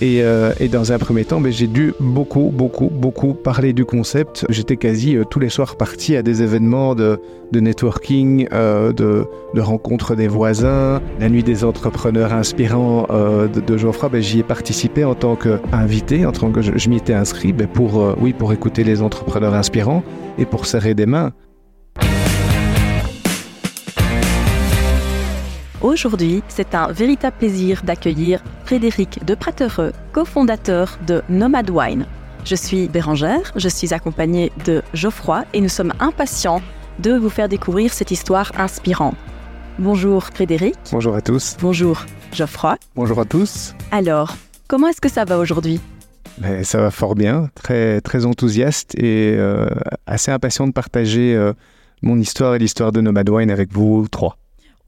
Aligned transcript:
Et, 0.00 0.22
euh, 0.22 0.52
et 0.58 0.68
dans 0.68 0.92
un 0.92 0.98
premier 0.98 1.24
temps, 1.26 1.40
ben, 1.40 1.52
j'ai 1.52 1.66
dû 1.66 1.92
beaucoup, 2.00 2.50
beaucoup, 2.52 2.88
beaucoup 2.90 3.34
parler 3.34 3.74
du 3.74 3.84
concept. 3.84 4.46
J'étais 4.48 4.78
quasi 4.78 5.16
euh, 5.16 5.24
tous 5.24 5.40
les 5.40 5.50
soirs 5.50 5.76
parti 5.76 6.16
à 6.16 6.22
des 6.22 6.42
événements 6.42 6.94
de, 6.94 7.20
networking, 7.52 8.48
euh, 8.52 8.92
de, 8.92 9.26
rencontres 9.60 10.14
des 10.14 10.26
voisins, 10.26 11.02
la 11.20 11.28
nuit 11.28 11.42
des 11.42 11.64
entrepreneurs 11.64 12.32
inspirants 12.32 13.06
de, 13.10 13.60
de 13.60 13.76
Geoffroy. 13.76 14.08
Ben, 14.08 14.22
J'y 14.22 14.38
ai 14.38 14.42
participé 14.42 15.04
en 15.04 15.14
tant 15.14 15.36
qu'invité, 15.36 16.24
en 16.24 16.32
tant 16.32 16.50
que 16.50 16.62
je, 16.62 16.72
je 16.76 16.88
m'y 16.88 16.96
étais 16.96 17.14
inscrit 17.14 17.52
ben, 17.52 17.66
pour, 17.66 18.14
oui, 18.20 18.32
pour 18.32 18.54
écouter 18.54 18.84
les 18.84 19.02
entrepreneurs 19.02 19.54
inspirants 19.54 20.02
et 20.38 20.46
pour 20.46 20.64
serrer 20.64 20.94
des 20.94 21.06
mains. 21.06 21.32
Aujourd'hui, 25.82 26.42
c'est 26.48 26.74
un 26.74 26.92
véritable 26.92 27.36
plaisir 27.38 27.82
d'accueillir 27.82 28.42
Frédéric 28.66 29.24
de 29.24 29.34
Pratereux, 29.34 29.92
cofondateur 30.12 30.98
de 31.06 31.22
Nomad 31.30 31.70
Wine. 31.70 32.04
Je 32.44 32.54
suis 32.54 32.86
Bérangère, 32.86 33.50
je 33.56 33.68
suis 33.68 33.94
accompagnée 33.94 34.52
de 34.66 34.82
Geoffroy 34.92 35.44
et 35.54 35.60
nous 35.62 35.70
sommes 35.70 35.94
impatients 35.98 36.60
de 36.98 37.12
vous 37.12 37.30
faire 37.30 37.48
découvrir 37.48 37.94
cette 37.94 38.10
histoire 38.10 38.52
inspirante. 38.58 39.16
Bonjour 39.78 40.24
Frédéric. 40.24 40.74
Bonjour 40.92 41.14
à 41.14 41.22
tous. 41.22 41.56
Bonjour 41.62 42.04
Geoffroy. 42.30 42.76
Bonjour 42.94 43.18
à 43.18 43.24
tous. 43.24 43.74
Alors, 43.90 44.36
comment 44.68 44.88
est-ce 44.88 45.00
que 45.00 45.08
ça 45.08 45.24
va 45.24 45.38
aujourd'hui? 45.38 45.80
Ben, 46.36 46.62
ça 46.62 46.78
va 46.78 46.90
fort 46.90 47.14
bien, 47.14 47.48
très, 47.54 48.02
très 48.02 48.26
enthousiaste 48.26 48.94
et 48.98 49.34
euh, 49.38 49.66
assez 50.06 50.30
impatient 50.30 50.66
de 50.66 50.72
partager 50.72 51.34
euh, 51.34 51.54
mon 52.02 52.18
histoire 52.18 52.54
et 52.54 52.58
l'histoire 52.58 52.92
de 52.92 53.00
Nomad 53.00 53.30
Wine 53.30 53.50
avec 53.50 53.72
vous 53.72 54.06
trois. 54.10 54.36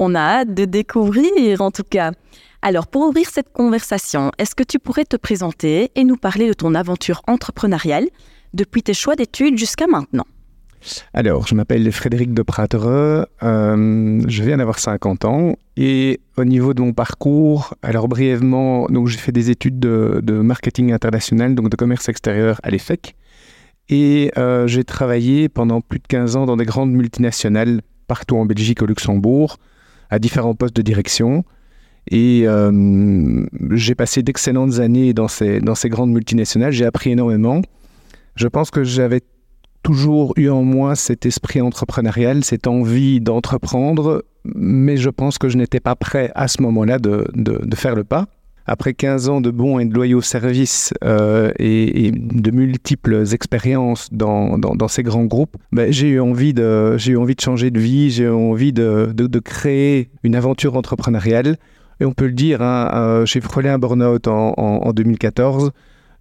On 0.05 0.17
a 0.17 0.21
hâte 0.21 0.53
de 0.53 0.65
découvrir 0.65 1.61
en 1.61 1.71
tout 1.71 1.85
cas. 1.89 2.11
Alors, 2.61 2.89
pour 2.89 3.03
ouvrir 3.03 3.29
cette 3.31 3.53
conversation, 3.53 4.33
est-ce 4.37 4.57
que 4.57 4.65
tu 4.65 4.81
pourrais 4.81 5.05
te 5.05 5.15
présenter 5.15 5.93
et 5.95 6.03
nous 6.03 6.17
parler 6.17 6.49
de 6.49 6.55
ton 6.55 6.75
aventure 6.75 7.23
entrepreneuriale 7.29 8.09
depuis 8.53 8.83
tes 8.83 8.95
choix 8.95 9.15
d'études 9.15 9.57
jusqu'à 9.57 9.87
maintenant? 9.87 10.25
Alors, 11.15 11.47
je 11.47 11.55
m'appelle 11.55 11.93
Frédéric 11.93 12.35
de 12.35 12.43
Pratereux, 12.43 13.27
euh, 13.45 14.25
je 14.27 14.43
viens 14.43 14.57
d'avoir 14.57 14.81
50 14.81 15.25
ans 15.25 15.55
et 15.77 16.19
au 16.37 16.45
niveau 16.45 16.75
de 16.75 16.83
mon 16.83 16.93
parcours, 16.93 17.75
alors 17.83 18.09
brièvement, 18.09 18.87
donc 18.87 19.07
j'ai 19.07 19.19
fait 19.19 19.31
des 19.31 19.51
études 19.51 19.79
de, 19.79 20.33
marketing 20.33 20.93
international, 20.93 21.55
donc 21.55 21.69
de 21.69 21.77
commerce 21.77 22.09
extérieur 22.09 22.59
à 22.65 22.71
l'EFEC 22.71 23.15
et 23.89 24.33
euh, 24.37 24.67
j'ai 24.67 24.83
travaillé 24.83 25.49
pendant 25.49 25.81
plus 25.81 26.01
de 26.01 26.09
15 26.09 26.35
ans 26.35 26.47
dans 26.47 26.57
des 26.57 26.65
grandes 26.65 26.91
multinationales 26.91 27.83
partout 28.09 28.37
en 28.37 28.47
Belgique, 28.47 28.83
au 28.83 28.87
Luxembourg, 28.87 29.59
à 30.13 30.19
différents 30.19 30.55
postes 30.55 30.77
de 30.77 30.83
direction. 30.83 31.43
Et 32.11 32.43
euh, 32.47 33.47
j'ai 33.71 33.95
passé 33.95 34.23
d'excellentes 34.23 34.79
années 34.79 35.15
dans 35.15 35.27
ces, 35.27 35.61
dans 35.61 35.75
ces 35.75 35.89
grandes 35.89 36.13
multinationales. 36.13 36.73
J'ai 36.73 36.85
appris 36.85 37.13
énormément. 37.13 37.63
Je 38.37 38.47
pense 38.47 38.71
que 38.71 38.85
j'avais 38.85 39.23
toujours 39.83 40.35
eu 40.37 40.51
en 40.51 40.63
moi 40.65 40.97
cet 40.97 41.25
esprit 41.25 41.63
entrepreneurial, 41.63 42.45
cette 42.45 42.67
envie 42.67 43.21
d'entreprendre, 43.21 44.23
mais 44.45 44.99
je 44.99 45.09
pense 45.09 45.39
que 45.39 45.49
je 45.49 45.57
n'étais 45.57 45.81
pas 45.81 45.97
prêt 45.97 46.31
à 46.35 46.47
ce 46.47 46.61
moment-là 46.61 46.99
de, 46.99 47.27
de, 47.33 47.59
de, 47.65 47.77
faire 47.77 47.95
le 47.95 48.05
pas. 48.05 48.27
Après 48.67 48.95
15 48.95 49.29
ans 49.29 49.41
de 49.41 49.51
bons 49.51 49.79
et 49.79 49.85
de 49.85 49.95
loyaux 49.95 50.23
services 50.23 50.95
euh, 51.05 51.51
et, 51.59 52.13
de 52.13 52.51
multiples 52.51 53.25
expériences 53.33 54.09
dans, 54.13 54.57
dans, 54.59 54.89
ces 54.89 55.03
grands 55.03 55.25
groupes, 55.25 55.57
ben, 55.73 55.93
j'ai 55.93 56.09
eu, 56.09 56.21
envie 56.21 56.55
de, 56.55 56.97
j'ai 56.97 57.13
eu 57.13 57.17
envie 57.17 57.35
de 57.35 57.41
changer 57.41 57.71
de 57.71 57.81
vie, 57.81 58.11
j'ai 58.11 58.25
eu 58.25 58.31
envie 58.31 58.73
de, 58.73 59.13
de, 59.15 59.39
créer 59.41 60.11
une 60.23 60.37
aventure 60.37 60.77
entrepreneuriale. 60.77 61.57
Et 62.01 62.05
on 62.05 62.13
peut 62.13 62.27
le 62.27 62.33
dire, 62.33 62.63
hein, 62.63 62.91
euh, 62.95 63.27
j'ai 63.27 63.41
frôlé 63.41 63.69
un 63.69 63.79
burn-out 63.79 64.29
en, 64.29 64.55
en 64.57 64.93
2014. 64.93 65.73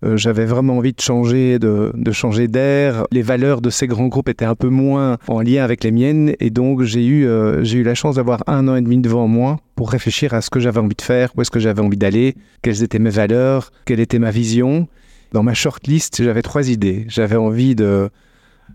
Euh, 0.03 0.17
j'avais 0.17 0.45
vraiment 0.45 0.77
envie 0.77 0.93
de 0.93 1.01
changer, 1.01 1.59
de, 1.59 2.11
changer 2.11 2.47
d'air. 2.47 3.05
Les 3.11 3.21
valeurs 3.21 3.61
de 3.61 3.69
ces 3.69 3.87
grands 3.87 4.07
groupes 4.07 4.29
étaient 4.29 4.45
un 4.45 4.55
peu 4.55 4.69
moins 4.69 5.17
en 5.27 5.41
lien 5.41 5.63
avec 5.63 5.83
les 5.83 5.91
miennes, 5.91 6.33
et 6.39 6.49
donc 6.49 6.81
j'ai 6.83 7.05
eu, 7.05 7.27
euh, 7.27 7.63
j'ai 7.63 7.79
eu 7.79 7.83
la 7.83 7.93
chance 7.93 8.15
d'avoir 8.15 8.43
un 8.47 8.67
an 8.67 8.75
et 8.75 8.81
demi 8.81 8.97
devant 8.97 9.27
moi 9.27 9.59
pour 9.75 9.91
réfléchir 9.91 10.33
à 10.33 10.41
ce 10.41 10.49
que 10.49 10.59
j'avais 10.59 10.79
envie 10.79 10.95
de 10.95 11.01
faire, 11.01 11.31
où 11.35 11.41
est-ce 11.41 11.51
que 11.51 11.59
j'avais 11.59 11.81
envie 11.81 11.97
d'aller, 11.97 12.35
quelles 12.61 12.83
étaient 12.83 12.99
mes 12.99 13.09
valeurs, 13.09 13.71
quelle 13.85 13.99
était 13.99 14.19
ma 14.19 14.31
vision. 14.31 14.87
Dans 15.33 15.43
ma 15.43 15.53
shortlist, 15.53 16.21
j'avais 16.21 16.41
trois 16.41 16.69
idées. 16.69 17.05
J'avais 17.07 17.37
envie 17.37 17.73
de, 17.73 18.09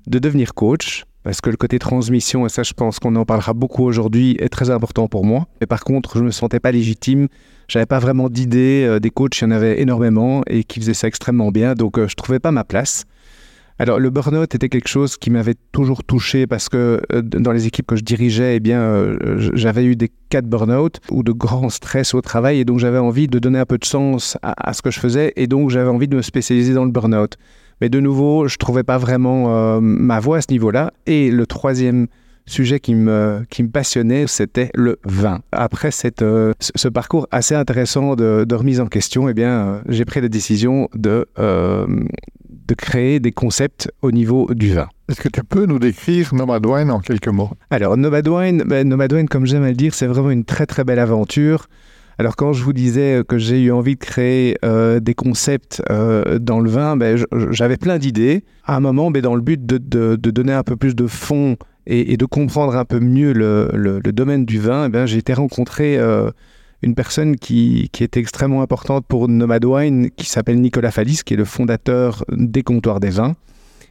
de 0.06 0.18
devenir 0.18 0.54
coach, 0.54 1.04
parce 1.26 1.40
que 1.40 1.50
le 1.50 1.56
côté 1.56 1.78
transmission, 1.78 2.46
et 2.46 2.48
ça 2.48 2.62
je 2.62 2.72
pense 2.72 3.00
qu'on 3.00 3.16
en 3.16 3.24
parlera 3.24 3.52
beaucoup 3.52 3.82
aujourd'hui, 3.84 4.36
est 4.38 4.48
très 4.48 4.70
important 4.70 5.08
pour 5.08 5.24
moi. 5.24 5.48
Mais 5.60 5.66
par 5.66 5.82
contre, 5.82 6.14
je 6.14 6.20
ne 6.20 6.26
me 6.26 6.30
sentais 6.30 6.60
pas 6.60 6.70
légitime 6.70 7.26
j'avais 7.68 7.86
pas 7.86 7.98
vraiment 7.98 8.28
d'idées. 8.28 8.84
Euh, 8.86 9.00
des 9.00 9.10
coachs, 9.10 9.38
il 9.38 9.42
y 9.42 9.46
en 9.46 9.50
avait 9.50 9.80
énormément 9.80 10.42
et 10.46 10.64
qui 10.64 10.80
faisaient 10.80 10.94
ça 10.94 11.08
extrêmement 11.08 11.50
bien. 11.50 11.74
Donc, 11.74 11.98
euh, 11.98 12.08
je 12.08 12.14
trouvais 12.14 12.38
pas 12.38 12.52
ma 12.52 12.64
place. 12.64 13.04
Alors, 13.78 13.98
le 13.98 14.08
burn-out 14.08 14.54
était 14.54 14.70
quelque 14.70 14.88
chose 14.88 15.18
qui 15.18 15.30
m'avait 15.30 15.56
toujours 15.72 16.02
touché 16.02 16.46
parce 16.46 16.68
que 16.68 17.02
euh, 17.12 17.22
dans 17.22 17.52
les 17.52 17.66
équipes 17.66 17.86
que 17.86 17.96
je 17.96 18.04
dirigeais, 18.04 18.56
eh 18.56 18.60
bien, 18.60 19.18
j'avais 19.52 19.84
eu 19.84 19.96
des 19.96 20.10
cas 20.30 20.40
de 20.40 20.46
burn-out 20.46 21.00
ou 21.10 21.22
de 21.22 21.32
grand 21.32 21.68
stress 21.68 22.14
au 22.14 22.22
travail 22.22 22.60
et 22.60 22.64
donc 22.64 22.78
j'avais 22.78 22.98
envie 22.98 23.28
de 23.28 23.38
donner 23.38 23.58
un 23.58 23.66
peu 23.66 23.76
de 23.76 23.84
sens 23.84 24.38
à, 24.42 24.70
à 24.70 24.72
ce 24.72 24.80
que 24.80 24.90
je 24.90 24.98
faisais 24.98 25.32
et 25.36 25.46
donc 25.46 25.70
j'avais 25.70 25.90
envie 25.90 26.08
de 26.08 26.16
me 26.16 26.22
spécialiser 26.22 26.72
dans 26.72 26.84
le 26.84 26.90
burn-out. 26.90 27.36
Mais 27.80 27.88
de 27.88 28.00
nouveau, 28.00 28.48
je 28.48 28.56
trouvais 28.56 28.82
pas 28.82 28.98
vraiment 28.98 29.54
euh, 29.54 29.80
ma 29.80 30.20
voie 30.20 30.38
à 30.38 30.40
ce 30.40 30.50
niveau-là. 30.50 30.92
Et 31.06 31.30
le 31.30 31.46
troisième 31.46 32.06
sujet 32.46 32.80
qui 32.80 32.94
me, 32.94 33.44
qui 33.50 33.62
me 33.62 33.68
passionnait, 33.68 34.26
c'était 34.26 34.70
le 34.74 34.98
vin. 35.04 35.40
Après 35.52 35.90
cette, 35.90 36.22
euh, 36.22 36.52
ce 36.60 36.88
parcours 36.88 37.26
assez 37.30 37.54
intéressant 37.54 38.14
de, 38.14 38.44
de, 38.48 38.54
remise 38.54 38.80
en 38.80 38.86
question, 38.86 39.28
eh 39.28 39.34
bien, 39.34 39.50
euh, 39.50 39.80
j'ai 39.88 40.04
pris 40.04 40.20
la 40.20 40.28
décision 40.28 40.88
de, 40.94 41.26
euh, 41.38 41.86
de 42.48 42.74
créer 42.74 43.20
des 43.20 43.32
concepts 43.32 43.90
au 44.02 44.12
niveau 44.12 44.48
du 44.54 44.72
vin. 44.72 44.88
Est-ce 45.08 45.20
que 45.20 45.28
tu 45.28 45.42
peux 45.44 45.66
nous 45.66 45.78
décrire 45.78 46.34
Nomad 46.34 46.64
Wine 46.64 46.90
en 46.90 47.00
quelques 47.00 47.28
mots? 47.28 47.50
Alors, 47.70 47.96
Nomad 47.96 48.26
Wine, 48.26 48.62
ben, 48.66 48.88
Nomad 48.88 49.12
Wine, 49.12 49.28
comme 49.28 49.46
j'aime 49.46 49.64
à 49.64 49.68
le 49.68 49.74
dire, 49.74 49.94
c'est 49.94 50.06
vraiment 50.06 50.30
une 50.30 50.44
très 50.44 50.66
très 50.66 50.84
belle 50.84 50.98
aventure. 50.98 51.66
Alors 52.18 52.34
quand 52.34 52.54
je 52.54 52.64
vous 52.64 52.72
disais 52.72 53.22
que 53.28 53.36
j'ai 53.36 53.60
eu 53.60 53.72
envie 53.72 53.94
de 53.94 54.00
créer 54.00 54.56
euh, 54.64 55.00
des 55.00 55.14
concepts 55.14 55.82
euh, 55.90 56.38
dans 56.38 56.60
le 56.60 56.70
vin, 56.70 56.96
ben, 56.96 57.22
j'avais 57.50 57.76
plein 57.76 57.98
d'idées. 57.98 58.44
À 58.64 58.76
un 58.76 58.80
moment, 58.80 59.10
ben, 59.10 59.20
dans 59.20 59.34
le 59.34 59.42
but 59.42 59.64
de, 59.66 59.76
de, 59.76 60.30
donner 60.30 60.54
un 60.54 60.62
peu 60.62 60.76
plus 60.76 60.94
de 60.94 61.06
fond 61.06 61.56
et, 61.86 62.16
de 62.16 62.24
comprendre 62.24 62.74
un 62.74 62.86
peu 62.86 63.00
mieux 63.00 63.32
le, 63.32 63.70
le, 63.74 64.12
domaine 64.12 64.46
du 64.46 64.58
vin, 64.58 64.88
ben, 64.88 65.04
j'ai 65.04 65.18
été 65.18 65.34
rencontrer 65.34 65.98
euh, 65.98 66.30
une 66.80 66.94
personne 66.94 67.36
qui, 67.36 67.90
qui 67.92 68.02
était 68.02 68.20
extrêmement 68.20 68.62
importante 68.62 69.04
pour 69.06 69.28
Nomad 69.28 69.64
Wine, 69.64 70.10
qui 70.10 70.26
s'appelle 70.26 70.60
Nicolas 70.60 70.90
Fallis, 70.90 71.20
qui 71.22 71.34
est 71.34 71.36
le 71.36 71.44
fondateur 71.44 72.24
des 72.32 72.62
comptoirs 72.62 72.98
des 72.98 73.10
vins. 73.10 73.34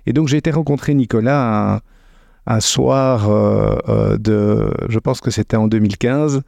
Et 0.08 0.14
donc 0.14 0.28
j'ai 0.28 0.38
été 0.38 0.50
rencontrer 0.50 0.96
Nicolas 0.96 1.76
un, 1.76 1.80
un 2.48 2.60
soir 2.60 3.30
de, 4.20 4.72
je 4.90 5.00
pense 5.00 5.22
que 5.22 5.32
c'était 5.32 5.58
en 5.58 5.68
2015 5.68 6.42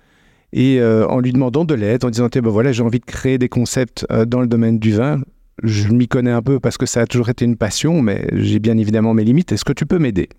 et 0.54 0.80
euh, 0.80 1.06
en 1.08 1.20
lui 1.20 1.34
demandant 1.34 1.66
de 1.66 1.74
l'aide, 1.74 2.06
en 2.06 2.10
disant 2.10 2.30
ben 2.32 2.50
voilà, 2.50 2.72
j'ai 2.72 2.84
envie 2.84 3.00
de 3.00 3.06
créer 3.06 3.38
des 3.38 3.50
concepts 3.50 4.06
euh, 4.12 4.26
dans 4.26 4.42
le 4.42 4.48
domaine 4.48 4.80
du 4.80 4.94
vin. 4.94 5.22
Je 5.64 5.90
m'y 5.90 6.08
connais 6.08 6.32
un 6.32 6.42
peu 6.42 6.60
parce 6.60 6.78
que 6.78 6.86
ça 6.86 7.02
a 7.02 7.06
toujours 7.08 7.30
été 7.30 7.44
une 7.44 7.58
passion, 7.58 8.02
mais 8.02 8.28
j'ai 8.34 8.60
bien 8.60 8.78
évidemment 8.78 9.14
mes 9.14 9.24
limites. 9.24 9.52
Est-ce 9.52 9.66
que 9.66 9.74
tu 9.74 9.86
peux 9.86 10.00
m'aider? 10.00 10.30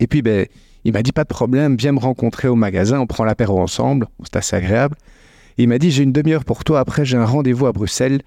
Et 0.00 0.06
puis, 0.06 0.22
ben, 0.22 0.46
il 0.84 0.92
m'a 0.92 1.02
dit 1.02 1.12
pas 1.12 1.24
de 1.24 1.28
problème, 1.28 1.76
viens 1.76 1.92
me 1.92 1.98
rencontrer 1.98 2.48
au 2.48 2.54
magasin, 2.54 3.00
on 3.00 3.06
prend 3.06 3.24
l'apéro 3.24 3.60
ensemble, 3.60 4.06
c'est 4.24 4.36
assez 4.36 4.56
agréable. 4.56 4.96
Il 5.58 5.68
m'a 5.68 5.78
dit 5.78 5.90
j'ai 5.90 6.04
une 6.04 6.12
demi-heure 6.12 6.44
pour 6.44 6.64
toi, 6.64 6.80
après 6.80 7.04
j'ai 7.04 7.16
un 7.16 7.24
rendez-vous 7.24 7.66
à 7.66 7.72
Bruxelles. 7.72 8.22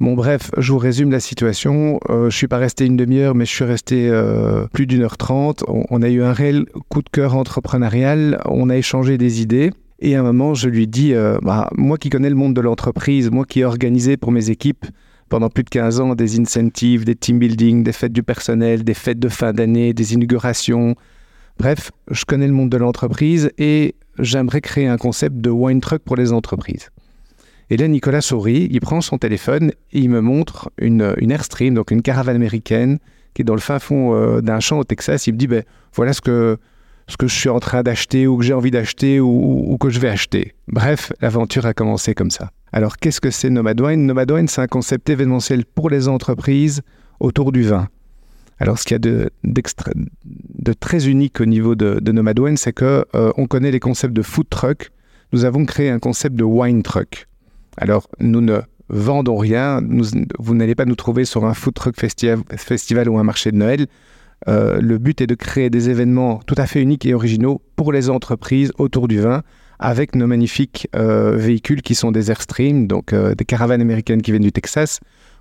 Bon 0.00 0.14
bref, 0.14 0.50
je 0.56 0.72
vous 0.72 0.78
résume 0.78 1.10
la 1.10 1.20
situation. 1.20 2.00
Euh, 2.08 2.30
je 2.30 2.36
suis 2.36 2.48
pas 2.48 2.58
resté 2.58 2.86
une 2.86 2.96
demi-heure, 2.96 3.34
mais 3.34 3.44
je 3.44 3.50
suis 3.50 3.64
resté 3.64 4.10
plus 4.72 4.86
d'une 4.86 5.02
heure 5.02 5.18
trente. 5.18 5.62
On, 5.68 6.02
a 6.02 6.08
eu 6.08 6.22
un 6.22 6.32
réel 6.32 6.66
coup 6.88 7.02
de 7.02 7.08
cœur 7.08 7.36
entrepreneurial. 7.36 8.40
On 8.46 8.70
a 8.70 8.76
échangé 8.76 9.18
des 9.18 9.42
idées. 9.42 9.72
Et 10.00 10.14
à 10.14 10.20
un 10.20 10.22
moment, 10.22 10.54
je 10.54 10.68
lui 10.68 10.86
dis, 10.86 11.12
euh, 11.12 11.38
bah, 11.42 11.70
moi 11.76 11.98
qui 11.98 12.08
connais 12.08 12.30
le 12.30 12.36
monde 12.36 12.54
de 12.54 12.60
l'entreprise, 12.60 13.30
moi 13.30 13.44
qui 13.44 13.60
ai 13.60 13.64
organisé 13.64 14.16
pour 14.16 14.30
mes 14.30 14.50
équipes 14.50 14.86
pendant 15.28 15.50
plus 15.50 15.64
de 15.64 15.68
15 15.68 16.00
ans 16.00 16.14
des 16.14 16.40
incentives, 16.40 17.04
des 17.04 17.14
team 17.14 17.38
building, 17.38 17.82
des 17.82 17.92
fêtes 17.92 18.12
du 18.12 18.22
personnel, 18.22 18.84
des 18.84 18.94
fêtes 18.94 19.18
de 19.18 19.28
fin 19.28 19.52
d'année, 19.52 19.92
des 19.92 20.14
inaugurations. 20.14 20.94
Bref, 21.58 21.90
je 22.10 22.24
connais 22.24 22.46
le 22.46 22.52
monde 22.52 22.70
de 22.70 22.76
l'entreprise 22.76 23.50
et 23.58 23.94
j'aimerais 24.18 24.60
créer 24.60 24.86
un 24.86 24.96
concept 24.96 25.36
de 25.36 25.50
wine 25.50 25.80
truck 25.80 26.02
pour 26.02 26.16
les 26.16 26.32
entreprises. 26.32 26.90
Et 27.70 27.76
là, 27.76 27.86
Nicolas 27.88 28.22
sourit, 28.22 28.68
il 28.70 28.80
prend 28.80 29.00
son 29.00 29.18
téléphone 29.18 29.72
et 29.92 29.98
il 29.98 30.08
me 30.08 30.20
montre 30.20 30.70
une, 30.78 31.14
Airstream, 31.28 31.74
donc 31.74 31.90
une 31.90 32.00
caravane 32.00 32.36
américaine 32.36 32.98
qui 33.34 33.42
est 33.42 33.44
dans 33.44 33.54
le 33.54 33.60
fin 33.60 33.78
fond 33.78 34.14
euh, 34.14 34.40
d'un 34.40 34.60
champ 34.60 34.78
au 34.78 34.84
Texas. 34.84 35.26
Il 35.26 35.34
me 35.34 35.38
dit, 35.38 35.46
ben, 35.46 35.64
voilà 35.92 36.14
ce 36.14 36.22
que, 36.22 36.58
ce 37.08 37.16
que 37.16 37.26
je 37.26 37.34
suis 37.34 37.48
en 37.48 37.58
train 37.58 37.82
d'acheter 37.82 38.26
ou 38.26 38.36
que 38.36 38.44
j'ai 38.44 38.52
envie 38.52 38.70
d'acheter 38.70 39.18
ou, 39.18 39.76
que 39.80 39.90
je 39.90 39.98
vais 39.98 40.08
acheter. 40.08 40.54
Bref, 40.68 41.12
l'aventure 41.20 41.66
a 41.66 41.74
commencé 41.74 42.14
comme 42.14 42.30
ça. 42.30 42.50
Alors, 42.72 42.98
qu'est-ce 42.98 43.20
que 43.20 43.30
c'est 43.30 43.50
Nomad 43.50 43.80
Wine 43.80 44.06
Nomad 44.06 44.30
Wine, 44.30 44.46
c'est 44.46 44.60
un 44.60 44.66
concept 44.66 45.08
événementiel 45.08 45.64
pour 45.64 45.88
les 45.88 46.06
entreprises 46.06 46.82
autour 47.18 47.50
du 47.50 47.62
vin. 47.62 47.88
Alors, 48.60 48.78
ce 48.78 48.84
qu'il 48.84 48.94
y 48.94 48.96
a 48.96 48.98
de, 48.98 49.30
très 50.78 51.08
unique 51.08 51.40
au 51.40 51.46
niveau 51.46 51.74
de, 51.74 51.98
de 52.00 52.12
Nomad 52.12 52.38
Wine, 52.38 52.56
c'est 52.56 52.72
que 52.72 53.06
euh, 53.14 53.32
on 53.36 53.46
connaît 53.46 53.70
les 53.70 53.80
concepts 53.80 54.14
de 54.14 54.22
food 54.22 54.48
truck. 54.50 54.90
Nous 55.32 55.44
avons 55.44 55.64
créé 55.64 55.90
un 55.90 55.98
concept 55.98 56.36
de 56.36 56.44
wine 56.44 56.82
truck. 56.82 57.26
Alors, 57.76 58.08
nous 58.20 58.40
ne 58.40 58.60
vendons 58.88 59.36
rien. 59.36 59.80
vous 60.38 60.54
n'allez 60.54 60.74
pas 60.74 60.84
nous 60.84 60.96
trouver 60.96 61.24
sur 61.24 61.44
un 61.44 61.54
food 61.54 61.74
truck 61.74 61.96
festival, 61.96 63.08
ou 63.08 63.18
un 63.18 63.24
marché 63.24 63.52
de 63.52 63.56
Noël. 63.56 63.86
Euh, 64.46 64.80
le 64.80 64.98
but 64.98 65.20
est 65.20 65.26
de 65.26 65.34
créer 65.34 65.70
des 65.70 65.90
événements 65.90 66.40
tout 66.46 66.54
à 66.58 66.66
fait 66.66 66.80
uniques 66.80 67.06
et 67.06 67.14
originaux 67.14 67.60
pour 67.74 67.92
les 67.92 68.08
entreprises 68.08 68.72
autour 68.78 69.08
du 69.08 69.20
vin 69.20 69.42
avec 69.80 70.14
nos 70.14 70.26
magnifiques 70.26 70.88
euh, 70.94 71.36
véhicules 71.36 71.82
qui 71.82 71.94
sont 71.94 72.12
des 72.12 72.30
Airstream, 72.30 72.86
donc 72.86 73.14
des 73.14 73.44
caravanes 73.44 73.80
américaines 73.80 74.22
qui 74.22 74.30
viennent 74.30 74.42
du 74.42 74.52
Texas. 74.52 75.00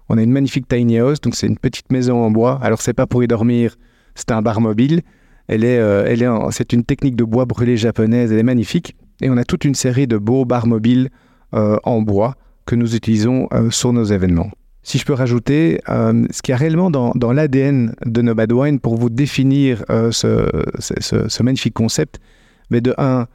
On 0.10 0.18
a 0.18 0.24
une 0.24 0.32
magnifique 0.32 0.68
tiny 0.68 1.00
house, 1.00 1.22
donc 1.22 1.36
c'est 1.36 1.48
une 1.48 1.58
petite 1.58 1.92
maison 1.92 2.24
en 2.24 2.32
bois. 2.32 2.60
Alors 2.62 2.82
c'est 2.82 2.94
pas 2.94 3.08
pour 3.08 3.24
y 3.24 3.28
dormir, 3.28 3.76
c'est 4.16 4.32
un 4.32 4.42
bar 4.42 4.62
mobile. 4.62 5.02
Elle 5.48 5.64
est, 5.64 5.76
elle 5.76 6.22
est 6.22 6.30
c'est 6.52 6.74
une 6.74 6.84
technique 6.84 7.16
de 7.16 7.24
bois 7.24 7.46
brûlé 7.46 7.78
japonaise, 7.78 8.32
elle 8.32 8.40
est 8.40 8.44
magnifique. 8.44 8.96
Et 9.22 9.30
on 9.30 9.38
a 9.38 9.44
toute 9.44 9.66
une 9.66 9.76
série 9.76 10.08
de 10.08 10.18
beaux 10.18 10.46
bars 10.46 10.68
mobiles 10.68 11.10
en 11.52 12.02
bois 12.02 12.36
que 12.68 12.76
nous 12.76 12.96
utilisons 12.96 13.48
euh, 13.52 13.72
sur 13.72 13.94
nos 13.94 14.04
événements. 14.04 14.52
Si 14.88 14.98
je 14.98 15.04
peux 15.04 15.12
rajouter, 15.12 15.82
euh, 15.90 16.26
ce 16.32 16.42
qui 16.42 16.54
est 16.54 16.56
réellement 16.56 16.90
dans, 16.90 17.34
l'ADN 17.34 17.94
de 18.06 18.22
Nomad 18.22 18.50
Wine 18.54 18.80
pour 18.80 18.96
vous 18.96 19.10
définir 19.10 19.84
euh, 19.90 20.12
ce, 20.14 21.44
magnifique 21.44 21.74
concept, 21.74 22.22
mais 22.70 22.80
de 22.80 22.94
un, 22.98 23.28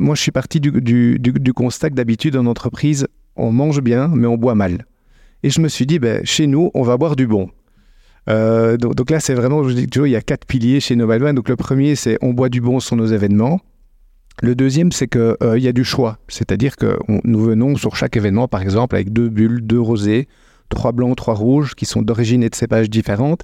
moi 0.00 0.14
je 0.14 0.22
suis 0.22 0.30
parti 0.30 0.58
du, 0.58 1.52
constat 1.54 1.90
que 1.90 1.94
d'habitude 1.96 2.34
en 2.34 2.46
entreprise, 2.46 3.06
on 3.36 3.52
mange 3.52 3.82
bien, 3.82 4.08
mais 4.08 4.26
on 4.26 4.38
boit 4.38 4.54
mal. 4.54 4.86
Et 5.42 5.50
je 5.50 5.60
me 5.60 5.68
suis 5.68 5.84
dit, 5.84 5.98
ben, 5.98 6.24
chez 6.24 6.46
nous, 6.46 6.70
on 6.72 6.82
va 6.82 6.96
boire 6.96 7.14
du 7.14 7.26
bon. 7.26 7.50
donc, 8.26 9.10
là, 9.10 9.20
c'est 9.20 9.34
vraiment, 9.34 9.68
je 9.68 9.74
dis 9.74 9.86
il 9.94 10.10
y 10.10 10.16
a 10.16 10.22
quatre 10.22 10.46
piliers 10.46 10.80
chez 10.80 10.96
Nomad 10.96 11.22
Wine. 11.22 11.34
Donc 11.34 11.50
le 11.50 11.56
premier, 11.56 11.94
c'est 11.94 12.16
on 12.22 12.32
boit 12.32 12.48
du 12.48 12.62
bon 12.62 12.80
sur 12.80 12.96
nos 12.96 13.04
événements. 13.04 13.60
Le 14.42 14.54
deuxième, 14.54 14.92
c'est 14.92 15.08
qu'il 15.08 15.34
euh, 15.42 15.58
y 15.58 15.68
a 15.68 15.72
du 15.72 15.84
choix. 15.84 16.18
C'est-à-dire 16.28 16.76
que 16.76 16.98
nous 17.24 17.40
venons 17.40 17.76
sur 17.76 17.96
chaque 17.96 18.16
événement, 18.16 18.48
par 18.48 18.62
exemple, 18.62 18.94
avec 18.94 19.12
deux 19.12 19.28
bulles, 19.28 19.60
deux 19.60 19.80
rosés, 19.80 20.28
trois 20.68 20.92
blancs, 20.92 21.16
trois 21.16 21.34
rouges, 21.34 21.74
qui 21.74 21.86
sont 21.86 22.02
d'origine 22.02 22.42
et 22.42 22.50
de 22.50 22.54
cépage 22.54 22.90
différentes. 22.90 23.42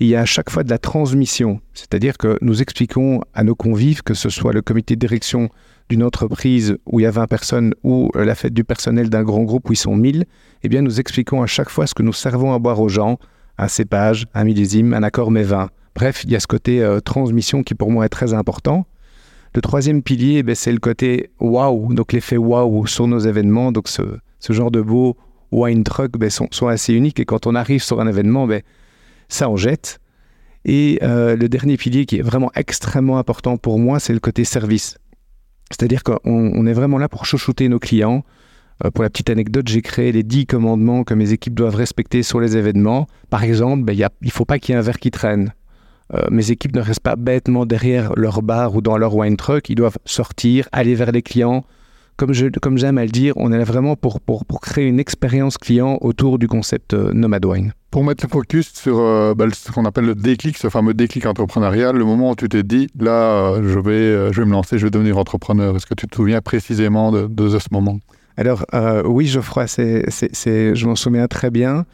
il 0.00 0.08
y 0.08 0.16
a 0.16 0.22
à 0.22 0.24
chaque 0.24 0.50
fois 0.50 0.64
de 0.64 0.70
la 0.70 0.78
transmission. 0.78 1.60
C'est-à-dire 1.72 2.18
que 2.18 2.36
nous 2.40 2.62
expliquons 2.62 3.20
à 3.32 3.44
nos 3.44 3.54
convives, 3.54 4.02
que 4.02 4.14
ce 4.14 4.28
soit 4.28 4.52
le 4.52 4.62
comité 4.62 4.96
de 4.96 5.00
direction 5.00 5.48
d'une 5.88 6.02
entreprise 6.02 6.76
où 6.86 7.00
il 7.00 7.04
y 7.04 7.06
a 7.06 7.10
20 7.10 7.26
personnes 7.26 7.74
ou 7.84 8.10
la 8.14 8.34
fête 8.34 8.54
du 8.54 8.64
personnel 8.64 9.10
d'un 9.10 9.22
grand 9.22 9.44
groupe 9.44 9.68
où 9.68 9.72
ils 9.72 9.76
sont 9.76 9.94
1000, 9.94 10.24
eh 10.62 10.68
bien, 10.68 10.82
nous 10.82 10.98
expliquons 10.98 11.42
à 11.42 11.46
chaque 11.46 11.70
fois 11.70 11.86
ce 11.86 11.94
que 11.94 12.02
nous 12.02 12.12
servons 12.12 12.52
à 12.52 12.58
boire 12.58 12.80
aux 12.80 12.88
gens, 12.88 13.18
un 13.58 13.68
cépage, 13.68 14.26
un 14.34 14.44
millésime, 14.44 14.94
un 14.94 15.02
accord 15.02 15.30
mais 15.30 15.42
vin. 15.42 15.70
Bref, 15.94 16.24
il 16.24 16.32
y 16.32 16.36
a 16.36 16.40
ce 16.40 16.46
côté 16.46 16.82
euh, 16.82 17.00
transmission 17.00 17.62
qui 17.62 17.74
pour 17.74 17.90
moi 17.90 18.06
est 18.06 18.08
très 18.08 18.34
important. 18.34 18.86
Le 19.54 19.60
troisième 19.60 20.02
pilier, 20.02 20.42
ben, 20.42 20.56
c'est 20.56 20.72
le 20.72 20.80
côté 20.80 21.30
waouh, 21.38 21.94
donc 21.94 22.12
l'effet 22.12 22.36
waouh 22.36 22.86
sur 22.88 23.06
nos 23.06 23.20
événements. 23.20 23.70
Donc 23.70 23.86
ce, 23.86 24.02
genre 24.50 24.72
de 24.72 24.80
beaux 24.80 25.16
wine 25.54 25.84
truck 25.84 26.18
ben, 26.18 26.30
sont, 26.30 26.48
assez 26.66 26.92
uniques 26.92 27.20
et 27.20 27.24
quand 27.24 27.46
on 27.46 27.54
arrive 27.54 27.82
sur 27.82 28.00
un 28.00 28.06
événement, 28.06 28.46
ben, 28.46 28.62
ça 29.28 29.48
en 29.48 29.56
jette. 29.56 30.00
Et 30.64 30.98
euh, 31.02 31.36
le 31.36 31.48
dernier 31.48 31.76
pilier 31.76 32.06
qui 32.06 32.18
est 32.18 32.22
vraiment 32.22 32.50
extrêmement 32.54 33.18
important 33.18 33.56
pour 33.56 33.78
moi, 33.78 34.00
c'est 34.00 34.14
le 34.14 34.20
côté 34.20 34.44
service. 34.44 34.98
C'est-à-dire 35.70 36.02
qu'on 36.02 36.66
est 36.66 36.72
vraiment 36.72 36.98
là 36.98 37.08
pour 37.08 37.26
chouchouter 37.26 37.68
nos 37.68 37.78
clients. 37.78 38.24
Euh, 38.84 38.90
pour 38.90 39.04
la 39.04 39.10
petite 39.10 39.30
anecdote, 39.30 39.68
j'ai 39.68 39.82
créé 39.82 40.12
les 40.12 40.22
10 40.22 40.46
commandements 40.46 41.04
que 41.04 41.14
mes 41.14 41.32
équipes 41.32 41.54
doivent 41.54 41.76
respecter 41.76 42.22
sur 42.22 42.40
les 42.40 42.56
événements. 42.56 43.06
Par 43.30 43.44
exemple, 43.44 43.92
il 43.92 44.08
ne 44.22 44.30
faut 44.30 44.44
pas 44.44 44.58
qu'il 44.58 44.74
y 44.74 44.76
ait 44.76 44.78
un 44.80 44.82
verre 44.82 44.98
qui 44.98 45.10
traîne. 45.10 45.52
Euh, 46.12 46.26
mes 46.30 46.50
équipes 46.50 46.74
ne 46.74 46.80
restent 46.80 47.00
pas 47.00 47.16
bêtement 47.16 47.66
derrière 47.66 48.14
leur 48.16 48.42
bar 48.42 48.74
ou 48.74 48.82
dans 48.82 48.98
leur 48.98 49.14
wine 49.14 49.36
truck. 49.36 49.68
Ils 49.70 49.74
doivent 49.74 49.98
sortir, 50.04 50.68
aller 50.72 50.94
vers 50.94 51.12
les 51.12 51.22
clients. 51.22 51.64
Comme, 52.16 52.32
comme 52.62 52.78
j'aime 52.78 52.98
à 52.98 53.04
le 53.04 53.10
dire, 53.10 53.34
on 53.36 53.52
est 53.52 53.58
là 53.58 53.64
vraiment 53.64 53.96
pour, 53.96 54.20
pour, 54.20 54.44
pour 54.44 54.60
créer 54.60 54.86
une 54.86 55.00
expérience 55.00 55.58
client 55.58 55.98
autour 56.00 56.38
du 56.38 56.46
concept 56.46 56.94
euh, 56.94 57.12
Nomad 57.12 57.44
Wine. 57.44 57.72
Pour 57.90 58.04
mettre 58.04 58.24
le 58.24 58.30
focus 58.30 58.72
sur 58.72 58.98
euh, 58.98 59.34
bah, 59.34 59.46
ce 59.52 59.72
qu'on 59.72 59.84
appelle 59.84 60.06
le 60.06 60.14
déclic, 60.14 60.56
ce 60.56 60.68
fameux 60.68 60.94
déclic 60.94 61.26
entrepreneurial, 61.26 61.96
le 61.96 62.04
moment 62.04 62.30
où 62.30 62.36
tu 62.36 62.48
t'es 62.48 62.62
dit, 62.62 62.88
là, 62.98 63.60
je, 63.62 63.78
vais, 63.78 64.32
je 64.32 64.40
vais 64.40 64.46
me 64.46 64.52
lancer, 64.52 64.78
je 64.78 64.86
vais 64.86 64.90
devenir 64.90 65.18
entrepreneur. 65.18 65.76
Est-ce 65.76 65.86
que 65.86 65.94
tu 65.94 66.06
te 66.06 66.14
souviens 66.14 66.40
précisément 66.40 67.12
de, 67.12 67.26
de 67.26 67.58
ce 67.58 67.68
moment? 67.70 67.98
Alors 68.36 68.64
oui, 69.04 69.26
Geoffroy, 69.26 69.68
c'est, 69.68 70.04
c'est, 70.10 70.74
je 70.74 70.86
m'en 70.86 70.96
souviens 70.96 71.28
très 71.28 71.50
bien. 71.50 71.84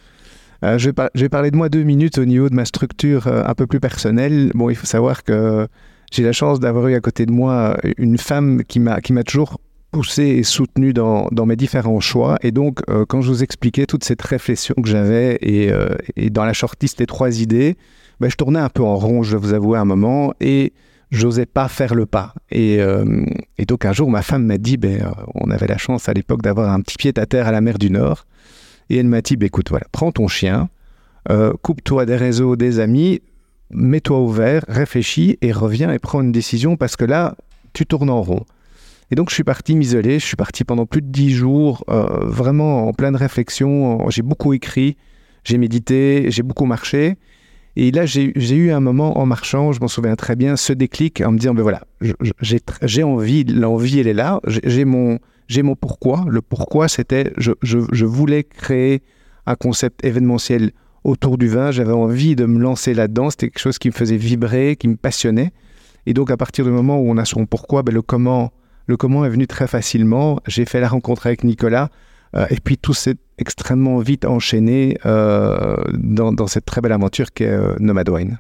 Euh, 0.62 0.78
je, 0.78 0.90
vais 1.14 1.28
parler 1.28 1.50
de 1.50 1.56
moi 1.56 1.68
deux 1.68 1.82
minutes 1.82 2.18
au 2.18 2.24
niveau 2.24 2.50
de 2.50 2.54
ma 2.54 2.64
structure 2.64 3.26
euh, 3.26 3.42
un 3.46 3.54
peu 3.54 3.66
plus 3.66 3.80
personnelle. 3.80 4.50
Bon, 4.54 4.68
il 4.68 4.76
faut 4.76 4.86
savoir 4.86 5.24
que 5.24 5.66
j'ai 6.12 6.22
la 6.22 6.32
chance 6.32 6.60
d'avoir 6.60 6.88
eu 6.88 6.94
à 6.94 7.00
côté 7.00 7.24
de 7.24 7.32
moi 7.32 7.76
une 7.96 8.18
femme 8.18 8.62
qui 8.64 8.80
m'a 8.80 9.00
toujours 9.24 9.58
poussé 9.90 10.22
et 10.22 10.42
soutenu 10.42 10.92
dans, 10.92 11.28
dans, 11.32 11.46
mes 11.46 11.56
différents 11.56 12.00
choix. 12.00 12.38
Et 12.42 12.52
donc, 12.52 12.80
euh, 12.88 13.04
quand 13.06 13.20
je 13.20 13.28
vous 13.28 13.42
expliquais 13.42 13.86
toute 13.86 14.04
cette 14.04 14.22
réflexion 14.22 14.74
que 14.80 14.88
j'avais 14.88 15.36
et, 15.42 15.70
et, 16.16 16.30
dans 16.30 16.44
la 16.44 16.52
shortlist, 16.52 17.00
les 17.00 17.06
trois 17.06 17.40
idées, 17.40 17.76
ben, 18.20 18.30
je 18.30 18.36
tournais 18.36 18.60
un 18.60 18.68
peu 18.68 18.82
en 18.82 18.96
rond, 18.96 19.22
je 19.22 19.36
vais 19.36 19.42
vous 19.42 19.54
avouer, 19.54 19.78
un 19.78 19.84
moment, 19.84 20.32
et 20.40 20.72
j'osais 21.10 21.46
pas 21.46 21.68
faire 21.68 21.94
le 21.94 22.06
pas. 22.06 22.34
Et, 22.50 22.78
et, 23.58 23.64
donc, 23.66 23.84
un 23.84 23.92
jour, 23.92 24.10
ma 24.10 24.22
femme 24.22 24.44
m'a 24.44 24.58
dit, 24.58 24.76
ben, 24.76 25.12
on 25.34 25.50
avait 25.50 25.66
la 25.66 25.78
chance 25.78 26.08
à 26.08 26.12
l'époque 26.12 26.42
d'avoir 26.42 26.70
un 26.70 26.80
petit 26.80 26.96
pied 26.96 27.12
à 27.16 27.26
terre 27.26 27.46
à 27.46 27.52
la 27.52 27.60
mer 27.60 27.78
du 27.78 27.90
Nord. 27.90 28.26
Et 28.90 28.96
elle 28.96 29.06
m'a 29.06 29.22
dit, 29.22 29.36
bah, 29.36 29.46
écoute, 29.46 29.70
voilà, 29.70 29.86
prends 29.92 30.12
ton 30.12 30.28
chien, 30.28 30.68
euh, 31.28 31.52
coupe-toi 31.62 32.06
des 32.06 32.16
réseaux, 32.16 32.56
des 32.56 32.80
amis, 32.80 33.22
mets-toi 33.70 34.18
au 34.18 34.28
vert, 34.28 34.64
réfléchis 34.68 35.38
et 35.42 35.52
reviens 35.52 35.92
et 35.92 35.98
prends 35.98 36.22
une 36.22 36.32
décision 36.32 36.76
parce 36.76 36.96
que 36.96 37.04
là, 37.04 37.36
tu 37.72 37.86
tournes 37.86 38.10
en 38.10 38.22
rond. 38.22 38.44
Et 39.10 39.16
donc, 39.16 39.30
je 39.30 39.34
suis 39.34 39.44
parti 39.44 39.74
m'isoler. 39.76 40.18
Je 40.18 40.26
suis 40.26 40.36
parti 40.36 40.64
pendant 40.64 40.86
plus 40.86 41.02
de 41.02 41.08
dix 41.08 41.30
jours, 41.30 41.84
euh, 41.90 42.26
vraiment 42.26 42.88
en 42.88 42.92
pleine 42.92 43.16
réflexion. 43.16 44.08
J'ai 44.10 44.22
beaucoup 44.22 44.52
écrit, 44.52 44.96
j'ai 45.44 45.58
médité, 45.58 46.26
j'ai 46.28 46.42
beaucoup 46.42 46.66
marché. 46.66 47.16
Et 47.76 47.92
là, 47.92 48.04
j'ai 48.04 48.32
eu 48.34 48.72
un 48.72 48.80
moment 48.80 49.18
en 49.18 49.26
marchant, 49.26 49.72
je 49.72 49.80
m'en 49.80 49.88
souviens 49.88 50.16
très 50.16 50.34
bien, 50.34 50.56
ce 50.56 50.72
déclic 50.72 51.20
en 51.20 51.32
me 51.32 51.38
disant, 51.38 51.54
ben 51.54 51.62
voilà, 51.62 51.84
j'ai 52.42 53.02
envie, 53.02 53.44
l'envie, 53.44 54.00
elle 54.00 54.08
est 54.08 54.12
là, 54.12 54.40
j'ai 54.46 54.84
mon, 54.84 55.18
mon 55.62 55.76
pourquoi. 55.76 56.24
Le 56.28 56.42
pourquoi, 56.42 56.88
c'était 56.88 57.32
je, 57.36 57.52
je, 57.62 58.04
voulais 58.04 58.42
créer 58.42 59.02
un 59.46 59.54
concept 59.54 60.04
événementiel 60.04 60.72
autour 61.04 61.38
du 61.38 61.46
vin. 61.48 61.70
J'avais 61.70 61.92
envie 61.92 62.34
de 62.34 62.44
me 62.44 62.58
lancer 62.58 62.92
là-dedans. 62.92 63.30
C'était 63.30 63.48
quelque 63.48 63.60
chose 63.60 63.78
qui 63.78 63.88
me 63.88 63.94
faisait 63.94 64.16
vibrer, 64.16 64.76
qui 64.76 64.88
me 64.88 64.96
passionnait. 64.96 65.52
Et 66.06 66.12
donc, 66.12 66.30
à 66.30 66.36
partir 66.36 66.64
du 66.64 66.70
moment 66.72 66.98
où 66.98 67.08
on 67.08 67.18
a 67.18 67.24
son 67.24 67.46
pourquoi, 67.46 67.82
ben, 67.82 67.94
le 67.94 68.02
comment, 68.02 68.52
le 68.90 68.96
comment 68.96 69.24
est 69.24 69.30
venu 69.30 69.46
très 69.46 69.66
facilement. 69.66 70.40
J'ai 70.46 70.66
fait 70.66 70.80
la 70.80 70.88
rencontre 70.88 71.26
avec 71.26 71.44
Nicolas. 71.44 71.88
Euh, 72.36 72.46
et 72.50 72.60
puis 72.60 72.76
tout 72.76 72.92
s'est 72.92 73.16
extrêmement 73.38 73.98
vite 73.98 74.24
enchaîné 74.24 74.98
euh, 75.06 75.76
dans, 75.94 76.32
dans, 76.32 76.46
cette 76.46 76.64
très 76.64 76.80
belle 76.80 76.92
aventure 76.92 77.32
qu'est 77.32 77.48
euh, 77.48 77.74
Nomad 77.80 78.08
Wine. 78.08 78.38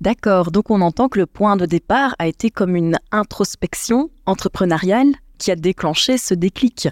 D'accord, 0.00 0.50
donc 0.50 0.70
on 0.70 0.80
entend 0.80 1.08
que 1.08 1.18
le 1.18 1.26
point 1.26 1.56
de 1.56 1.66
départ 1.66 2.14
a 2.18 2.26
été 2.26 2.50
comme 2.50 2.76
une 2.76 2.98
introspection 3.10 4.10
entrepreneuriale 4.26 5.08
qui 5.38 5.50
a 5.50 5.56
déclenché 5.56 6.18
ce 6.18 6.34
déclic. 6.34 6.88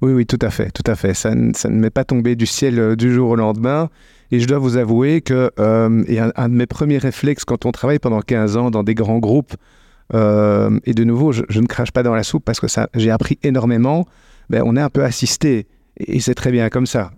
Oui, 0.00 0.12
oui, 0.12 0.26
tout 0.26 0.38
à 0.40 0.50
fait, 0.50 0.70
tout 0.70 0.88
à 0.90 0.96
fait. 0.96 1.14
Ça, 1.14 1.32
ça 1.54 1.68
ne 1.68 1.76
m'est 1.76 1.90
pas 1.90 2.04
tombé 2.04 2.36
du 2.36 2.46
ciel 2.46 2.78
euh, 2.78 2.96
du 2.96 3.12
jour 3.12 3.30
au 3.30 3.36
lendemain. 3.36 3.90
Et 4.30 4.40
je 4.40 4.46
dois 4.46 4.58
vous 4.58 4.76
avouer 4.76 5.20
que 5.20 5.50
un, 5.56 6.48
de 6.48 6.54
mes 6.54 6.66
premiers 6.66 6.98
réflexes 6.98 7.44
quand 7.44 7.66
on 7.66 7.72
travaille 7.72 7.98
pendant 7.98 8.20
15 8.20 8.56
ans 8.58 8.70
dans 8.70 8.82
des 8.82 8.94
grands 8.94 9.18
groupes, 9.18 9.54
euh, 10.14 10.78
et 10.84 10.94
de 10.94 11.04
nouveau, 11.04 11.32
je, 11.32 11.42
ne 11.60 11.66
crache 11.66 11.90
pas 11.90 12.02
dans 12.02 12.14
la 12.14 12.22
soupe 12.22 12.44
parce 12.44 12.60
que 12.60 12.68
ça, 12.68 12.88
j'ai 12.94 13.10
appris 13.10 13.38
énormément, 13.42 14.06
ben, 14.50 14.62
on 14.64 14.76
est 14.76 14.80
un 14.80 14.90
peu 14.90 15.04
assisté. 15.04 15.66
Et 16.00 16.20
c'est 16.20 16.34
très 16.34 16.52
bien 16.52 16.68
comme 16.68 16.86
ça. 16.86 17.10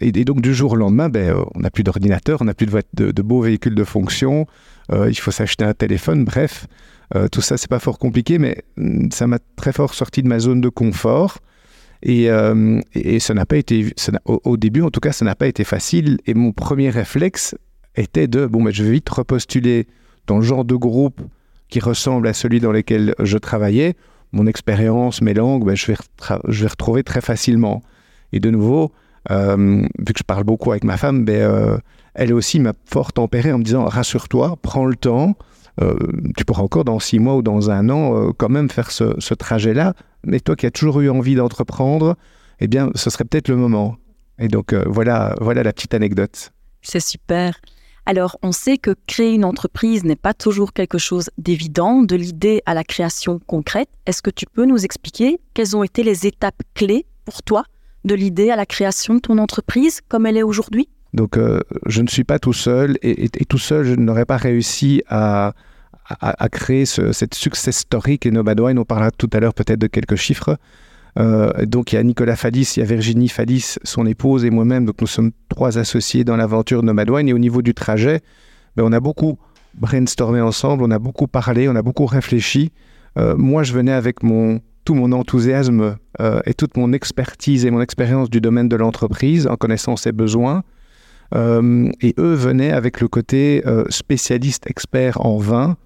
et, 0.00 0.24
donc 0.24 0.40
du 0.40 0.54
jour 0.54 0.72
au 0.72 0.76
lendemain, 0.76 1.08
ben, 1.08 1.36
on 1.54 1.60
n'a 1.60 1.70
plus 1.70 1.84
d'ordinateur, 1.84 2.42
on 2.42 2.44
n'a 2.44 2.54
plus 2.54 2.66
de, 2.66 3.22
beaux 3.22 3.42
véhicules 3.42 3.76
de 3.76 3.84
fonction, 3.84 4.46
il 4.92 5.14
faut 5.14 5.30
s'acheter 5.30 5.64
un 5.64 5.74
téléphone, 5.74 6.24
bref. 6.24 6.66
Euh, 7.16 7.28
tout 7.28 7.40
ça, 7.40 7.56
c'est 7.56 7.68
pas 7.68 7.78
fort 7.80 7.98
compliqué, 7.98 8.38
mais 8.38 8.64
mm, 8.76 9.10
ça 9.10 9.26
m'a 9.26 9.38
très 9.56 9.72
fort 9.72 9.94
sorti 9.94 10.22
de 10.22 10.28
ma 10.28 10.38
zone 10.38 10.60
de 10.60 10.68
confort. 10.68 11.38
Et, 12.02 12.30
euh, 12.30 12.80
ça 13.18 13.34
n'a 13.34 13.44
pas 13.46 13.56
été, 13.56 13.92
au, 14.24 14.56
début 14.56 14.82
en 14.82 14.90
tout 14.90 15.00
cas, 15.00 15.12
ça 15.12 15.24
n'a 15.24 15.34
pas 15.34 15.48
été 15.48 15.64
facile. 15.64 16.18
Et 16.26 16.34
mon 16.34 16.52
premier 16.52 16.90
réflexe 16.90 17.54
était 17.96 18.28
de, 18.28 18.46
bon, 18.46 18.62
mais 18.62 18.72
je 18.72 18.84
vais 18.84 18.92
vite 18.92 19.08
repostuler 19.08 19.86
dans 20.26 20.36
le 20.36 20.42
genre 20.42 20.64
de 20.64 20.76
groupe 20.76 21.20
qui 21.70 21.80
ressemble 21.80 22.28
à 22.28 22.32
celui 22.32 22.60
dans 22.60 22.72
lequel 22.72 23.14
je 23.18 23.38
travaillais. 23.38 23.94
Mon 24.32 24.46
expérience, 24.46 25.22
mes 25.22 25.34
langues, 25.34 25.64
ben, 25.64 25.76
je, 25.76 25.86
vais 25.86 25.96
je 26.48 26.62
vais 26.62 26.68
retrouver 26.68 27.02
très 27.02 27.20
facilement. 27.20 27.82
Et 28.32 28.40
de 28.40 28.50
nouveau, 28.50 28.92
euh, 29.30 29.82
vu 29.98 30.12
que 30.12 30.18
je 30.18 30.24
parle 30.24 30.44
beaucoup 30.44 30.70
avec 30.70 30.84
ma 30.84 30.96
femme, 30.96 31.24
ben, 31.24 31.80
elle 32.14 32.32
aussi 32.32 32.60
m'a 32.60 32.74
fort 32.84 33.12
tempéré 33.12 33.52
en 33.52 33.58
me 33.58 33.64
disant, 33.64 33.84
rassure-toi, 33.84 34.56
prends 34.62 34.84
le 34.84 34.96
temps, 34.96 35.36
euh, 35.80 35.96
tu 36.36 36.44
pourras 36.44 36.62
encore 36.62 36.84
dans 36.84 36.98
six 36.98 37.18
mois 37.18 37.36
ou 37.36 37.42
dans 37.42 37.70
un 37.70 37.88
an 37.88 38.16
euh, 38.16 38.32
quand 38.36 38.48
même 38.48 38.68
faire 38.68 38.90
ce, 38.90 39.34
trajet-là. 39.34 39.94
Mais 40.24 40.40
toi 40.40 40.56
qui 40.56 40.66
as 40.66 40.70
toujours 40.70 41.00
eu 41.00 41.08
envie 41.08 41.34
d'entreprendre, 41.34 42.16
eh 42.60 42.66
bien, 42.66 42.90
ce 42.94 43.10
serait 43.10 43.24
peut-être 43.24 43.48
le 43.48 43.56
moment. 43.56 43.96
Et 44.38 44.48
donc 44.48 44.72
euh, 44.72 44.84
voilà, 44.86 45.34
voilà 45.40 45.62
la 45.62 45.72
petite 45.72 45.94
anecdote. 45.94 46.52
C'est 46.82 47.00
super. 47.00 47.60
Alors, 48.06 48.38
on 48.42 48.52
sait 48.52 48.78
que 48.78 48.94
créer 49.06 49.34
une 49.34 49.44
entreprise 49.44 50.04
n'est 50.04 50.16
pas 50.16 50.34
toujours 50.34 50.72
quelque 50.72 50.98
chose 50.98 51.30
d'évident, 51.38 52.02
de 52.02 52.16
l'idée 52.16 52.62
à 52.66 52.74
la 52.74 52.82
création 52.84 53.38
concrète. 53.46 53.88
Est-ce 54.06 54.22
que 54.22 54.30
tu 54.30 54.46
peux 54.46 54.64
nous 54.64 54.84
expliquer 54.84 55.38
quelles 55.54 55.76
ont 55.76 55.82
été 55.84 56.02
les 56.02 56.26
étapes 56.26 56.62
clés 56.74 57.06
pour 57.24 57.42
toi 57.42 57.64
de 58.04 58.14
l'idée 58.14 58.50
à 58.50 58.56
la 58.56 58.66
création 58.66 59.14
de 59.14 59.20
ton 59.20 59.38
entreprise 59.38 60.00
comme 60.08 60.26
elle 60.26 60.36
est 60.38 60.42
aujourd'hui? 60.42 60.88
Donc, 61.12 61.36
euh, 61.36 61.60
je 61.86 62.02
ne 62.02 62.08
suis 62.08 62.24
pas 62.24 62.38
tout 62.38 62.52
seul 62.52 62.96
et, 63.02 63.28
tout 63.44 63.58
seul, 63.58 63.84
je 63.84 63.94
n'aurais 63.94 64.24
pas 64.26 64.36
réussi 64.36 65.02
à, 65.08 65.52
créer 66.50 66.86
ce- 66.86 67.12
cette 67.12 67.34
success 67.34 67.78
story 67.78 68.18
qu'est 68.18 68.30
Nomad 68.30 68.58
Wine. 68.58 68.78
On 68.78 68.84
parlera 68.84 69.10
tout 69.10 69.28
à 69.32 69.38
l'heure 69.40 69.54
peut-être 69.54 69.78
de 69.78 69.86
quelques 69.86 70.16
chiffres. 70.16 70.56
Euh, 71.18 71.66
donc, 71.66 71.92
il 71.92 71.96
y 71.96 71.98
a 71.98 72.02
Nicolas 72.02 72.36
Fadis, 72.36 72.74
il 72.76 72.80
y 72.80 72.82
a 72.82 72.86
Virginie 72.86 73.28
Fadis, 73.28 73.76
son 73.82 74.06
épouse 74.06 74.44
et 74.44 74.50
moi-même. 74.50 74.84
Donc, 74.86 75.00
nous 75.00 75.06
sommes 75.06 75.32
trois 75.48 75.78
associés 75.78 76.24
dans 76.24 76.36
l'aventure 76.36 76.82
Nomad 76.82 77.10
Wine. 77.10 77.28
Et 77.28 77.32
au 77.32 77.38
niveau 77.38 77.62
du 77.62 77.74
trajet, 77.74 78.20
ben, 78.76 78.84
on 78.84 78.92
a 78.92 79.00
beaucoup 79.00 79.38
brainstormé 79.74 80.40
ensemble, 80.40 80.82
on 80.82 80.90
a 80.90 80.98
beaucoup 80.98 81.26
parlé, 81.26 81.68
on 81.68 81.76
a 81.76 81.82
beaucoup 81.82 82.06
réfléchi. 82.06 82.72
Euh, 83.18 83.36
moi, 83.36 83.62
je 83.62 83.72
venais 83.72 83.92
avec 83.92 84.18
tout 84.84 84.94
mon 84.94 85.12
enthousiasme 85.12 85.96
euh, 86.20 86.40
et 86.46 86.54
toute 86.54 86.76
mon 86.76 86.92
expertise 86.92 87.64
et 87.64 87.70
mon 87.70 87.80
expérience 87.80 88.30
du 88.30 88.40
domaine 88.40 88.68
de 88.68 88.76
l'entreprise 88.76 89.46
en 89.46 89.56
connaissant 89.56 89.96
ses 89.96 90.12
besoins. 90.12 90.62
Et 91.32 92.14
eux 92.18 92.34
venaient 92.34 92.72
avec 92.72 93.00
le 93.00 93.06
côté 93.06 93.62
spécialiste 93.88 94.68
expert 94.68 95.24
en 95.24 95.38
vin. 95.38 95.76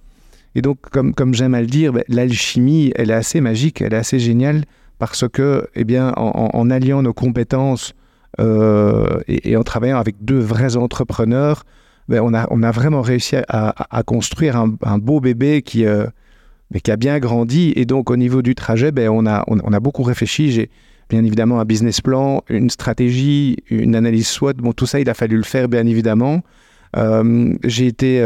Et 0.55 0.63
donc, 0.63 0.79
comme, 0.91 1.13
comme 1.13 1.35
j'aime 1.35 1.55
à 1.55 1.61
le 1.61 1.67
dire, 1.67 1.93
ben, 1.93 2.03
l'alchimie, 2.09 2.93
elle 2.95 3.11
est 3.11 3.15
assez 3.15 3.43
magique, 3.43 3.83
elle 3.83 3.93
est 3.93 3.99
assez 3.99 4.19
géniale 4.19 4.65
parce 4.99 5.29
que, 5.29 5.69
eh 5.75 5.85
bien, 5.85 6.13
en, 6.17 6.71
alliant 6.71 7.03
nos 7.03 7.13
compétences 7.13 7.95
euh, 8.41 9.21
et, 9.27 9.57
en 9.57 9.63
travaillant 9.63 9.99
avec 9.99 10.17
deux 10.21 10.39
vrais 10.39 10.77
entrepreneurs, 10.77 11.65
ben, 12.09 12.21
on, 12.21 12.63
a, 12.63 12.71
vraiment 12.71 13.03
réussi 13.03 13.37
à, 13.49 14.03
construire 14.05 14.57
un, 14.57 14.99
beau 14.99 15.21
bébé 15.21 15.63
qui, 15.63 15.87
euh, 15.87 16.07
mais 16.71 16.81
qui 16.81 16.91
a 16.91 16.97
bien 16.97 17.19
grandi. 17.19 17.73
Et 17.77 17.87
donc, 17.87 18.11
au 18.11 18.17
niveau 18.17 18.43
du 18.43 18.55
trajet, 18.55 18.93
ben, 18.93 19.09
on, 19.09 19.27
a, 19.27 19.45
on, 19.47 19.73
a 19.73 19.81
beaucoup 19.81 20.03
réfléchi. 20.03 20.53
J'ai 20.53 20.71
bien 21.09 21.25
évidemment 21.25 21.61
un 21.61 21.65
business 21.65 22.01
plan, 22.01 22.43
une 22.49 22.71
stratégie, 22.71 23.57
une 23.71 23.97
analyse 23.97 24.29
SWOT. 24.29 24.55
Bon, 24.55 24.73
tout 24.73 24.87
ça, 24.87 25.01
il 25.01 25.09
a 25.09 25.15
fallu 25.15 25.37
le 25.37 25.43
faire, 25.43 25.69
bien 25.69 25.87
évidemment. 25.87 26.43
Euh, 26.97 27.55
j'ai 27.65 27.87
été, 27.87 28.23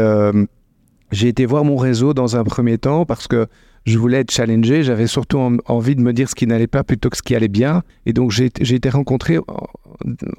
j'ai 1.11 1.29
été 1.29 1.45
voir 1.45 1.63
mon 1.63 1.77
réseau 1.77 2.13
dans 2.13 2.35
un 2.35 2.43
premier 2.43 2.77
temps 2.77 3.05
parce 3.05 3.27
que 3.27 3.47
je 3.85 3.97
voulais 3.97 4.19
être 4.19 4.31
challengé. 4.31 4.83
J'avais 4.83 5.07
surtout 5.07 5.37
en- 5.39 5.57
envie 5.65 5.95
de 5.95 6.01
me 6.01 6.13
dire 6.13 6.29
ce 6.29 6.35
qui 6.35 6.47
n'allait 6.47 6.67
pas 6.67 6.83
plutôt 6.83 7.09
que 7.09 7.17
ce 7.17 7.21
qui 7.23 7.35
allait 7.35 7.47
bien. 7.47 7.83
Et 8.05 8.13
donc, 8.13 8.31
j'ai 8.31 8.45
été 8.75 8.89
rencontrer 8.89 9.37
euh, 9.37 9.41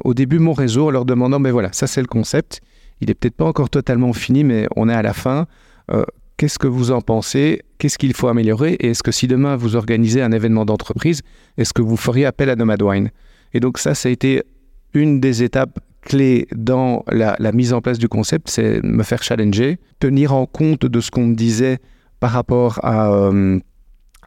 au 0.04 0.14
début 0.14 0.38
mon 0.38 0.52
réseau 0.52 0.86
en 0.88 0.90
leur 0.90 1.04
demandant, 1.04 1.38
mais 1.38 1.50
voilà, 1.50 1.72
ça 1.72 1.86
c'est 1.86 2.00
le 2.00 2.06
concept. 2.06 2.60
Il 3.00 3.10
est 3.10 3.14
peut-être 3.14 3.36
pas 3.36 3.46
encore 3.46 3.70
totalement 3.70 4.12
fini, 4.12 4.44
mais 4.44 4.66
on 4.76 4.88
est 4.88 4.94
à 4.94 5.02
la 5.02 5.12
fin. 5.14 5.46
Euh, 5.90 6.04
Qu'est-ce 6.36 6.58
que 6.58 6.66
vous 6.68 6.90
en 6.90 7.02
pensez? 7.02 7.60
Qu'est-ce 7.76 7.98
qu'il 7.98 8.14
faut 8.14 8.28
améliorer? 8.28 8.72
Et 8.80 8.88
est-ce 8.92 9.02
que 9.02 9.12
si 9.12 9.26
demain 9.26 9.56
vous 9.56 9.76
organisez 9.76 10.22
un 10.22 10.32
événement 10.32 10.64
d'entreprise, 10.64 11.20
est-ce 11.58 11.74
que 11.74 11.82
vous 11.82 11.98
feriez 11.98 12.24
appel 12.24 12.48
à 12.48 12.56
Nomad 12.56 12.80
Wine? 12.80 13.10
Et 13.52 13.60
donc 13.60 13.76
ça, 13.76 13.94
ça 13.94 14.08
a 14.08 14.12
été 14.12 14.42
une 14.94 15.20
des 15.20 15.42
étapes 15.42 15.78
clés 16.00 16.48
dans 16.56 17.04
la, 17.12 17.36
la 17.38 17.52
mise 17.52 17.74
en 17.74 17.82
place 17.82 17.98
du 17.98 18.08
concept, 18.08 18.48
c'est 18.48 18.82
me 18.82 19.02
faire 19.02 19.22
challenger, 19.22 19.78
tenir 19.98 20.32
en 20.32 20.46
compte 20.46 20.86
de 20.86 21.00
ce 21.02 21.10
qu'on 21.10 21.26
me 21.26 21.34
disait 21.34 21.76
par 22.20 22.30
rapport 22.30 22.80
euh, 22.84 23.58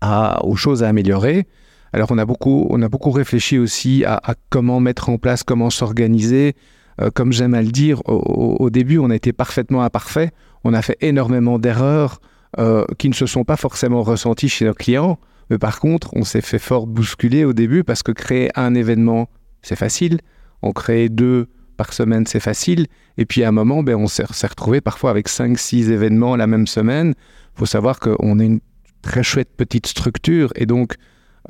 à- 0.02 0.44
aux 0.44 0.56
choses 0.56 0.84
à 0.84 0.90
améliorer. 0.90 1.48
Alors 1.94 2.10
on 2.12 2.18
a 2.18 2.26
beaucoup, 2.26 2.68
on 2.72 2.82
a 2.82 2.90
beaucoup 2.90 3.12
réfléchi 3.12 3.60
aussi 3.60 4.04
à, 4.04 4.20
comment 4.50 4.80
mettre 4.80 5.10
en 5.10 5.18
place, 5.18 5.44
comment 5.44 5.70
s'organiser. 5.70 6.56
Euh, 7.02 7.10
comme 7.14 7.32
j'aime 7.32 7.54
à 7.54 7.62
le 7.62 7.72
dire, 7.72 8.02
au, 8.06 8.70
début, 8.70 8.98
on 8.98 9.10
a 9.10 9.16
été 9.16 9.32
parfaitement 9.32 9.84
imparfait. 9.84 10.32
On 10.64 10.74
a 10.74 10.82
fait 10.82 10.98
énormément 11.02 11.60
d'erreurs 11.60 12.20
euh, 12.60 12.86
qui 12.98 13.10
ne 13.10 13.14
se 13.14 13.26
sont 13.26 13.44
pas 13.44 13.58
forcément 13.58 14.04
ressenties 14.04 14.50
chez 14.50 14.66
nos 14.66 14.74
clients. 14.74 15.20
Mais 15.50 15.58
par 15.58 15.80
contre, 15.80 16.10
on 16.16 16.24
s'est 16.24 16.42
fait 16.42 16.60
fort 16.60 16.88
bousculer 16.88 17.46
au 17.46 17.54
début 17.54 17.84
parce 17.84 18.02
que 18.04 18.12
créer 18.12 18.50
un 18.56 18.74
événement, 18.76 19.30
c'est 19.62 19.76
facile. 19.76 20.20
En 20.62 20.72
créer 20.72 21.10
deux 21.10 21.48
par 21.78 21.94
semaine, 21.94 22.26
c'est 22.26 22.40
facile. 22.40 22.88
Et 23.18 23.26
puis 23.26 23.44
à 23.44 23.50
un 23.50 23.52
moment, 23.52 23.84
ben, 23.84 23.96
on 23.96 24.08
s'est 24.08 24.26
s'est 24.32 24.48
retrouvé 24.48 24.82
parfois 24.82 25.10
avec 25.12 25.28
5-6 25.28 25.92
événements 25.92 26.36
la 26.36 26.48
même 26.48 26.68
semaine. 26.68 27.14
Faut 27.56 27.66
savoir 27.66 28.00
qu'on 28.00 28.40
est 28.40 28.46
une 28.46 28.60
très 29.02 29.24
chouette 29.24 29.50
petite 29.56 29.86
structure 29.88 30.52
et 30.56 30.66
donc 30.66 30.96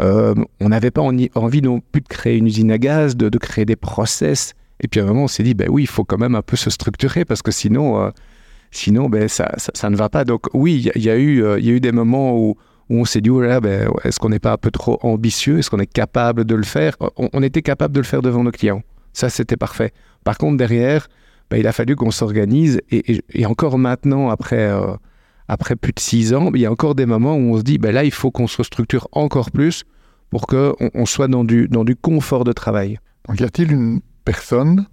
euh, 0.01 0.33
on 0.59 0.69
n'avait 0.69 0.91
pas 0.91 1.01
en- 1.01 1.15
envie 1.35 1.61
non 1.61 1.79
plus 1.79 2.01
de 2.01 2.07
créer 2.07 2.37
une 2.37 2.47
usine 2.47 2.71
à 2.71 2.77
gaz, 2.77 3.15
de, 3.15 3.37
créer 3.37 3.65
des 3.65 3.75
process. 3.75 4.53
Et 4.81 4.87
puis 4.87 4.99
à 4.99 5.03
un 5.03 5.07
moment, 5.07 5.25
on 5.25 5.27
s'est 5.27 5.43
dit, 5.43 5.53
ben 5.53 5.69
oui, 5.69 5.83
il 5.83 5.87
faut 5.87 6.03
quand 6.03 6.17
même 6.17 6.35
un 6.35 6.41
peu 6.41 6.57
se 6.57 6.69
structurer 6.69 7.25
parce 7.25 7.41
que 7.41 7.51
sinon, 7.51 8.01
euh, 8.01 8.09
sinon 8.71 9.07
ben, 9.07 9.27
ça, 9.27 9.53
ça, 9.57 9.89
ne 9.89 9.95
va 9.95 10.09
pas. 10.09 10.25
Donc 10.25 10.47
oui, 10.53 10.89
il 10.95 11.03
y, 11.03 11.09
a- 11.09 11.15
eu, 11.15 11.43
euh, 11.43 11.59
y 11.59 11.69
a 11.69 11.73
eu 11.73 11.79
des 11.79 11.91
moments 11.91 12.35
où, 12.37 12.57
où 12.89 12.99
on 12.99 13.05
s'est 13.05 13.21
dit, 13.21 13.29
oh 13.29 13.41
là 13.41 13.61
ben, 13.61 13.89
est-ce 14.03 14.19
qu'on 14.19 14.29
n'est 14.29 14.39
pas 14.39 14.53
un 14.53 14.57
peu 14.57 14.71
trop 14.71 14.99
ambitieux? 15.03 15.59
Est-ce 15.59 15.69
qu'on 15.69 15.79
est 15.79 15.85
capable 15.91 16.43
de 16.43 16.55
le 16.55 16.63
faire? 16.63 16.97
On, 17.17 17.43
était 17.43 17.61
capable 17.61 17.93
de 17.93 17.99
le 17.99 18.05
faire 18.05 18.21
devant 18.21 18.43
nos 18.43 18.51
clients. 18.51 18.81
Ça, 19.13 19.29
c'était 19.29 19.57
parfait. 19.57 19.93
Par 20.23 20.39
contre, 20.39 20.57
derrière, 20.57 21.07
ben, 21.51 21.57
il 21.57 21.67
a 21.67 21.71
fallu 21.71 21.95
qu'on 21.95 22.11
s'organise. 22.11 22.81
Et, 22.89 23.45
encore 23.45 23.77
maintenant, 23.77 24.29
après, 24.29 24.71
après 25.47 25.75
plus 25.75 25.93
de 25.93 25.99
six 25.99 26.33
ans, 26.33 26.51
il 26.53 26.61
y 26.61 26.65
a 26.65 26.71
encore 26.71 26.95
des 26.95 27.05
moments 27.05 27.35
où 27.35 27.53
on 27.53 27.57
se 27.57 27.63
dit, 27.63 27.77
ben, 27.77 27.93
là, 27.93 28.03
il 28.03 28.11
faut 28.11 28.31
qu'on 28.31 28.47
se 28.47 28.63
structure 28.63 29.07
encore 29.11 29.51
plus 29.51 29.83
pour 30.29 30.47
qu'on 30.47 30.73
on 30.93 31.05
soit 31.05 31.27
dans 31.27 31.43
du, 31.43 31.67
dans 31.67 31.83
du 31.83 31.95
confort 31.95 32.43
de 32.43 32.53
travail. 32.53 32.99
Donc, 33.27 33.39
y 33.39 33.43
a-t-il 33.43 33.71
une 33.71 34.01
personne, 34.25 34.87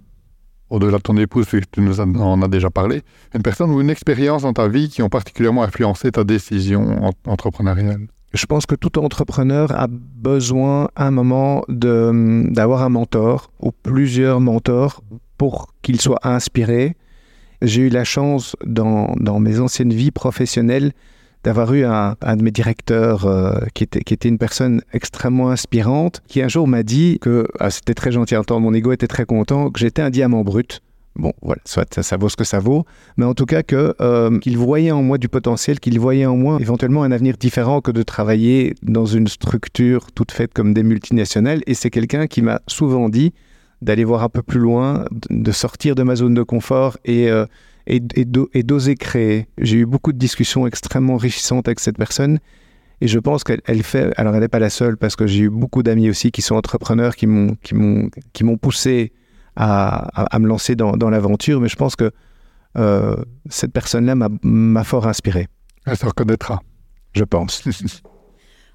au-delà 0.69 0.97
de 0.97 1.03
ton 1.03 1.17
épouse, 1.17 1.47
puisque 1.47 1.71
tu 1.71 1.81
nous 1.81 1.99
en 1.99 2.41
as 2.41 2.47
déjà 2.47 2.69
parlé, 2.69 3.01
une 3.33 3.41
personne 3.41 3.71
ou 3.71 3.81
une 3.81 3.89
expérience 3.89 4.43
dans 4.43 4.53
ta 4.53 4.67
vie 4.67 4.89
qui 4.89 5.01
ont 5.01 5.09
particulièrement 5.09 5.63
influencé 5.63 6.11
ta 6.11 6.23
décision 6.23 7.05
en- 7.05 7.11
entrepreneuriale? 7.25 8.07
Je 8.33 8.45
pense 8.45 8.65
que 8.65 8.75
tout 8.75 8.97
entrepreneur 8.97 9.71
a 9.77 9.87
besoin 9.89 10.89
à 10.95 11.07
un 11.07 11.11
moment 11.11 11.65
d'avoir 11.67 12.83
un 12.83 12.89
mentor 12.89 13.51
ou 13.59 13.71
plusieurs 13.71 14.39
mentors 14.39 15.03
pour 15.37 15.73
qu'il 15.81 15.99
soit 15.99 16.19
inspiré. 16.23 16.95
J'ai 17.61 17.83
eu 17.83 17.89
la 17.89 18.03
chance 18.03 18.55
dans, 18.65 19.15
mes 19.39 19.59
anciennes 19.59 19.93
vies 19.93 20.11
professionnelles 20.11 20.91
d'avoir 21.43 21.73
eu 21.73 21.83
un, 21.85 22.15
de 22.21 22.43
mes 22.43 22.51
directeurs 22.51 23.25
euh, 23.25 23.53
qui, 23.73 23.83
était, 23.83 24.29
une 24.29 24.37
personne 24.37 24.81
extrêmement 24.93 25.49
inspirante, 25.49 26.21
qui 26.27 26.41
un 26.41 26.47
jour 26.47 26.67
m'a 26.67 26.83
dit 26.83 27.17
que, 27.19 27.47
ah, 27.59 27.71
c'était 27.71 27.95
très 27.95 28.11
gentil, 28.11 28.35
en 28.35 28.43
temps, 28.43 28.59
mon 28.59 28.73
ego 28.73 28.91
était 28.91 29.07
très 29.07 29.25
content, 29.25 29.71
que 29.71 29.79
j'étais 29.79 30.03
un 30.03 30.11
diamant 30.11 30.43
brut. 30.43 30.81
Bon, 31.15 31.33
voilà, 31.41 31.61
ça, 31.65 32.17
vaut 32.17 32.29
ce 32.29 32.37
que 32.37 32.45
ça 32.45 32.59
vaut, 32.59 32.85
mais 33.17 33.25
en 33.25 33.33
tout 33.33 33.45
cas 33.45 33.63
euh, 33.73 34.39
qu'il 34.39 34.57
voyait 34.57 34.91
en 34.91 35.03
moi 35.03 35.17
du 35.17 35.27
potentiel, 35.27 35.79
qu'il 35.79 35.99
voyait 35.99 36.25
en 36.25 36.37
moi 36.37 36.57
éventuellement 36.61 37.03
un 37.03 37.11
avenir 37.11 37.35
différent 37.37 37.81
que 37.81 37.91
de 37.91 38.01
travailler 38.01 38.75
dans 38.81 39.05
une 39.05 39.27
structure 39.27 40.11
toute 40.13 40.31
faite 40.31 40.53
comme 40.53 40.73
des 40.73 40.83
multinationales. 40.83 41.63
Et 41.67 41.73
c'est 41.73 41.89
quelqu'un 41.89 42.27
qui 42.27 42.41
m'a 42.41 42.61
souvent 42.67 43.09
dit 43.09 43.33
d'aller 43.81 44.03
voir 44.03 44.23
un 44.23 44.29
peu 44.29 44.41
plus 44.43 44.59
loin, 44.59 45.05
de 45.29 45.51
sortir 45.51 45.95
de 45.95 46.03
ma 46.03 46.15
zone 46.15 46.33
de 46.33 46.43
confort 46.43 46.97
et, 47.05 47.29
euh, 47.31 47.45
et, 47.87 48.01
et 48.15 48.25
d'o- 48.25 48.49
et 48.53 48.63
d'oser 48.63 48.95
créer. 48.95 49.47
J'ai 49.57 49.77
eu 49.77 49.85
beaucoup 49.85 50.11
de 50.13 50.17
discussions 50.17 50.67
extrêmement 50.67 51.13
enrichissantes 51.15 51.67
avec 51.67 51.79
cette 51.79 51.97
personne. 51.97 52.39
Et 53.03 53.07
je 53.07 53.17
pense 53.17 53.43
qu'elle 53.43 53.61
elle 53.65 53.81
fait. 53.81 54.13
Alors, 54.17 54.35
elle 54.35 54.41
n'est 54.41 54.47
pas 54.47 54.59
la 54.59 54.69
seule, 54.69 54.95
parce 54.97 55.15
que 55.15 55.25
j'ai 55.25 55.39
eu 55.45 55.49
beaucoup 55.49 55.81
d'amis 55.81 56.07
aussi 56.09 56.31
qui 56.31 56.43
sont 56.43 56.53
entrepreneurs, 56.55 57.15
qui 57.15 57.25
m'ont 57.25 58.57
poussé 58.61 59.11
à, 59.55 60.21
à- 60.21 60.35
à 60.35 60.39
me 60.39 60.47
lancer 60.47 60.75
dans, 60.75 60.91
dans 60.91 61.09
l'aventure. 61.09 61.59
Mais 61.61 61.67
je 61.67 61.75
pense 61.75 61.95
que 61.95 62.11
euh, 62.77 63.15
cette 63.49 63.73
personne-là 63.73 64.13
m'a- 64.13 64.29
m'a 64.43 64.83
fort 64.83 65.07
inspiré, 65.07 65.47
Elle 65.87 65.97
se 65.97 66.05
reconnaîtra. 66.05 66.61
je 67.13 67.23
pense. 67.23 67.63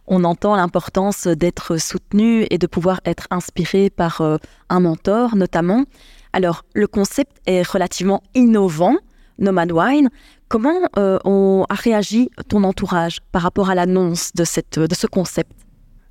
On 0.09 0.23
entend 0.23 0.55
l'importance 0.55 1.27
d'être 1.27 1.79
soutenu 1.79 2.47
et 2.51 2.59
de 2.59 2.67
pouvoir 2.67 3.01
être 3.05 3.27
inspiré 3.31 3.91
par 3.91 4.21
euh, 4.21 4.37
un 4.69 4.81
mentor 4.81 5.35
notamment. 5.35 5.85
Alors, 6.33 6.65
le 6.75 6.87
concept 6.87 7.39
est 7.47 7.67
relativement 7.67 8.23
innovant, 8.35 8.97
Nomad 9.39 9.73
Wine. 9.73 10.11
Comment 10.49 10.79
euh, 10.97 11.19
on 11.25 11.65
a 11.69 11.75
réagi 11.75 12.31
ton 12.49 12.63
entourage 12.63 13.19
par 13.33 13.43
rapport 13.43 13.69
à 13.69 13.75
l'annonce 13.75 14.33
de, 14.35 14.45
de 14.87 14.95
ce 14.95 15.07
concept? 15.09 15.51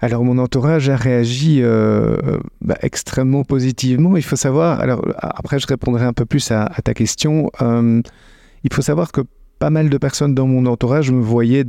Alors, 0.02 0.26
mon 0.26 0.40
entourage 0.40 0.90
a 0.90 0.98
réagi 0.98 1.62
euh, 1.62 2.18
bah, 2.60 2.76
extrêmement 2.82 3.46
positivement. 3.46 4.18
Il 4.18 4.24
faut 4.24 4.36
savoir, 4.36 4.82
alors 4.82 5.02
après, 5.18 5.58
je 5.58 5.68
répondrai 5.68 6.04
un 6.04 6.12
peu 6.12 6.26
plus 6.26 6.52
à, 6.52 6.70
ta 6.84 6.94
question. 6.94 7.50
Il 7.62 8.74
faut 8.74 8.82
savoir 8.82 9.14
que 9.14 9.22
pas 9.58 9.70
mal 9.70 9.90
de 9.90 9.98
personnes 9.98 10.36
dans 10.36 10.48
mon 10.48 10.66
entourage 10.66 11.12
me 11.12 11.22
voyaient 11.22 11.64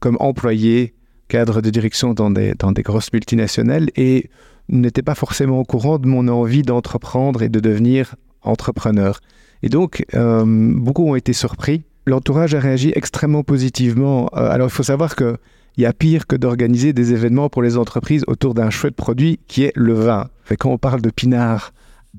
comme 0.00 0.16
employé, 0.20 0.94
cadre 1.32 1.62
de 1.62 1.70
direction 1.70 2.12
dans 2.12 2.30
des, 2.30 2.52
dans 2.58 2.72
des 2.72 2.82
grosses 2.82 3.10
multinationales 3.10 3.88
et 3.96 4.28
n'étaient 4.68 5.08
pas 5.10 5.14
forcément 5.14 5.60
au 5.60 5.64
courant 5.64 5.98
de 5.98 6.06
mon 6.06 6.28
envie 6.28 6.60
d'entreprendre 6.60 7.42
et 7.42 7.48
de 7.48 7.58
devenir 7.58 8.16
entrepreneur. 8.42 9.18
Et 9.62 9.70
donc, 9.70 10.04
euh, 10.14 10.44
beaucoup 10.46 11.08
ont 11.08 11.14
été 11.14 11.32
surpris. 11.32 11.84
L'entourage 12.06 12.54
a 12.54 12.60
réagi 12.60 12.92
extrêmement 12.94 13.44
positivement. 13.44 14.28
Euh, 14.34 14.50
alors, 14.50 14.68
il 14.68 14.72
faut 14.72 14.82
savoir 14.82 15.16
que 15.16 15.38
il 15.78 15.84
y 15.84 15.86
a 15.86 15.94
pire 15.94 16.26
que 16.26 16.36
d'organiser 16.36 16.92
des 16.92 17.14
événements 17.14 17.48
pour 17.48 17.62
les 17.62 17.78
entreprises 17.78 18.24
autour 18.26 18.52
d'un 18.52 18.68
chouette 18.68 18.94
produit 18.94 19.40
qui 19.48 19.64
est 19.64 19.72
le 19.74 19.94
vin. 19.94 20.28
Quand 20.58 20.70
on 20.70 20.76
parle 20.76 21.00
de 21.00 21.08
Pinard 21.08 21.72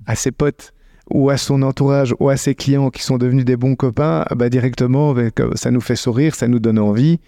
à 0.07 0.15
ses 0.15 0.31
potes 0.31 0.73
ou 1.11 1.29
à 1.29 1.37
son 1.37 1.61
entourage 1.61 2.15
ou 2.19 2.29
à 2.29 2.37
ses 2.37 2.55
clients 2.55 2.89
qui 2.89 3.03
sont 3.03 3.19
devenus 3.19 3.45
des 3.45 3.57
bons 3.57 3.75
copains, 3.75 4.25
bah 4.35 4.49
directement, 4.49 5.13
bah, 5.13 5.29
ça 5.53 5.69
nous 5.69 5.81
fait 5.81 5.95
sourire, 5.95 6.33
ça 6.33 6.47
nous 6.47 6.57
donne 6.57 6.79
envie. 6.79 7.19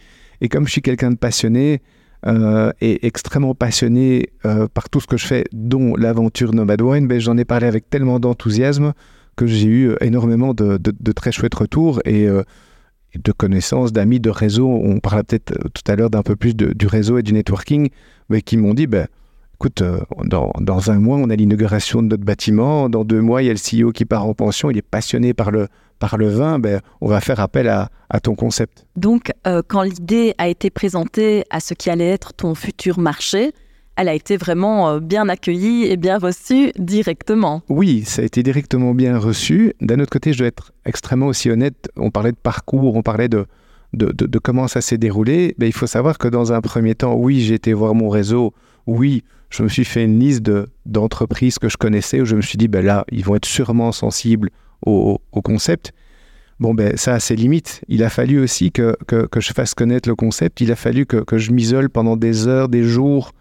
Et 0.42 0.50
comme 0.50 0.66
je 0.66 0.72
suis 0.72 0.82
quelqu'un 0.82 1.12
de 1.12 1.18
passionné, 1.18 1.82
euh, 2.28 2.72
et 2.82 3.06
extrêmement 3.06 3.54
passionné 3.54 4.30
euh, 4.46 4.68
par 4.68 4.90
tout 4.90 5.00
ce 5.00 5.08
que 5.08 5.18
je 5.18 5.28
fais, 5.28 5.44
dont 5.52 5.96
l'aventure 5.96 6.54
Nomad 6.54 6.82
Wine, 6.82 7.08
ben, 7.08 7.20
j'en 7.20 7.38
ai 7.38 7.46
parlé 7.46 7.68
avec 7.68 7.90
tellement 7.90 8.20
d'enthousiasme 8.20 8.94
que 9.36 9.46
j'ai 9.46 9.68
eu 9.68 9.96
énormément 10.02 10.54
de, 10.54 10.78
très 11.12 11.32
chouettes 11.32 11.56
retours 11.56 12.00
et 12.06 12.26
de 12.26 13.32
connaissances, 13.34 13.92
d'amis, 13.92 14.22
de 14.22 14.30
réseaux. 14.30 14.70
On 14.70 15.00
parlera 15.02 15.24
peut-être 15.26 15.54
tout 15.74 15.84
à 15.92 15.98
l'heure 15.98 16.10
d'un 16.10 16.24
peu 16.24 16.38
plus 16.38 16.56
du 16.56 16.88
réseau 16.88 17.18
et 17.18 17.22
du 17.22 17.34
networking, 17.34 17.90
mais 18.30 18.42
qui 18.42 18.56
m'ont 18.56 18.74
dit, 18.74 18.88
ben, 18.88 19.08
écoute, 19.56 19.84
dans, 20.26 20.52
dans, 20.60 20.92
un 20.92 21.00
mois, 21.00 21.18
on 21.18 21.30
a 21.30 21.36
l'inauguration 21.36 22.02
de 22.04 22.08
notre 22.08 22.24
bâtiment, 22.24 22.90
dans 22.90 23.04
deux 23.04 23.22
mois, 23.22 23.42
il 23.42 23.48
y 23.48 23.50
a 23.50 23.54
le 23.54 23.86
CEO 23.88 23.92
qui 23.92 24.06
part 24.06 24.26
en 24.26 24.34
pension, 24.34 24.70
il 24.70 24.78
est 24.78 24.82
passionné 24.82 25.34
par 25.34 25.52
le, 25.52 25.68
par 26.00 26.18
le 26.18 26.28
vin, 26.28 26.60
ben, 26.60 26.82
on 27.02 27.08
va 27.08 27.22
faire 27.22 27.40
appel 27.40 27.68
à, 27.68 27.90
ton 28.22 28.36
concept. 28.36 28.86
Donc, 28.96 29.32
euh, 29.46 29.62
quand 29.68 29.82
l'idée 29.82 30.34
a 30.38 30.48
été 30.48 30.70
présentée 30.70 31.44
à 31.50 31.60
ce 31.60 31.74
qui 31.74 31.90
allait 31.90 32.10
être 32.10 32.34
ton 32.34 32.56
futur 32.56 32.98
marché, 32.98 33.52
elle 33.98 34.08
a 34.08 34.14
été 34.14 34.38
vraiment 34.38 34.90
euh, 34.90 35.00
bien 35.00 35.28
accueillie 35.28 35.86
et 35.86 35.98
bien 35.98 36.18
reçue 36.18 36.72
directement. 36.78 37.62
Oui, 37.70 38.04
ça 38.06 38.22
a 38.22 38.26
été 38.26 38.44
directement 38.44 38.94
bien 38.94 39.18
reçu. 39.18 39.74
D'un 39.82 40.00
autre 40.00 40.12
côté, 40.12 40.34
je 40.34 40.40
dois 40.40 40.48
être 40.48 40.72
extrêmement 40.86 41.28
aussi 41.28 41.50
honnête. 41.50 41.90
On 41.98 42.12
parlait 42.12 42.32
de 42.32 42.38
parcours, 42.38 42.96
on 42.96 43.02
parlait 43.02 43.30
de, 43.30 43.46
de, 43.94 44.40
comment 44.40 44.68
ça 44.68 44.82
s'est 44.82 44.98
déroulé. 44.98 45.56
Ben, 45.58 45.66
il 45.66 45.74
faut 45.74 45.88
savoir 45.88 46.18
que 46.18 46.28
dans 46.28 46.54
un 46.54 46.62
premier 46.62 46.96
temps, 46.96 47.16
oui, 47.16 47.42
j'ai 47.42 47.56
été 47.56 47.74
voir 47.74 47.96
mon 47.96 48.10
réseau. 48.10 48.54
Oui, 48.88 49.24
je 49.50 49.64
me 49.64 49.70
suis 49.70 49.86
fait 49.86 50.04
une 50.04 50.20
liste 50.20 50.50
d'entreprises 50.86 51.60
que 51.60 51.70
je 51.70 51.78
connaissais 51.78 52.22
où 52.22 52.26
je 52.26 52.36
me 52.36 52.42
suis 52.42 52.58
dit, 52.58 52.68
ben 52.68 52.84
là, 52.84 53.06
ils 53.12 53.24
vont 53.24 53.36
être 53.36 53.46
sûrement 53.46 53.92
sensibles 53.92 54.50
au, 54.86 55.20
concept. 55.44 55.94
Bon, 56.60 56.74
ben, 56.74 56.96
ça 56.96 57.16
a 57.16 57.20
ses 57.20 57.36
limites. 57.36 57.82
Il 57.88 58.04
a 58.04 58.10
fallu 58.10 58.40
aussi 58.40 58.72
que, 58.72 58.96
que, 59.08 59.40
je 59.40 59.54
fasse 59.54 59.74
connaître 59.74 60.08
le 60.08 60.16
concept. 60.16 60.62
Il 60.62 60.72
a 60.72 60.76
fallu 60.76 61.06
que, 61.06 61.18
que 61.18 61.38
je 61.38 61.52
m'isole 61.52 61.90
pendant 61.90 62.18
des 62.18 62.48
heures, 62.48 62.70
des 62.70 62.84
jours 62.84 63.32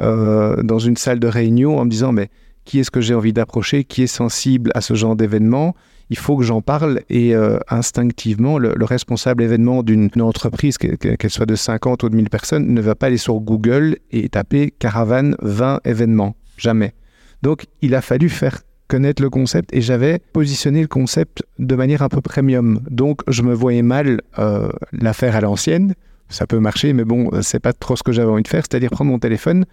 euh, 0.00 0.62
dans 0.62 0.78
une 0.78 0.96
salle 0.96 1.20
de 1.20 1.28
réunion 1.28 1.78
en 1.78 1.84
me 1.84 1.90
disant, 1.90 2.12
mais 2.12 2.30
qui 2.64 2.80
est-ce 2.80 2.90
que 2.90 3.00
j'ai 3.00 3.14
envie 3.14 3.32
d'approcher? 3.32 3.84
Qui 3.84 4.02
est 4.02 4.08
sensible 4.08 4.70
à 4.74 4.80
ce 4.80 4.94
genre 4.94 5.16
d'événement? 5.16 5.74
Il 6.10 6.18
faut 6.18 6.36
que 6.36 6.44
j'en 6.44 6.60
parle 6.60 7.00
et 7.08 7.34
euh, 7.34 7.58
instinctivement, 7.68 8.58
le, 8.58 8.84
responsable 8.84 9.42
événement 9.42 9.82
d'une 9.82 10.10
entreprise, 10.20 10.78
qu'elle 10.78 11.30
soit 11.30 11.46
de 11.46 11.54
50 11.54 12.02
ou 12.02 12.08
de 12.08 12.16
1000 12.16 12.30
personnes, 12.30 12.72
ne 12.72 12.80
va 12.80 12.94
pas 12.94 13.06
aller 13.06 13.16
sur 13.16 13.40
Google 13.40 13.96
et 14.10 14.28
taper 14.28 14.70
caravane 14.78 15.36
20 15.40 15.80
événements. 15.84 16.36
Jamais. 16.56 16.94
Donc, 17.42 17.66
il 17.82 17.94
a 17.94 18.00
fallu 18.00 18.28
faire 18.28 18.60
connaître 18.88 19.22
le 19.22 19.30
concept 19.30 19.74
et 19.74 19.80
j'avais 19.80 20.20
positionné 20.32 20.82
le 20.82 20.88
concept 20.88 21.42
de 21.58 21.74
manière 21.74 22.02
un 22.02 22.08
peu 22.08 22.20
premium. 22.20 22.80
Donc 22.90 23.22
je 23.28 23.42
me 23.42 23.54
voyais 23.54 23.82
mal 23.82 24.20
euh, 24.38 24.68
la 24.92 25.14
faire 25.14 25.34
à 25.34 25.40
l'ancienne. 25.40 25.94
Ça 26.28 26.46
peut 26.46 26.58
marcher, 26.58 26.92
mais 26.92 27.04
bon, 27.04 27.30
c'est 27.42 27.60
pas 27.60 27.72
trop 27.72 27.96
ce 27.96 28.02
que 28.02 28.12
j'avais 28.12 28.30
envie 28.30 28.42
de 28.42 28.48
faire, 28.48 28.62
c'est-à-dire 28.62 28.90
prendre 28.90 29.10
mon 29.10 29.18
téléphone, 29.18 29.64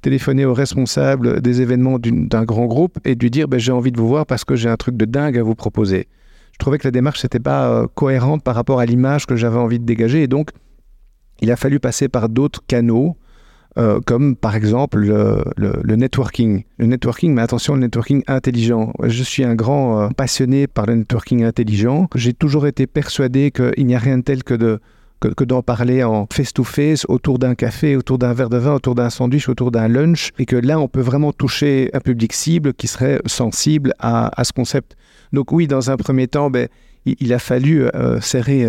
téléphoner 0.00 0.44
au 0.44 0.54
responsable 0.54 1.40
des 1.40 1.60
événements 1.60 1.98
d'un 1.98 2.44
grand 2.44 2.66
groupe 2.66 2.98
et 3.04 3.14
lui 3.14 3.30
dire 3.30 3.48
ben, 3.48 3.58
j'ai 3.58 3.72
envie 3.72 3.92
de 3.92 3.98
vous 3.98 4.08
voir 4.08 4.26
parce 4.26 4.44
que 4.44 4.56
j'ai 4.56 4.68
un 4.68 4.76
truc 4.76 4.96
de 4.96 5.04
dingue 5.04 5.38
à 5.38 5.42
vous 5.42 5.54
proposer. 5.54 6.08
Je 6.52 6.58
trouvais 6.58 6.78
que 6.78 6.86
la 6.86 6.90
démarche 6.90 7.22
n'était 7.24 7.40
pas 7.40 7.70
euh, 7.70 7.86
cohérente 7.94 8.42
par 8.42 8.54
rapport 8.54 8.80
à 8.80 8.86
l'image 8.86 9.26
que 9.26 9.36
j'avais 9.36 9.58
envie 9.58 9.78
de 9.78 9.84
dégager 9.84 10.22
et 10.22 10.28
donc 10.28 10.50
il 11.40 11.50
a 11.50 11.56
fallu 11.56 11.80
passer 11.80 12.08
par 12.08 12.28
d'autres 12.28 12.60
canaux 12.66 13.16
euh, 13.78 14.00
comme 14.04 14.34
par 14.34 14.56
exemple 14.56 14.98
le, 14.98 15.96
networking. 15.96 16.64
Le 16.78 16.86
networking, 16.86 17.32
mais 17.32 17.42
attention, 17.42 17.74
le 17.74 17.80
networking 17.80 18.22
intelligent. 18.26 18.92
Je 19.04 19.22
suis 19.22 19.44
un 19.44 19.54
grand 19.54 20.00
euh, 20.00 20.08
passionné 20.08 20.66
par 20.66 20.86
le 20.86 20.96
networking 20.96 21.44
intelligent. 21.44 22.08
J'ai 22.16 22.32
toujours 22.32 22.66
été 22.66 22.88
persuadé 22.88 23.52
qu'il 23.52 23.86
n'y 23.86 23.94
a 23.94 23.98
rien 23.98 24.18
de 24.18 24.22
tel 24.22 24.42
que 24.42 24.54
de 24.54 24.80
que, 25.20 25.44
d'en 25.44 25.62
parler 25.62 26.02
en 26.02 26.26
face-to-face, 26.32 27.04
autour 27.08 27.38
d'un 27.38 27.54
café, 27.54 27.96
autour 27.96 28.18
d'un 28.18 28.32
verre 28.32 28.50
de 28.50 28.58
vin, 28.58 28.74
autour 28.74 28.94
d'un 28.94 29.10
sandwich, 29.10 29.48
autour 29.48 29.70
d'un 29.70 29.88
lunch, 29.88 30.30
et 30.38 30.46
que 30.46 30.56
là, 30.56 30.78
on 30.78 30.88
peut 30.88 31.00
vraiment 31.00 31.32
toucher 31.32 31.90
un 31.92 32.00
public 32.00 32.32
cible 32.32 32.74
qui 32.74 32.86
serait 32.86 33.20
sensible 33.26 33.94
à, 33.98 34.30
ce 34.42 34.52
concept. 34.52 34.96
Donc 35.32 35.52
oui, 35.52 35.66
dans 35.66 35.90
un 35.90 35.96
premier 35.96 36.26
temps, 36.26 36.50
ben, 36.50 36.68
il, 37.06 37.32
a 37.32 37.38
fallu 37.38 37.84
euh, 37.84 38.20
serrer 38.20 38.66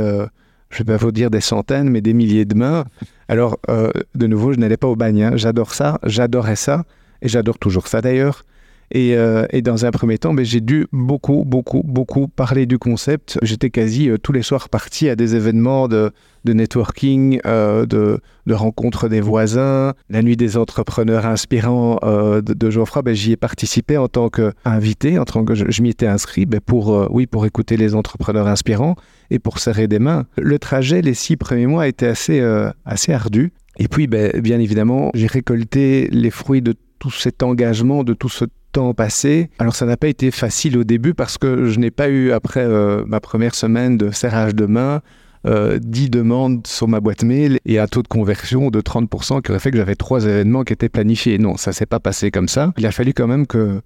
je 0.72 0.84
ne 0.84 0.88
vais 0.88 0.94
pas 0.94 0.98
vous 0.98 1.12
dire 1.12 1.30
des 1.30 1.42
centaines, 1.42 1.90
mais 1.90 2.02
des 2.02 2.14
milliers 2.14 2.46
de 2.46 2.56
mains. 2.56 2.86
Alors, 3.28 3.60
euh, 3.70 3.92
de 4.16 4.28
nouveau, 4.28 4.54
je 4.54 4.58
n'allais 4.58 4.78
pas 4.78 4.88
au 4.88 4.96
bagne. 4.96 5.24
Hein. 5.24 5.32
J'adore 5.36 5.74
ça, 5.74 6.00
j'adorais 6.04 6.56
ça, 6.56 6.86
et 7.22 7.28
j'adore 7.28 7.60
toujours 7.60 7.88
ça 7.88 8.02
d'ailleurs. 8.02 8.46
Et, 8.92 9.16
euh, 9.16 9.46
dans 9.64 9.86
un 9.86 9.92
premier 9.92 10.18
temps, 10.18 10.34
ben, 10.34 10.44
j'ai 10.44 10.60
dû 10.60 10.88
beaucoup, 10.92 11.44
beaucoup, 11.46 11.82
beaucoup 11.84 12.28
parler 12.28 12.66
du 12.66 12.78
concept. 12.78 13.40
J'étais 13.42 13.70
quasi 13.70 14.10
euh, 14.10 14.18
tous 14.18 14.34
les 14.34 14.42
soirs 14.42 14.68
parti 14.70 15.08
à 15.08 15.16
des 15.16 15.36
événements 15.36 15.88
de, 15.88 16.12
de 16.44 16.54
networking, 16.54 17.40
euh, 17.46 17.86
de, 17.86 18.20
de 18.48 18.54
rencontres 18.54 19.08
des 19.08 19.22
voisins. 19.22 19.94
La 20.10 20.22
nuit 20.22 20.36
des 20.36 20.58
entrepreneurs 20.58 21.26
inspirants 21.26 22.00
euh, 22.04 22.42
de, 22.42 22.70
Geoffroy, 22.70 23.02
ben, 23.02 23.16
j'y 23.16 23.32
ai 23.32 23.38
participé 23.38 23.98
en 23.98 24.10
tant 24.10 24.30
qu'invité, 24.30 25.18
en 25.18 25.24
tant 25.24 25.46
que 25.46 25.56
je, 25.56 25.82
m'y 25.82 25.90
étais 25.90 26.08
inscrit 26.08 26.46
ben, 26.46 26.60
pour, 26.60 27.08
oui, 27.12 27.28
pour 27.28 27.46
écouter 27.46 27.78
les 27.78 27.96
entrepreneurs 27.96 28.48
inspirants 28.48 28.96
et 29.30 29.40
pour 29.40 29.60
serrer 29.60 29.88
des 29.88 30.00
mains. 30.00 30.26
Le 30.38 30.60
trajet, 30.60 31.02
les 31.02 31.14
six 31.14 31.38
premiers 31.38 31.68
mois, 31.68 31.88
était 31.88 32.08
assez, 32.08 32.42
assez 32.86 33.14
ardu. 33.14 33.54
Et 33.78 33.88
puis, 33.88 34.08
bien 34.08 34.60
évidemment, 34.60 35.12
j'ai 35.14 35.28
récolté 35.28 36.10
les 36.12 36.30
fruits 36.30 36.62
de 36.62 36.76
tout 37.02 37.10
cet 37.10 37.42
engagement, 37.42 38.04
de 38.04 38.14
tout 38.14 38.30
ce 38.30 38.46
temps 38.72 38.94
passé. 38.94 39.50
Alors 39.58 39.76
ça 39.76 39.88
n'a 39.88 39.98
pas 39.98 40.08
été 40.08 40.30
facile 40.30 40.78
au 40.78 40.84
début 40.84 41.16
parce 41.16 41.40
que 41.40 41.66
je 41.66 41.80
n'ai 41.80 41.90
pas 41.90 42.10
eu, 42.10 42.32
après 42.32 42.66
ma 43.08 43.20
première 43.20 43.56
semaine 43.56 43.98
de 43.98 44.12
serrage 44.12 44.54
de 44.54 44.68
main, 44.68 45.02
euh, 45.48 45.80
10 45.82 46.12
demandes 46.12 46.68
sur 46.68 46.88
ma 46.88 47.00
boîte 47.00 47.24
mail 47.24 47.60
et 47.66 47.80
un 47.80 47.88
taux 47.88 48.04
de 48.04 48.08
conversion 48.08 48.70
de 48.70 48.80
30% 48.80 49.42
qui 49.42 49.50
aurait 49.50 49.60
fait 49.60 49.72
que 49.72 49.78
j'avais 49.78 49.96
trois 49.96 50.24
événements 50.26 50.64
qui 50.64 50.74
étaient 50.74 50.90
planifiés. 50.90 51.40
Non, 51.40 51.58
ça 51.58 51.74
s'est 51.74 51.88
pas 51.88 52.00
passé 52.00 52.30
comme 52.30 52.48
ça. 52.48 52.72
Il 52.78 52.86
a 52.86 52.92
fallu 52.92 53.14
quand 53.14 53.28
même 53.28 53.48
que 53.48 53.82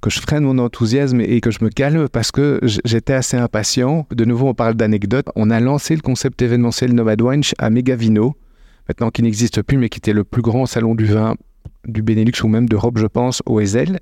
que 0.00 0.10
je 0.10 0.20
freine 0.20 0.42
mon 0.42 0.58
enthousiasme 0.58 1.20
et 1.20 1.40
que 1.40 1.52
je 1.52 1.64
me 1.64 1.70
calme 1.70 2.08
parce 2.08 2.32
que 2.32 2.58
j'étais 2.84 3.12
assez 3.12 3.36
impatient. 3.36 4.06
De 4.12 4.24
nouveau, 4.24 4.48
on 4.48 4.54
parle 4.54 4.74
d'anecdotes. 4.74 5.26
On 5.36 5.48
a 5.48 5.60
lancé 5.60 5.94
le 5.94 6.02
concept 6.02 6.42
événementiel 6.42 6.92
Nomad 6.92 7.22
Wine 7.22 7.42
à 7.58 7.70
Megavino, 7.70 8.34
maintenant 8.88 9.10
qui 9.10 9.22
n'existe 9.22 9.62
plus, 9.62 9.78
mais 9.78 9.88
qui 9.88 9.98
était 9.98 10.12
le 10.12 10.24
plus 10.24 10.42
grand 10.42 10.66
salon 10.66 10.96
du 10.96 11.04
vin 11.04 11.36
du 11.86 12.02
Benelux 12.02 12.42
ou 12.42 12.48
même 12.48 12.68
d'Europe, 12.68 12.98
je 12.98 13.06
pense, 13.06 13.42
au 13.46 13.60
Ezel. 13.60 14.00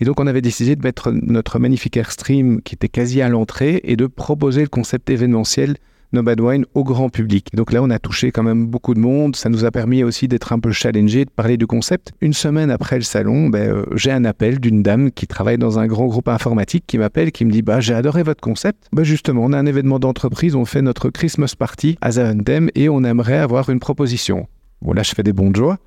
Et 0.00 0.04
donc, 0.04 0.20
on 0.20 0.26
avait 0.26 0.42
décidé 0.42 0.76
de 0.76 0.82
mettre 0.82 1.10
notre 1.12 1.58
magnifique 1.58 1.96
Airstream 1.96 2.60
qui 2.62 2.74
était 2.74 2.88
quasi 2.88 3.22
à 3.22 3.28
l'entrée 3.28 3.80
et 3.84 3.96
de 3.96 4.06
proposer 4.06 4.62
le 4.62 4.68
concept 4.68 5.08
événementiel 5.10 5.76
No 6.14 6.22
Bad 6.22 6.40
Wine 6.40 6.64
au 6.74 6.84
grand 6.84 7.08
public. 7.10 7.48
Donc 7.54 7.72
là, 7.72 7.82
on 7.82 7.90
a 7.90 7.98
touché 7.98 8.30
quand 8.30 8.44
même 8.44 8.66
beaucoup 8.66 8.94
de 8.94 9.00
monde. 9.00 9.36
Ça 9.36 9.48
nous 9.48 9.64
a 9.64 9.70
permis 9.70 10.04
aussi 10.04 10.28
d'être 10.28 10.52
un 10.52 10.60
peu 10.60 10.70
challengé, 10.70 11.24
de 11.24 11.30
parler 11.30 11.56
du 11.56 11.66
concept. 11.66 12.12
Une 12.20 12.32
semaine 12.32 12.70
après 12.70 12.96
le 12.96 13.02
salon, 13.02 13.48
ben, 13.48 13.70
euh, 13.70 13.84
j'ai 13.94 14.12
un 14.12 14.24
appel 14.24 14.60
d'une 14.60 14.82
dame 14.82 15.10
qui 15.10 15.26
travaille 15.26 15.58
dans 15.58 15.78
un 15.78 15.86
grand 15.86 16.06
groupe 16.06 16.28
informatique 16.28 16.84
qui 16.86 16.98
m'appelle, 16.98 17.32
qui 17.32 17.44
me 17.44 17.50
dit 17.50 17.62
bah, 17.62 17.80
J'ai 17.80 17.94
adoré 17.94 18.22
votre 18.22 18.40
concept. 18.40 18.88
Bah, 18.92 19.02
justement, 19.02 19.42
on 19.44 19.52
a 19.52 19.58
un 19.58 19.66
événement 19.66 19.98
d'entreprise, 19.98 20.54
on 20.54 20.64
fait 20.64 20.82
notre 20.82 21.10
Christmas 21.10 21.54
party 21.58 21.98
à 22.00 22.12
Zaventem 22.12 22.70
et 22.74 22.88
on 22.88 23.02
aimerait 23.02 23.38
avoir 23.38 23.68
une 23.68 23.80
proposition. 23.80 24.46
Bon, 24.82 24.92
là, 24.92 25.02
je 25.02 25.12
fais 25.14 25.24
des 25.24 25.32
bons 25.32 25.50
de 25.50 25.56
joie. 25.56 25.78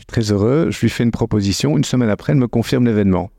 Je 0.00 0.04
suis 0.04 0.06
très 0.06 0.32
heureux. 0.32 0.70
Je 0.70 0.80
lui 0.80 0.88
fais 0.88 1.04
une 1.04 1.10
proposition. 1.10 1.76
Une 1.76 1.84
semaine 1.84 2.08
après, 2.08 2.32
elle 2.32 2.38
me 2.38 2.48
confirme 2.48 2.86
l'événement. 2.86 3.30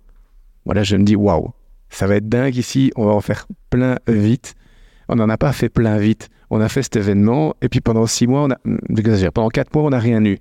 Voilà, 0.66 0.84
je 0.84 0.96
me 0.96 1.04
dis 1.04 1.16
Waouh, 1.16 1.52
ça 1.90 2.06
va 2.08 2.16
être 2.16 2.30
dingue 2.30 2.56
ici. 2.56 2.92
On 2.96 3.06
va 3.06 3.12
en 3.14 3.22
faire 3.22 3.48
plein 3.70 3.98
vite 4.08 4.56
on 5.12 5.16
n'en 5.16 5.30
a 5.30 5.38
pas 5.38 5.52
fait 5.52 5.70
plein 5.70 5.98
vite. 5.98 6.30
On 6.50 6.62
a 6.62 6.70
fait 6.70 6.84
cet 6.84 6.96
événement, 6.96 7.54
et 7.62 7.70
puis 7.70 7.82
pendant 7.82 8.06
six 8.08 8.28
mois, 8.28 8.44
on 8.44 8.52
a, 8.52 9.32
pendant 9.32 9.50
quatre 9.50 9.74
mois, 9.74 9.84
on 9.84 9.90
n'a 9.90 10.00
rien 10.00 10.24
eu. 10.24 10.38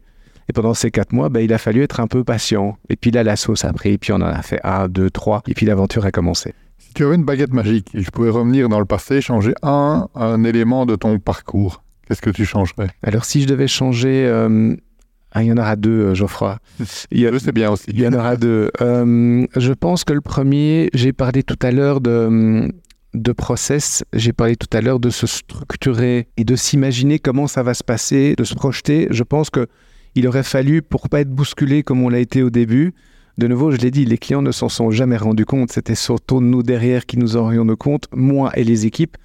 Et 0.48 0.52
pendant 0.52 0.74
ces 0.74 0.90
quatre 0.90 1.12
mois, 1.12 1.28
ben, 1.28 1.40
il 1.40 1.52
a 1.52 1.58
fallu 1.58 1.82
être 1.82 2.00
un 2.00 2.06
peu 2.06 2.24
patient. 2.24 2.76
Et 2.88 2.96
puis 2.96 3.10
là, 3.10 3.22
la 3.22 3.36
sauce 3.36 3.64
a 3.64 3.72
pris, 3.72 3.98
puis 3.98 4.12
on 4.12 4.16
en 4.16 4.22
a 4.22 4.42
fait 4.42 4.60
un, 4.64 4.88
deux, 4.88 5.10
trois, 5.10 5.42
et 5.46 5.54
puis 5.54 5.66
l'aventure 5.66 6.04
a 6.04 6.10
commencé. 6.10 6.54
Si 6.78 6.94
tu 6.94 7.04
avais 7.04 7.16
une 7.16 7.24
baguette 7.24 7.52
magique 7.52 7.88
et 7.94 8.02
je 8.02 8.10
pouvais 8.10 8.30
revenir 8.30 8.68
dans 8.68 8.80
le 8.80 8.86
passé, 8.86 9.20
changer 9.20 9.54
un, 9.62 10.08
un 10.14 10.44
élément 10.44 10.86
de 10.86 10.96
ton 10.96 11.18
parcours, 11.18 11.82
qu'est-ce 12.06 12.22
que 12.22 12.30
tu 12.30 12.44
changerais? 12.44 12.90
Alors, 13.02 13.24
si 13.24 13.42
je 13.42 13.46
devais 13.46 13.68
changer. 13.68 14.26
Euh, 14.26 14.76
ah, 15.32 15.42
il 15.42 15.48
y 15.48 15.52
en 15.52 15.56
aura 15.56 15.76
deux, 15.76 16.06
euh, 16.06 16.14
Geoffroy. 16.14 16.58
Il 17.12 17.20
y 17.20 17.26
a, 17.26 17.38
c'est 17.38 17.52
bien 17.52 17.70
aussi. 17.70 17.84
Il 17.88 18.00
y 18.00 18.06
en 18.06 18.12
aura 18.12 18.36
deux. 18.36 18.70
Euh, 18.80 19.46
je 19.56 19.72
pense 19.72 20.02
que 20.04 20.12
le 20.12 20.20
premier, 20.20 20.90
j'ai 20.92 21.12
parlé 21.12 21.42
tout 21.44 21.58
à 21.62 21.70
l'heure 21.70 22.00
de, 22.00 22.72
de 23.14 23.32
process. 23.32 24.02
J'ai 24.12 24.32
parlé 24.32 24.56
tout 24.56 24.76
à 24.76 24.80
l'heure 24.80 24.98
de 24.98 25.10
se 25.10 25.28
structurer 25.28 26.26
et 26.36 26.44
de 26.44 26.56
s'imaginer 26.56 27.20
comment 27.20 27.46
ça 27.46 27.62
va 27.62 27.74
se 27.74 27.84
passer, 27.84 28.34
de 28.36 28.42
se 28.44 28.54
projeter. 28.54 29.06
Je 29.10 29.22
pense 29.22 29.50
que 29.50 29.68
il 30.16 30.26
aurait 30.26 30.42
fallu, 30.42 30.82
pour 30.82 31.08
pas 31.08 31.20
être 31.20 31.30
bousculé 31.30 31.84
comme 31.84 32.02
on 32.02 32.08
l'a 32.08 32.18
été 32.18 32.42
au 32.42 32.50
début, 32.50 32.94
de 33.38 33.46
nouveau, 33.46 33.70
je 33.70 33.76
l'ai 33.78 33.90
dit, 33.90 34.04
les 34.04 34.18
clients 34.18 34.42
ne 34.42 34.52
s'en 34.52 34.68
sont 34.68 34.90
jamais 34.90 35.16
rendus 35.16 35.46
compte. 35.46 35.72
C'était 35.72 35.94
surtout 35.94 36.40
nous 36.40 36.62
derrière 36.62 37.06
qui 37.06 37.16
nous 37.16 37.36
en 37.36 37.44
rendions 37.44 37.76
compte, 37.76 38.06
moi 38.12 38.50
et 38.54 38.64
les 38.64 38.84
équipes. 38.84 39.16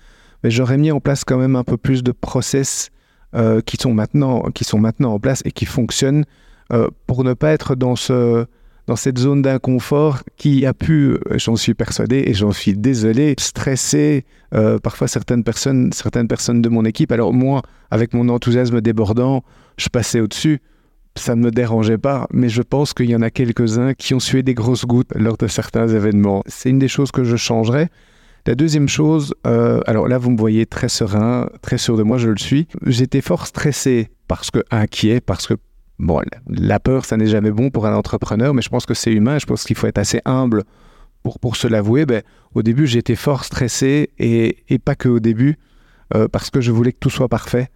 Mais 0.43 0.51
j'aurais 0.51 0.77
mis 0.77 0.91
en 0.91 0.99
place 0.99 1.25
quand 1.25 1.37
même 1.37 1.55
un 1.55 1.63
peu 1.63 1.75
plus 1.75 2.03
de 2.03 2.11
process 2.11 2.91
euh, 3.35 3.61
qui, 3.61 3.77
sont 3.77 3.93
maintenant, 3.93 4.43
qui 4.53 4.63
sont 4.63 4.79
maintenant 4.79 5.13
en 5.13 5.19
place 5.19 5.41
et 5.45 5.51
qui 5.51 5.65
fonctionnent 5.65 6.25
euh, 6.73 6.87
pour 7.07 7.23
ne 7.23 7.33
pas 7.33 7.51
être 7.51 7.75
dans 7.75 7.95
ce 7.95 8.45
dans 8.87 8.95
cette 8.95 9.17
zone 9.17 9.41
d'inconfort 9.41 10.21
qui 10.37 10.63
a 10.67 10.73
pu, 10.75 11.13
euh, 11.13 11.19
j'en 11.37 11.55
suis 11.55 11.73
persuadé 11.73 12.23
et 12.27 12.35
j'en 12.35 12.51
suis 12.51 12.73
désolé, 12.77 13.33
stresser 13.39 14.25
parfois 14.83 15.07
certaines 15.07 15.43
personnes, 15.43 15.91
certaines 15.91 16.27
personnes 16.27 16.61
de 16.61 16.69
mon 16.69 16.85
équipe. 16.85 17.11
Alors 17.11 17.33
moi, 17.33 17.63
avec 17.89 18.13
mon 18.13 18.29
enthousiasme 18.29 18.79
débordant, 18.79 19.43
je 19.77 19.89
passais 19.89 20.21
au-dessus 20.21 20.61
ça 21.15 21.35
ne 21.35 21.41
me 21.41 21.51
dérangeait 21.51 21.97
pas, 21.97 22.27
mais 22.31 22.49
je 22.49 22.61
pense 22.61 22.93
qu'il 22.93 23.09
y 23.09 23.15
en 23.15 23.21
a 23.21 23.29
quelques-uns 23.29 23.93
qui 23.93 24.13
ont 24.13 24.19
sué 24.19 24.43
des 24.43 24.53
grosses 24.53 24.85
gouttes 24.85 25.11
lors 25.15 25.37
de 25.37 25.47
certains 25.47 25.87
événements. 25.87 26.43
C'est 26.45 26.69
une 26.69 26.79
des 26.79 26.87
choses 26.87 27.11
que 27.11 27.23
je 27.23 27.37
changerais. 27.37 27.89
La 28.47 28.53
deuxième 28.53 28.87
chose, 28.87 29.33
euh, 29.47 29.81
alors 29.87 30.07
là, 30.07 30.19
vous 30.19 30.29
me 30.29 30.37
voyez 30.37 30.67
très 30.67 30.87
serein, 30.87 31.49
très 31.63 31.79
sûr 31.79 31.97
de 31.97 32.03
moi, 32.03 32.19
je 32.19 32.29
le 32.29 32.37
suis. 32.37 32.67
J'étais 32.85 33.21
fort 33.21 33.47
stressé 33.47 34.09
parce 34.27 34.51
que 34.51 34.59
inquiet, 34.69 35.19
parce 35.19 35.47
que 35.47 35.55
bon, 35.97 36.21
la 36.47 36.79
peur, 36.79 37.05
ça 37.05 37.17
n'est 37.17 37.25
jamais 37.25 37.49
bon 37.49 37.71
pour 37.71 37.87
un 37.87 37.95
entrepreneur, 37.95 38.53
mais 38.53 38.61
je 38.61 38.69
pense 38.69 38.85
que 38.85 38.93
c'est 38.93 39.11
humain. 39.11 39.39
Je 39.39 39.47
pense 39.47 39.63
qu'il 39.63 39.75
faut 39.75 39.87
être 39.87 39.97
assez 39.97 40.21
humble 40.25 40.63
pour, 41.23 41.39
pour 41.39 41.55
se 41.55 41.67
l'avouer. 41.67 42.05
Ben, 42.05 42.21
au 42.53 42.61
début, 42.61 42.85
j'étais 42.85 43.15
fort 43.15 43.43
stressé 43.45 44.11
et, 44.19 44.57
et 44.69 44.77
pas 44.77 44.93
que 44.93 45.09
au 45.09 45.19
début, 45.19 45.57
euh, 46.13 46.27
parce 46.27 46.51
que 46.51 46.61
je 46.61 46.71
voulais 46.71 46.91
que 46.91 46.99
tout 46.99 47.09
soit 47.09 47.29
parfait 47.29 47.69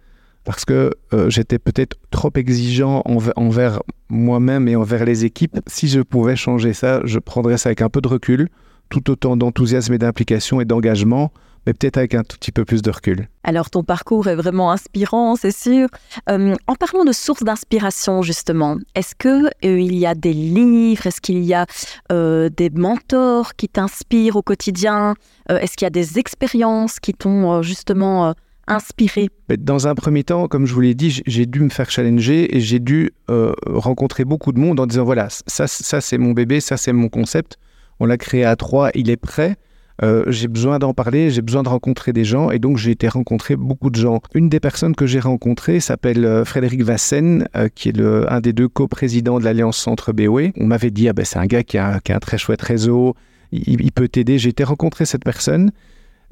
parce 0.44 0.64
que 0.64 0.92
euh, 1.12 1.28
j'étais 1.28 1.58
peut-être 1.58 1.96
trop 2.10 2.30
exigeant 2.34 3.02
envers 3.04 3.82
moi-même 4.08 4.68
et 4.68 4.76
envers 4.76 5.04
les 5.04 5.24
équipes. 5.24 5.58
Si 5.66 5.88
je 5.88 6.00
pouvais 6.00 6.36
changer 6.36 6.72
ça, 6.72 7.00
je 7.04 7.18
prendrais 7.18 7.58
ça 7.58 7.68
avec 7.68 7.82
un 7.82 7.88
peu 7.88 8.00
de 8.00 8.08
recul, 8.08 8.48
tout 8.90 9.10
autant 9.10 9.36
d'enthousiasme 9.36 9.94
et 9.94 9.98
d'implication 9.98 10.60
et 10.60 10.66
d'engagement, 10.66 11.32
mais 11.66 11.72
peut-être 11.72 11.96
avec 11.96 12.14
un 12.14 12.22
tout 12.22 12.36
petit 12.36 12.52
peu 12.52 12.64
plus 12.64 12.82
de 12.82 12.90
recul. 12.90 13.28
Alors 13.44 13.70
ton 13.70 13.82
parcours 13.82 14.28
est 14.28 14.34
vraiment 14.34 14.70
inspirant, 14.70 15.36
c'est 15.36 15.56
sûr. 15.56 15.88
Euh, 16.28 16.54
en 16.66 16.74
parlant 16.74 17.04
de 17.04 17.12
sources 17.12 17.42
d'inspiration, 17.42 18.22
justement, 18.22 18.76
est-ce 18.94 19.14
qu'il 19.14 19.50
euh, 19.64 19.80
il 19.80 19.96
y 19.96 20.06
a 20.06 20.14
des 20.14 20.32
livres, 20.32 21.06
est-ce 21.06 21.20
qu'il 21.20 21.42
y 21.44 21.54
a 21.54 21.66
des 22.10 22.70
mentors 22.70 23.54
qui 23.54 23.68
t'inspirent 23.68 24.36
au 24.36 24.42
quotidien? 24.42 25.14
Est-ce 25.48 25.76
qu'il 25.76 25.86
y 25.86 25.86
a 25.86 25.90
des 25.90 26.18
expériences 26.18 27.00
qui 27.00 27.14
t'ont 27.14 27.62
justement 27.62 28.34
inspiré? 28.70 29.28
Dans 29.58 29.86
un 29.86 29.94
premier 29.94 30.24
temps, 30.24 30.48
comme 30.48 30.66
je 30.66 30.72
vous 30.72 30.80
l'ai 30.80 30.94
dit, 30.94 31.22
j'ai 31.26 31.46
dû 31.46 31.60
me 31.60 31.68
faire 31.68 31.90
challenger 31.90 32.56
et 32.56 32.60
j'ai 32.60 32.78
dû 32.78 33.12
euh, 33.30 33.52
rencontrer 33.66 34.24
beaucoup 34.24 34.52
de 34.52 34.58
monde 34.58 34.80
en 34.80 34.86
disant 34.86 35.04
voilà, 35.04 35.28
ça, 35.28 35.66
ça 35.66 36.00
c'est 36.00 36.18
mon 36.18 36.32
bébé, 36.32 36.60
ça 36.60 36.76
c'est 36.76 36.92
mon 36.92 37.08
concept. 37.08 37.58
On 38.00 38.06
l'a 38.06 38.16
créé 38.16 38.44
à 38.44 38.56
trois, 38.56 38.90
il 38.94 39.10
est 39.10 39.16
prêt. 39.16 39.56
Euh, 40.02 40.24
j'ai 40.28 40.48
besoin 40.48 40.78
d'en 40.78 40.94
parler, 40.94 41.30
j'ai 41.30 41.42
besoin 41.42 41.62
de 41.62 41.68
rencontrer 41.68 42.14
des 42.14 42.24
gens 42.24 42.50
et 42.50 42.58
donc 42.58 42.78
j'ai 42.78 42.90
été 42.90 43.06
rencontrer 43.06 43.54
beaucoup 43.54 43.90
de 43.90 43.96
gens. 43.96 44.20
Une 44.34 44.48
des 44.48 44.58
personnes 44.58 44.96
que 44.96 45.06
j'ai 45.06 45.20
rencontrées 45.20 45.78
s'appelle 45.78 46.24
euh, 46.24 46.44
Frédéric 46.46 46.82
Vassen, 46.82 47.46
qui 47.74 47.90
est 47.90 47.96
le, 47.96 48.32
un 48.32 48.40
des 48.40 48.54
deux 48.54 48.68
coprésidents 48.68 49.38
de 49.38 49.44
l'Alliance 49.44 49.76
Centre 49.76 50.12
BOE. 50.12 50.52
On 50.56 50.66
m'avait 50.66 50.90
dit, 50.90 51.08
ah 51.08 51.12
ben, 51.12 51.26
c'est 51.26 51.38
un 51.38 51.46
gars 51.46 51.62
qui 51.62 51.76
a, 51.76 52.00
qui 52.00 52.12
a, 52.12 52.16
un 52.16 52.20
très 52.20 52.38
chouette 52.38 52.62
réseau, 52.62 53.14
il, 53.52 53.82
il 53.82 53.92
peut 53.92 54.08
t'aider. 54.08 54.38
J'ai 54.38 54.48
été 54.48 54.64
rencontrer 54.64 55.04
cette 55.04 55.24
personne 55.24 55.70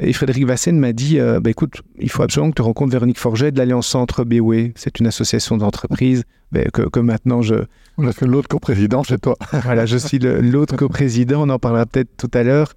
et 0.00 0.12
Frédéric 0.12 0.46
Vassen 0.46 0.78
m'a 0.78 0.92
dit 0.92 1.18
euh, 1.18 1.40
bah, 1.40 1.50
écoute, 1.50 1.82
il 1.98 2.10
faut 2.10 2.22
absolument 2.22 2.50
que 2.50 2.56
tu 2.56 2.62
rencontres 2.62 2.92
Véronique 2.92 3.18
Forget 3.18 3.50
de 3.50 3.58
l'Alliance 3.58 3.86
Centre 3.88 4.24
BOE. 4.24 4.70
C'est 4.76 5.00
une 5.00 5.06
association 5.06 5.56
d'entreprises 5.56 6.24
ben, 6.52 6.68
que, 6.70 7.00
maintenant 7.00 7.42
je. 7.42 7.56
Parce 7.96 8.16
que 8.16 8.24
l'autre 8.24 8.48
coprésident, 8.48 9.02
c'est 9.02 9.20
toi. 9.20 9.36
voilà, 9.64 9.86
je 9.86 9.96
suis 9.96 10.18
l'autre 10.18 10.76
coprésident, 10.76 11.42
on 11.42 11.50
en 11.50 11.58
parlera 11.58 11.84
peut-être 11.84 12.10
tout 12.16 12.30
à 12.32 12.44
l'heure. 12.44 12.74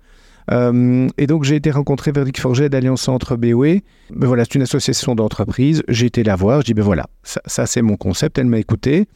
Euh, 0.49 1.07
et 1.19 1.27
donc 1.27 1.43
j'ai 1.43 1.55
été 1.55 1.69
rencontrer 1.69 2.11
Véronique 2.11 2.39
Forget 2.39 2.69
d'Alliance 2.69 3.03
Centre 3.03 3.35
BOE. 3.35 3.81
Ben, 4.09 4.27
voilà, 4.27 4.43
c'est 4.43 4.55
une 4.55 4.63
association 4.63 5.13
d'entreprises. 5.13 5.83
J'ai 5.87 6.07
été 6.07 6.23
la 6.23 6.35
voir, 6.35 6.61
je 6.61 6.65
dis 6.65 6.73
ben 6.73 6.83
voilà, 6.83 7.05
ça 7.23 7.67
c'est 7.67 7.83
mon 7.83 7.97
concept. 7.97 8.39
Elle 8.39 8.47
m'a 8.47 8.57
écouté. 8.57 9.07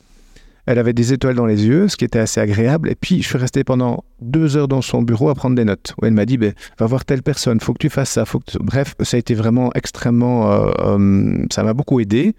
Elle 0.65 0.79
avait 0.79 0.93
des 0.93 1.13
étoiles 1.13 1.35
dans 1.35 1.45
les 1.45 1.65
yeux, 1.65 1.87
ce 1.87 1.95
qui 1.95 2.05
était 2.05 2.19
assez 2.19 2.39
agréable. 2.39 2.89
Et 2.89 2.95
puis, 2.95 3.21
je 3.21 3.27
suis 3.27 3.37
resté 3.37 3.63
pendant 3.63 4.03
deux 4.21 4.57
heures 4.57 4.67
dans 4.67 4.81
son 4.81 5.01
bureau 5.01 5.29
à 5.29 5.35
prendre 5.35 5.55
des 5.55 5.65
notes. 5.65 5.93
Elle 6.01 6.13
m'a 6.13 6.25
dit, 6.25 6.37
ben, 6.37 6.53
va 6.79 6.85
voir 6.85 7.05
telle 7.05 7.21
personne, 7.21 7.59
faut 7.59 7.73
que 7.73 7.79
tu 7.79 7.89
fasses 7.89 8.11
ça. 8.11 8.25
Faut 8.25 8.39
que 8.39 8.45
Bref, 8.59 8.95
ça 9.01 9.17
a 9.17 9.19
été 9.19 9.33
vraiment 9.35 9.71
extrêmement... 9.75 10.51
Euh, 10.51 10.71
euh, 10.79 11.45
ça 11.51 11.63
m'a 11.63 11.73
beaucoup 11.73 11.99
aidé. 11.99 12.33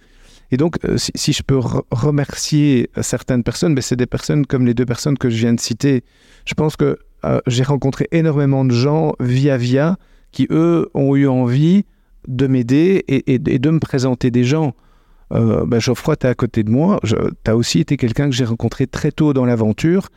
Et 0.51 0.57
donc, 0.57 0.77
euh, 0.85 0.97
si, 0.97 1.33
je 1.33 1.43
peux 1.43 1.59
remercier 1.91 2.91
certaines 3.01 3.43
personnes, 3.43 3.75
ben, 3.75 3.83
c'est 3.83 3.97
des 3.97 4.07
personnes 4.07 4.47
comme 4.47 4.67
les 4.67 4.75
deux 4.75 4.87
personnes 4.87 5.19
que 5.19 5.31
je 5.31 5.37
viens 5.37 5.55
de 5.55 5.61
citer. 5.61 6.03
Je 6.45 6.55
pense 6.55 6.77
que 6.77 6.99
j'ai 7.49 7.65
rencontré 7.65 8.07
énormément 8.13 8.65
de 8.65 8.71
gens 8.71 9.15
via 9.19 9.57
via 9.57 9.97
qui, 10.31 10.47
eux, 10.51 10.89
ont 10.95 11.17
eu 11.17 11.27
envie 11.27 11.85
de 12.29 12.47
m'aider 12.47 13.05
et, 13.09 13.39
de 13.39 13.71
me 13.71 13.81
présenter 13.81 14.31
des 14.31 14.45
gens. 14.45 14.75
Euh, 15.33 15.67
ben 15.67 15.81
Geoffroy, 15.81 16.17
tu 16.17 16.27
es 16.27 16.31
à 16.31 16.35
côté 16.35 16.63
de 16.63 16.71
moi. 16.71 17.01
Tu 17.05 17.17
as 17.51 17.57
aussi 17.57 17.81
été 17.81 17.97
quelqu'un 17.97 18.29
que 18.29 18.35
j'ai 18.35 18.45
rencontré 18.45 18.87
très 18.87 19.11
tôt 19.11 19.33
dans 19.33 19.45
l'aventure. 19.45 20.09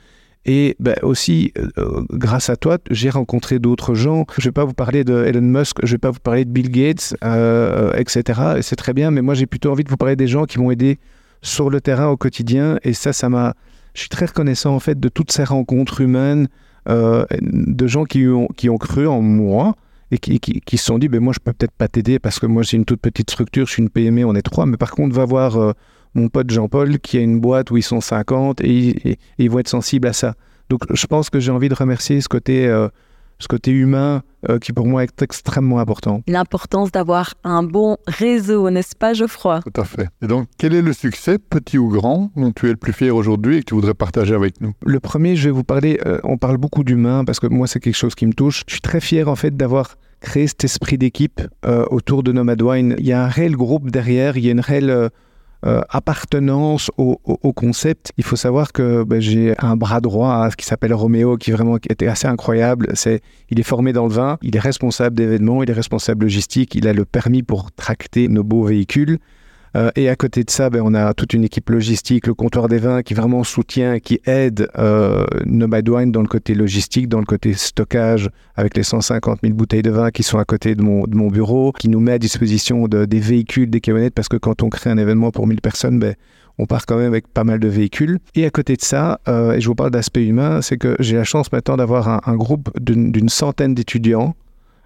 Et 0.45 0.75
ben, 0.79 0.95
aussi, 1.03 1.51
euh, 1.57 2.03
grâce 2.11 2.49
à 2.49 2.55
toi, 2.55 2.77
j'ai 2.89 3.09
rencontré 3.09 3.59
d'autres 3.59 3.93
gens. 3.93 4.25
Je 4.37 4.41
ne 4.41 4.45
vais 4.45 4.51
pas 4.53 4.65
vous 4.65 4.73
parler 4.73 5.03
de 5.03 5.39
Musk, 5.39 5.77
je 5.83 5.87
ne 5.87 5.91
vais 5.91 5.97
pas 5.97 6.11
vous 6.11 6.19
parler 6.19 6.45
de 6.45 6.49
Bill 6.49 6.71
Gates, 6.71 7.15
euh, 7.23 7.91
etc. 7.95 8.41
Et 8.57 8.61
c'est 8.61 8.77
très 8.77 8.93
bien, 8.93 9.11
mais 9.11 9.21
moi 9.21 9.33
j'ai 9.33 9.47
plutôt 9.47 9.71
envie 9.71 9.83
de 9.83 9.89
vous 9.89 9.97
parler 9.97 10.15
des 10.15 10.27
gens 10.27 10.45
qui 10.45 10.59
m'ont 10.59 10.71
aidé 10.71 10.99
sur 11.41 11.69
le 11.69 11.81
terrain 11.81 12.07
au 12.07 12.17
quotidien. 12.17 12.79
Et 12.83 12.93
ça, 12.93 13.13
ça 13.13 13.29
m'a. 13.29 13.53
Je 13.93 14.01
suis 14.01 14.09
très 14.09 14.27
reconnaissant 14.27 14.73
en 14.75 14.79
fait 14.79 14.99
de 14.99 15.09
toutes 15.09 15.31
ces 15.31 15.43
rencontres 15.43 15.99
humaines, 16.01 16.47
de 16.87 17.87
gens 17.87 18.05
qui 18.05 18.25
ont, 18.27 18.47
qui 18.55 18.69
ont 18.69 18.77
cru 18.77 19.07
en 19.07 19.21
moi 19.21 19.75
et 20.11 20.17
qui, 20.17 20.39
qui, 20.39 20.77
se 20.77 20.85
sont 20.85 20.97
dit, 20.97 21.07
ben 21.07 21.19
moi 21.19 21.33
je 21.33 21.39
peux 21.39 21.53
peut-être 21.53 21.73
pas 21.73 21.87
t'aider 21.87 22.19
parce 22.19 22.39
que 22.39 22.45
moi 22.45 22.63
j'ai 22.63 22.77
une 22.77 22.85
toute 22.85 23.01
petite 23.01 23.29
structure, 23.29 23.67
je 23.67 23.73
suis 23.73 23.83
une 23.83 23.89
PME, 23.89 24.25
on 24.25 24.35
est 24.35 24.41
trois, 24.41 24.65
mais 24.65 24.77
par 24.77 24.91
contre 24.91 25.15
va 25.15 25.25
voir 25.25 25.57
euh, 25.57 25.73
mon 26.15 26.29
pote 26.29 26.49
Jean-Paul 26.49 26.99
qui 26.99 27.17
a 27.17 27.21
une 27.21 27.39
boîte 27.39 27.71
où 27.71 27.77
ils 27.77 27.83
sont 27.83 28.01
50 28.01 28.61
et, 28.61 29.17
ils 29.37 29.49
vont 29.49 29.59
être 29.59 29.67
sensibles 29.67 30.07
à 30.07 30.13
ça. 30.13 30.35
Donc 30.69 30.81
je 30.91 31.07
pense 31.07 31.29
que 31.29 31.39
j'ai 31.39 31.51
envie 31.51 31.69
de 31.69 31.75
remercier 31.75 32.21
ce 32.21 32.29
côté, 32.29 32.67
euh, 32.67 32.89
ce 33.39 33.47
côté 33.47 33.71
humain 33.71 34.21
euh, 34.49 34.59
qui 34.59 34.73
pour 34.73 34.85
moi 34.85 35.03
est 35.03 35.21
extrêmement 35.21 35.79
important. 35.79 36.21
L'importance 36.27 36.91
d'avoir 36.91 37.33
un 37.43 37.63
bon 37.63 37.97
réseau, 38.07 38.69
n'est-ce 38.69 38.95
pas 38.95 39.13
Geoffroy? 39.13 39.61
Tout 39.61 39.81
à 39.81 39.85
fait. 39.85 40.07
Et 40.21 40.27
donc 40.27 40.47
quel 40.57 40.73
est 40.73 40.81
le 40.81 40.93
succès, 40.93 41.37
petit 41.39 41.77
ou 41.77 41.89
grand, 41.89 42.31
dont 42.35 42.51
tu 42.51 42.67
es 42.67 42.71
le 42.71 42.77
plus 42.77 42.93
fier 42.93 43.11
aujourd'hui 43.15 43.57
et 43.57 43.59
que 43.61 43.65
tu 43.65 43.75
voudrais 43.75 43.93
partager 43.93 44.35
avec 44.35 44.61
nous? 44.61 44.73
Le 44.85 44.99
premier, 44.99 45.35
je 45.35 45.45
vais 45.45 45.51
vous 45.51 45.63
parler, 45.63 45.99
on 46.23 46.37
parle 46.37 46.57
beaucoup 46.57 46.83
d'humain 46.83 47.25
parce 47.25 47.39
que 47.39 47.47
moi 47.47 47.67
c'est 47.67 47.79
quelque 47.79 47.95
chose 47.95 48.15
qui 48.15 48.25
me 48.25 48.33
touche. 48.33 48.63
Je 48.67 48.73
suis 48.73 48.81
très 48.81 49.01
fier 49.01 49.27
en 49.27 49.35
fait 49.35 49.55
d'avoir 49.55 49.95
créer 50.19 50.47
cet 50.47 50.63
esprit 50.63 50.97
d'équipe 50.97 51.41
euh, 51.65 51.85
autour 51.89 52.23
de 52.23 52.31
Nomad 52.31 52.61
Wine. 52.61 52.95
Il 52.99 53.05
y 53.05 53.13
a 53.13 53.23
un 53.23 53.27
réel 53.27 53.55
groupe 53.55 53.89
derrière, 53.89 54.37
il 54.37 54.45
y 54.45 54.49
a 54.49 54.51
une 54.51 54.59
réelle 54.59 55.09
euh, 55.65 55.81
appartenance 55.89 56.89
au, 56.97 57.17
concept. 57.53 58.13
Il 58.17 58.23
faut 58.23 58.37
savoir 58.37 58.71
que 58.71 59.03
ben, 59.03 59.19
j'ai 59.19 59.55
un 59.59 59.75
bras 59.75 59.99
droit 59.99 60.49
qui 60.51 60.65
s'appelle 60.65 60.93
Roméo, 60.93 61.35
qui 61.35 61.51
vraiment 61.51 61.77
était 61.89 62.07
assez 62.07 62.27
incroyable. 62.27 62.89
C'est, 62.93 63.21
il 63.49 63.59
est 63.59 63.63
formé 63.63 63.91
dans 63.91 64.05
le 64.05 64.13
vin, 64.13 64.37
il 64.41 64.55
est 64.55 64.59
responsable 64.59 65.15
d'événements, 65.17 65.61
il 65.61 65.69
est 65.69 65.73
responsable 65.73 66.25
logistique, 66.25 66.75
il 66.75 66.87
a 66.87 66.93
le 66.93 67.03
permis 67.03 67.43
pour 67.43 67.71
tracter 67.73 68.27
nos 68.29 68.43
beaux 68.43 68.63
véhicules. 68.63 69.19
Euh, 69.75 69.91
et 69.95 70.09
à 70.09 70.15
côté 70.15 70.43
de 70.43 70.49
ça, 70.49 70.69
ben, 70.69 70.81
on 70.83 70.93
a 70.93 71.13
toute 71.13 71.33
une 71.33 71.43
équipe 71.43 71.69
logistique, 71.69 72.27
le 72.27 72.33
comptoir 72.33 72.67
des 72.67 72.79
vins 72.79 73.01
qui 73.03 73.13
vraiment 73.13 73.43
soutient, 73.43 73.99
qui 73.99 74.19
aide 74.25 74.67
euh, 74.77 75.25
Nomad 75.45 75.87
Wine 75.87 76.11
dans 76.11 76.21
le 76.21 76.27
côté 76.27 76.55
logistique, 76.55 77.07
dans 77.07 77.19
le 77.19 77.25
côté 77.25 77.53
stockage, 77.53 78.29
avec 78.55 78.75
les 78.75 78.83
150 78.83 79.39
000 79.43 79.53
bouteilles 79.53 79.81
de 79.81 79.91
vin 79.91 80.11
qui 80.11 80.23
sont 80.23 80.39
à 80.39 80.45
côté 80.45 80.75
de 80.75 80.81
mon, 80.81 81.05
bureau, 81.29 81.71
qui 81.71 81.89
nous 81.89 81.99
met 81.99 82.13
à 82.13 82.19
disposition 82.19 82.87
de, 82.87 83.05
des 83.05 83.19
véhicules, 83.19 83.69
des 83.69 83.81
camionnettes, 83.81 84.15
parce 84.15 84.27
que 84.27 84.37
quand 84.37 84.63
on 84.63 84.69
crée 84.69 84.89
un 84.89 84.97
événement 84.97 85.31
pour 85.31 85.45
1000 85.45 85.61
personnes, 85.61 85.99
ben, 85.99 86.15
on 86.57 86.65
part 86.65 86.85
quand 86.85 86.97
même 86.97 87.07
avec 87.07 87.27
pas 87.27 87.43
mal 87.43 87.59
de 87.59 87.67
véhicules. 87.67 88.19
Et 88.35 88.45
à 88.45 88.49
côté 88.49 88.75
de 88.75 88.81
ça, 88.81 89.21
euh, 89.27 89.53
et 89.53 89.61
je 89.61 89.67
vous 89.67 89.75
parle 89.75 89.91
d'aspect 89.91 90.25
humain, 90.25 90.61
c'est 90.61 90.77
que 90.77 90.95
j'ai 90.99 91.15
la 91.15 91.23
chance 91.23 91.51
maintenant 91.51 91.77
d'avoir 91.77 92.27
un 92.27 92.35
groupe 92.35 92.69
d'une 92.79 93.29
centaine 93.29 93.73
d'étudiants 93.73 94.35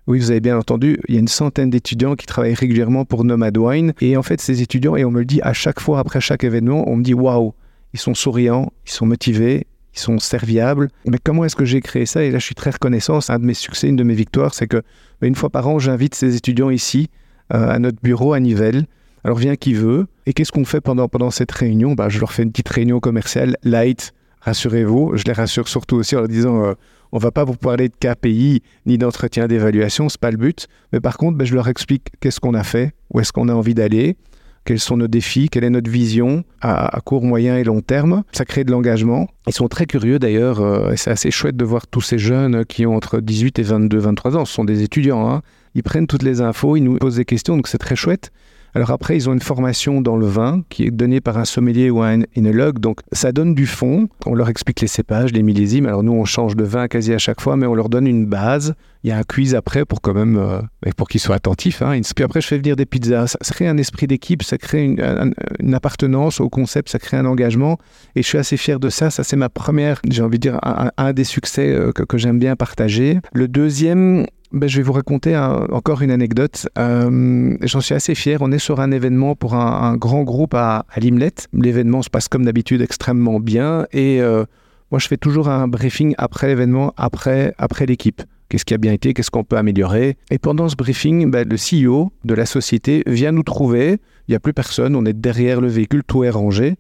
oui, 0.08 0.20
vous 0.20 0.32
avez 0.32 0.42
bien 0.42 0.58
entendu, 0.58 1.00
il 1.08 1.16
y 1.16 1.18
a 1.18 1.22
une 1.22 1.28
centaine 1.30 1.70
d'étudiants 1.70 2.16
qui 2.16 2.26
travaillent 2.26 2.54
régulièrement 2.54 3.06
pour 3.06 3.24
Nomad 3.24 3.58
Wine. 3.58 3.94
Et 4.02 4.18
en 4.18 4.24
fait, 4.24 4.42
ces 4.42 4.62
étudiants, 4.62 4.98
et 4.98 5.06
on 5.06 5.12
me 5.12 5.20
le 5.20 5.26
dit 5.26 5.42
à 5.42 5.54
chaque 5.54 5.80
fois 5.80 6.00
après 6.00 6.20
chaque 6.20 6.44
événement, 6.44 6.90
on 6.90 6.98
me 6.98 7.04
dit 7.04 7.14
waouh, 7.14 7.54
ils 7.94 8.00
sont 8.00 8.14
souriants, 8.14 8.74
ils 8.86 8.92
sont 8.92 9.06
motivés, 9.06 9.66
ils 9.96 10.00
sont 10.00 10.20
serviables. 10.20 10.90
Mais 11.06 11.20
comment 11.24 11.46
est-ce 11.46 11.56
que 11.56 11.64
j'ai 11.64 11.80
créé 11.80 12.06
ça? 12.06 12.24
Et 12.24 12.32
là, 12.32 12.40
je 12.40 12.46
suis 12.46 12.56
très 12.56 12.72
reconnaissant. 12.72 13.20
Un 13.30 13.40
de 13.40 13.46
mes 13.46 13.54
succès, 13.54 13.88
une 13.88 13.96
de 13.96 14.04
mes 14.04 14.16
victoires, 14.16 14.54
c'est 14.54 14.68
que 14.68 14.84
bah, 15.22 15.28
une 15.28 15.36
fois 15.36 15.50
par 15.50 15.68
an, 15.70 15.80
j'invite 15.80 16.16
ces 16.16 16.36
étudiants 16.36 16.70
ici, 16.70 17.10
euh, 17.54 17.70
à 17.70 17.80
notre 17.80 18.02
bureau 18.02 18.34
à 18.34 18.40
Nivelles. 18.40 18.86
Alors, 19.24 19.38
vient 19.38 19.56
qui 19.56 19.74
veut. 19.74 20.08
Et 20.26 20.34
qu'est-ce 20.34 20.52
qu'on 20.52 20.66
fait 20.66 20.82
pendant, 20.82 21.08
pendant 21.08 21.32
cette 21.32 21.52
réunion? 21.52 21.94
Bah, 21.94 22.10
Je 22.10 22.20
leur 22.20 22.34
fais 22.34 22.44
une 22.44 22.52
petite 22.52 22.70
réunion 22.70 23.00
commerciale 23.00 23.56
light. 23.64 24.14
Rassurez-vous, 24.42 25.16
je 25.16 25.24
les 25.24 25.32
rassure 25.32 25.70
surtout 25.70 25.96
aussi 25.96 26.18
en 26.18 26.20
leur 26.20 26.28
disant 26.28 26.66
euh, 26.66 26.74
on 27.14 27.20
va 27.20 27.32
pas 27.32 27.44
vous 27.44 27.56
parler 27.56 27.90
de 27.90 27.94
KPI 27.96 28.64
ni 28.88 28.98
d'entretien 28.98 29.48
d'évaluation, 29.48 30.10
c'est 30.10 30.20
pas 30.20 30.32
le 30.32 30.38
but. 30.38 30.68
Mais 30.92 31.00
par 31.00 31.18
contre, 31.18 31.38
ben, 31.38 31.46
je 31.46 31.54
leur 31.54 31.70
explique 31.70 32.08
qu'est-ce 32.20 32.40
qu'on 32.40 32.56
a 32.56 32.64
fait, 32.64 32.94
où 33.14 33.20
est-ce 33.20 33.32
qu'on 33.32 33.50
a 33.50 33.54
envie 33.54 33.76
d'aller, 33.76 34.18
quels 34.66 34.80
sont 34.80 34.98
nos 34.98 35.08
défis, 35.08 35.48
quelle 35.48 35.64
est 35.64 35.70
notre 35.70 35.92
vision 35.92 36.44
à, 36.60 37.00
court, 37.06 37.24
moyen 37.24 37.56
et 37.58 37.64
long 37.64 37.82
terme. 37.82 38.24
Ça 38.32 38.46
crée 38.46 38.64
de 38.64 38.72
l'engagement. 38.72 39.28
Ils 39.46 39.54
sont 39.54 39.68
très 39.68 39.86
curieux 39.86 40.18
d'ailleurs, 40.18 40.60
euh, 40.60 40.92
et 40.92 40.98
c'est 40.98 41.12
assez 41.12 41.30
chouette 41.30 41.56
de 41.56 41.64
voir 41.64 41.86
tous 41.86 42.02
ces 42.02 42.18
jeunes 42.18 42.66
qui 42.66 42.88
ont 42.88 42.96
entre 42.96 43.20
18 43.20 43.60
et 43.60 43.64
22, 43.64 43.96
23 44.00 44.38
ans. 44.38 44.46
Ce 44.46 44.54
sont 44.54 44.64
des 44.64 44.82
étudiants. 44.82 45.30
Hein. 45.30 45.44
Ils 45.76 45.84
prennent 45.84 46.08
toutes 46.08 46.24
les 46.24 46.42
infos, 46.42 46.78
ils 46.78 46.84
nous 46.84 46.98
posent 46.98 47.18
des 47.18 47.26
questions, 47.26 47.56
donc 47.56 47.68
c'est 47.68 47.78
très 47.78 47.96
chouette. 47.96 48.32
Alors 48.76 48.90
après, 48.90 49.16
ils 49.16 49.30
ont 49.30 49.34
une 49.34 49.42
formation 49.42 50.02
dans 50.02 50.16
le 50.16 50.26
vin 50.26 50.64
qui 50.70 50.86
est 50.86 50.92
donnée 50.92 51.22
par 51.22 51.38
un 51.38 51.46
sommelier 51.46 51.92
ou 51.92 52.02
un 52.02 52.22
énologue. 52.36 52.80
Donc 52.80 53.02
ça 53.12 53.32
donne 53.32 53.54
du 53.54 53.68
fond. 53.68 54.08
On 54.26 54.34
leur 54.34 54.50
explique 54.50 54.82
les 54.82 54.88
cépages, 54.88 55.32
les 55.32 55.44
millésimes. 55.44 55.86
Alors 55.86 56.02
nous, 56.02 56.14
on 56.14 56.26
change 56.26 56.56
de 56.56 56.64
vin 56.64 56.88
quasi 56.88 57.14
à 57.14 57.20
chaque 57.20 57.40
fois, 57.40 57.56
mais 57.56 57.68
on 57.68 57.76
leur 57.76 57.90
donne 57.90 58.08
une 58.08 58.26
base. 58.26 58.74
Il 59.04 59.10
y 59.10 59.12
a 59.12 59.18
un 59.18 59.24
quiz 59.24 59.54
après 59.54 59.86
pour 59.86 60.02
quand 60.02 60.14
même 60.14 60.38
euh, 60.38 60.62
pour 60.98 61.08
qu'ils 61.08 61.20
soient 61.20 61.36
attentifs. 61.36 61.82
Hein. 61.82 62.00
Puis 62.16 62.24
après, 62.24 62.42
je 62.42 62.48
fais 62.48 62.58
venir 62.58 62.76
des 62.76 62.86
pizzas. 62.86 63.28
Ça, 63.28 63.38
crée 63.54 63.68
un 63.68 63.78
esprit 63.78 64.08
d'équipe, 64.08 64.44
ça 64.44 64.58
crée 64.58 64.86
une, 64.86 65.74
appartenance 65.76 66.40
au 66.40 66.50
concept, 66.50 66.90
ça 66.90 67.00
crée 67.00 67.18
un 67.18 67.26
engagement. 67.26 67.78
Et 68.16 68.24
je 68.24 68.28
suis 68.28 68.38
assez 68.38 68.58
fier 68.58 68.80
de 68.80 68.90
ça. 68.90 69.10
Ça, 69.10 69.24
c'est 69.24 69.36
ma 69.36 69.50
première, 69.50 70.02
j'ai 70.10 70.24
envie 70.24 70.40
de 70.40 70.50
dire, 70.50 70.60
un, 70.64 71.14
des 71.14 71.26
succès 71.26 71.70
euh, 71.70 71.92
que, 71.92 72.04
que 72.04 72.18
j'aime 72.18 72.40
bien 72.40 72.56
partager. 72.56 73.20
Le 73.34 73.48
deuxième, 73.48 74.26
ben, 74.54 74.70
je 74.70 74.78
vais 74.78 74.84
vous 74.84 74.94
raconter 74.94 75.36
encore 75.36 76.04
une 76.04 76.12
anecdote. 76.12 76.68
Euh, 76.78 77.58
j'en 77.62 77.82
suis 77.82 77.96
assez 77.96 78.14
fier. 78.14 78.42
On 78.42 78.52
est 78.52 78.60
sur 78.60 78.80
un 78.80 78.92
événement 78.92 79.36
pour 79.36 79.56
un, 79.56 79.98
grand 79.98 80.24
groupe 80.24 80.54
à, 80.54 80.86
à 80.90 81.00
Limlet. 81.00 81.34
L'événement 81.54 82.04
se 82.04 82.10
passe 82.10 82.28
comme 82.28 82.46
d'habitude 82.46 82.82
extrêmement 82.82 83.40
bien. 83.40 83.88
Et 83.92 84.22
euh, 84.22 84.46
moi, 84.92 85.00
je 85.00 85.08
fais 85.08 85.18
toujours 85.18 85.50
un 85.50 85.68
briefing 85.68 86.14
après 86.20 86.48
l'événement, 86.48 86.94
après, 86.98 87.56
après 87.58 87.88
l'équipe. 87.88 88.22
Qu'est-ce 88.48 88.66
qui 88.66 88.76
a 88.76 88.78
bien 88.78 88.94
été, 88.94 89.16
qu'est-ce 89.16 89.32
qu'on 89.32 89.44
peut 89.44 89.58
améliorer? 89.58 90.18
Et 90.30 90.38
pendant 90.38 90.70
ce 90.70 90.76
briefing, 90.76 91.32
ben, 91.32 91.50
le 91.50 91.56
CEO 91.56 92.12
de 92.24 92.36
la 92.36 92.46
société 92.46 93.02
vient 93.08 93.32
nous 93.32 93.42
trouver. 93.42 93.98
Il 94.28 94.32
n'y 94.32 94.36
a 94.36 94.40
plus 94.40 94.54
personne, 94.54 94.96
on 94.96 95.04
est 95.06 95.14
derrière 95.14 95.62
le 95.62 95.68
véhicule, 95.68 96.04
tout 96.06 96.24
est 96.24 96.30
rangé. 96.30 96.76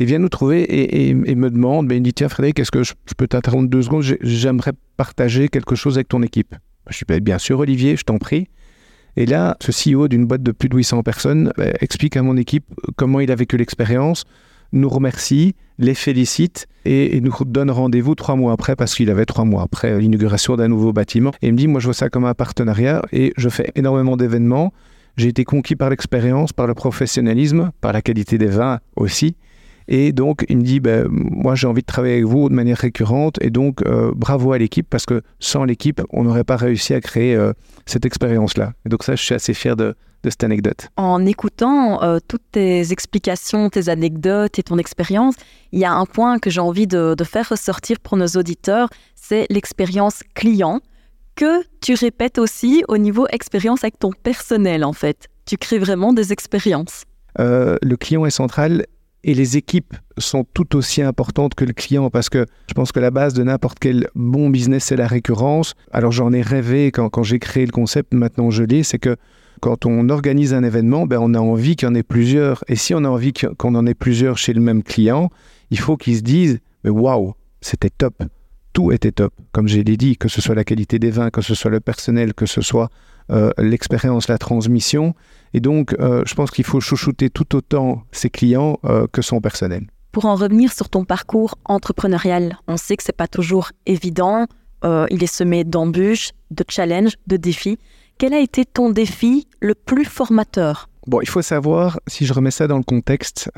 Il 0.00 0.06
vient 0.06 0.18
nous 0.18 0.28
trouver 0.28 0.64
et, 1.08 1.14
me 1.14 1.50
demande, 1.50 1.86
ben, 1.86 1.98
il 1.98 2.02
dit, 2.02 2.12
tiens 2.12 2.28
Frédéric, 2.28 2.58
est-ce 2.58 2.72
que 2.72 2.82
je 2.82 2.94
peux 3.16 3.28
t'interrompre 3.28 3.70
deux 3.70 3.82
secondes? 3.82 4.02
J'aimerais 4.20 4.72
partager 4.96 5.48
quelque 5.48 5.76
chose 5.76 5.96
avec 5.96 6.08
ton 6.08 6.22
équipe. 6.22 6.56
Je 6.88 6.96
suis 6.96 7.06
bien 7.20 7.38
sûr 7.38 7.58
Olivier, 7.60 7.96
je 7.96 8.04
t'en 8.04 8.18
prie. 8.18 8.48
Et 9.16 9.26
là, 9.26 9.56
ce 9.60 9.70
CEO 9.70 10.08
d'une 10.08 10.26
boîte 10.26 10.42
de 10.42 10.52
plus 10.52 10.68
de 10.68 10.76
800 10.76 11.02
personnes 11.02 11.52
bah, 11.56 11.66
explique 11.80 12.16
à 12.16 12.22
mon 12.22 12.36
équipe 12.36 12.64
comment 12.96 13.20
il 13.20 13.30
a 13.30 13.34
vécu 13.34 13.56
l'expérience, 13.56 14.24
nous 14.72 14.88
remercie, 14.88 15.54
les 15.78 15.94
félicite 15.94 16.66
et, 16.84 17.20
nous 17.20 17.32
donne 17.46 17.70
rendez-vous 17.70 18.14
trois 18.14 18.36
mois 18.36 18.52
après 18.52 18.76
parce 18.76 18.94
qu'il 18.94 19.10
avait 19.10 19.24
trois 19.24 19.44
mois 19.44 19.62
après 19.62 19.98
l'inauguration 19.98 20.56
d'un 20.56 20.68
nouveau 20.68 20.92
bâtiment. 20.92 21.30
Et 21.42 21.48
il 21.48 21.52
me 21.52 21.58
dit, 21.58 21.68
moi 21.68 21.80
je 21.80 21.86
vois 21.86 21.94
ça 21.94 22.08
comme 22.08 22.24
un 22.24 22.34
partenariat 22.34 23.02
et 23.12 23.32
je 23.36 23.48
fais 23.48 23.70
énormément 23.76 24.16
d'événements. 24.16 24.72
J'ai 25.16 25.28
été 25.28 25.44
conquis 25.44 25.76
par 25.76 25.90
l'expérience, 25.90 26.52
par 26.52 26.66
le 26.66 26.74
professionnalisme, 26.74 27.70
par 27.80 27.92
la 27.92 28.02
qualité 28.02 28.36
des 28.36 28.46
vins 28.46 28.80
aussi. 28.96 29.36
Et 29.88 30.12
donc, 30.12 30.44
il 30.48 30.58
me 30.58 30.62
dit, 30.62 30.80
ben, 30.80 31.06
moi, 31.10 31.54
j'ai 31.54 31.66
envie 31.66 31.82
de 31.82 31.86
travailler 31.86 32.14
avec 32.14 32.26
vous 32.26 32.48
de 32.48 32.54
manière 32.54 32.78
récurrente. 32.78 33.36
Et 33.40 33.50
donc, 33.50 33.82
euh, 33.82 34.12
bravo 34.14 34.52
à 34.52 34.58
l'équipe, 34.58 34.86
parce 34.88 35.06
que 35.06 35.22
sans 35.40 35.64
l'équipe, 35.64 36.00
on 36.10 36.24
n'aurait 36.24 36.44
pas 36.44 36.56
réussi 36.56 36.94
à 36.94 37.00
créer 37.00 37.34
euh, 37.34 37.52
cette 37.86 38.06
expérience-là. 38.06 38.72
Et 38.86 38.88
donc, 38.88 39.04
ça, 39.04 39.14
je 39.14 39.22
suis 39.22 39.34
assez 39.34 39.54
fier 39.54 39.76
de, 39.76 39.94
cette 40.24 40.42
anecdote. 40.42 40.88
En 40.96 41.26
écoutant 41.26 42.02
euh, 42.02 42.18
toutes 42.26 42.52
tes 42.52 42.92
explications, 42.92 43.68
tes 43.68 43.90
anecdotes 43.90 44.58
et 44.58 44.62
ton 44.62 44.78
expérience, 44.78 45.34
il 45.70 45.80
y 45.80 45.84
a 45.84 45.92
un 45.92 46.06
point 46.06 46.38
que 46.38 46.48
j'ai 46.48 46.62
envie 46.62 46.86
de, 46.86 47.14
de 47.14 47.24
faire 47.24 47.50
ressortir 47.50 48.00
pour 48.00 48.16
nos 48.16 48.28
auditeurs, 48.28 48.88
c'est 49.14 49.46
l'expérience 49.50 50.22
client 50.34 50.80
que 51.36 51.62
tu 51.82 51.92
répètes 51.92 52.38
aussi 52.38 52.84
au 52.88 52.96
niveau 52.96 53.26
expérience 53.32 53.84
avec 53.84 53.98
ton 53.98 54.12
personnel, 54.12 54.82
en 54.82 54.94
fait. 54.94 55.28
Tu 55.44 55.58
crées 55.58 55.78
vraiment 55.78 56.14
des 56.14 56.32
expériences. 56.32 57.04
le 57.38 57.94
client 57.96 58.24
est 58.24 58.30
central 58.30 58.86
et 59.24 59.34
les 59.34 59.56
équipes 59.56 59.96
sont 60.18 60.44
tout 60.44 60.76
aussi 60.76 61.02
importantes 61.02 61.54
que 61.54 61.64
le 61.64 61.72
client 61.72 62.10
parce 62.10 62.28
que 62.28 62.46
je 62.68 62.74
pense 62.74 62.92
que 62.92 63.00
la 63.00 63.10
base 63.10 63.34
de 63.34 63.42
n'importe 63.42 63.78
quel 63.78 64.08
bon 64.14 64.50
business, 64.50 64.84
c'est 64.84 64.96
la 64.96 65.06
récurrence. 65.06 65.74
Alors 65.90 66.12
j'en 66.12 66.32
ai 66.32 66.42
rêvé 66.42 66.92
quand, 66.92 67.22
j'ai 67.22 67.38
créé 67.38 67.64
le 67.64 67.72
concept, 67.72 68.12
maintenant 68.12 68.50
je 68.50 68.62
l'ai, 68.62 68.82
c'est 68.82 68.98
que 68.98 69.16
quand 69.60 69.86
on 69.86 70.10
organise 70.10 70.52
un 70.52 70.62
événement, 70.62 71.06
ben, 71.06 71.18
on 71.22 71.32
a 71.32 71.38
envie 71.38 71.74
qu'il 71.74 71.88
y 71.88 71.90
en 71.90 71.94
ait 71.94 72.02
plusieurs. 72.02 72.62
Et 72.68 72.76
si 72.76 72.94
on 72.94 73.02
a 73.04 73.08
envie 73.08 73.32
qu'on 73.32 73.74
en 73.74 73.86
ait 73.86 73.94
plusieurs 73.94 74.36
chez 74.36 74.52
le 74.52 74.60
même 74.60 74.82
client, 74.82 75.30
il 75.70 75.78
faut 75.78 75.96
qu'ils 75.96 76.18
se 76.18 76.22
disent, 76.22 76.60
mais 76.84 76.90
waouh, 76.90 77.32
c'était 77.62 77.88
top. 77.88 78.22
Tout 78.74 78.92
était 78.92 79.12
top. 79.12 79.32
Comme 79.52 79.68
j'ai 79.68 79.82
dit, 79.84 80.18
que 80.18 80.28
ce 80.28 80.42
soit 80.42 80.54
la 80.54 80.64
qualité 80.64 80.98
des 80.98 81.10
vins, 81.10 81.30
que 81.30 81.40
ce 81.40 81.54
soit 81.54 81.70
le 81.70 81.80
personnel, 81.80 82.34
que 82.34 82.44
ce 82.44 82.60
soit 82.60 82.90
euh, 83.30 83.52
l'expérience, 83.56 84.28
la 84.28 84.36
transmission. 84.36 85.14
Et 85.54 85.60
donc, 85.60 85.94
euh, 85.98 86.22
je 86.26 86.34
pense 86.34 86.50
qu'il 86.50 86.64
faut 86.64 86.80
chouchouter 86.80 87.30
tout 87.30 87.56
autant 87.56 88.02
ses 88.12 88.28
clients 88.28 88.78
euh, 88.84 89.06
que 89.10 89.22
son 89.22 89.40
personnel. 89.40 89.86
Pour 90.12 90.26
en 90.26 90.34
revenir 90.34 90.72
sur 90.72 90.88
ton 90.88 91.04
parcours 91.04 91.56
entrepreneurial, 91.64 92.58
on 92.68 92.76
sait 92.76 92.96
que 92.96 93.02
c'est 93.02 93.16
pas 93.16 93.28
toujours 93.28 93.70
évident. 93.86 94.46
il 95.10 95.24
est 95.24 95.34
semé 95.34 95.64
d'embûches, 95.64 96.32
de 96.50 96.62
challenges, 96.68 97.14
de 97.26 97.38
défis. 97.38 97.78
Quel 98.18 98.34
a 98.34 98.38
été 98.38 98.66
ton 98.66 98.90
défi 98.90 99.48
le 99.60 99.74
plus 99.74 100.04
formateur? 100.04 100.90
Bon, 101.06 101.20
il 101.22 101.28
faut 101.28 101.42
savoir, 101.42 101.98
si 102.06 102.26
je 102.26 102.34
remets 102.34 102.50
ça 102.50 102.66
dans 102.66 102.76
le 102.76 102.84
contexte, 102.84 103.50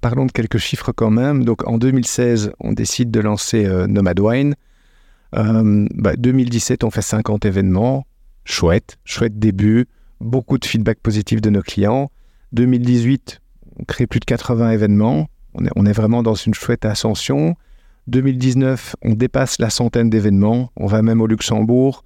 parlons 0.00 0.26
de 0.26 0.32
quelques 0.32 0.58
chiffres 0.58 0.92
quand 0.92 1.10
même. 1.10 1.44
Donc 1.44 1.66
en 1.66 1.78
2016, 1.78 2.52
on 2.60 2.72
décide 2.74 3.10
de 3.10 3.20
lancer 3.20 3.66
Nomad 3.88 4.20
Wine. 4.20 4.54
2017, 5.32 6.80
bah, 6.80 6.86
on 6.86 6.90
fait 6.90 7.02
50 7.02 7.44
événements 7.46 8.04
chouette, 8.48 8.98
chouette 9.04 9.38
début, 9.38 9.86
beaucoup 10.20 10.58
de 10.58 10.64
feedback 10.64 10.98
positif 11.00 11.40
de 11.40 11.50
nos 11.50 11.62
clients. 11.62 12.10
2018, 12.52 13.40
on 13.78 13.84
crée 13.84 14.06
plus 14.06 14.20
de 14.20 14.24
80 14.24 14.70
événements, 14.70 15.28
on 15.54 15.86
est, 15.86 15.92
vraiment 15.92 16.22
dans 16.22 16.34
une 16.34 16.54
chouette 16.54 16.84
ascension. 16.84 17.56
2019, 18.06 18.96
on 19.02 19.14
dépasse 19.14 19.58
la 19.58 19.70
centaine 19.70 20.08
d'événements, 20.08 20.70
on 20.76 20.86
va 20.86 21.02
même 21.02 21.20
au 21.20 21.26
Luxembourg. 21.26 22.04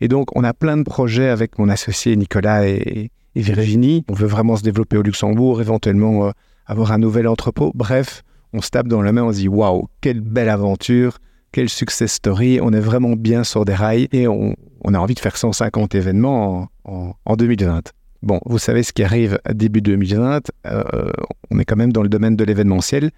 Et 0.00 0.08
donc, 0.08 0.36
on 0.36 0.44
a 0.44 0.54
plein 0.54 0.76
de 0.76 0.82
projets 0.82 1.28
avec 1.28 1.58
mon 1.58 1.68
associé 1.68 2.16
Nicolas 2.16 2.66
et, 2.66 3.10
Virginie. 3.34 4.04
On 4.08 4.14
veut 4.14 4.26
vraiment 4.26 4.56
se 4.56 4.62
développer 4.62 4.98
au 4.98 5.02
Luxembourg, 5.02 5.60
éventuellement 5.60 6.26
euh, 6.26 6.30
avoir 6.66 6.92
un 6.92 6.98
nouvel 6.98 7.26
entrepôt. 7.26 7.72
Bref, 7.74 8.22
on 8.52 8.60
se 8.60 8.70
tape 8.70 8.88
dans 8.88 9.00
la 9.00 9.12
main, 9.12 9.24
on 9.24 9.32
se 9.32 9.38
dit 9.38 9.48
waouh, 9.48 9.88
quelle 10.00 10.20
belle 10.20 10.50
aventure, 10.50 11.18
quelle 11.52 11.68
success 11.68 12.12
story. 12.12 12.58
On 12.60 12.72
est 12.72 12.80
vraiment 12.80 13.12
bien 13.12 13.44
sur 13.44 13.64
des 13.64 13.74
rails 13.74 14.08
et 14.12 14.26
on, 14.26 14.56
a 14.84 14.98
envie 14.98 15.14
de 15.14 15.20
faire 15.20 15.36
150 15.36 15.94
événements 15.94 16.68
en, 16.84 17.36
2020. 17.36 17.92
Bon, 18.22 18.40
vous 18.46 18.58
savez 18.58 18.82
ce 18.82 18.92
qui 18.92 19.04
arrive 19.04 19.38
à 19.44 19.52
début 19.52 19.82
2020, 19.82 20.50
euh, 20.66 21.10
on 21.50 21.58
est 21.58 21.64
quand 21.64 21.76
même 21.76 21.92
dans 21.92 22.02
le 22.02 22.08
domaine 22.08 22.36
de 22.36 22.44
l'événementiel. 22.44 23.10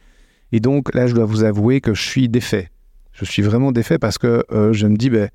Et 0.52 0.60
donc 0.60 0.94
là, 0.94 1.06
je 1.06 1.14
dois 1.14 1.24
vous 1.24 1.44
avouer 1.44 1.80
que 1.80 1.94
je 1.94 2.02
suis 2.02 2.28
défait. 2.28 2.70
Je 3.12 3.24
suis 3.24 3.42
vraiment 3.42 3.70
défait 3.70 3.98
parce 3.98 4.18
que 4.18 4.44
euh, 4.50 4.72
je 4.72 4.86
me 4.86 4.96
dis, 4.96 5.10
ben, 5.10 5.28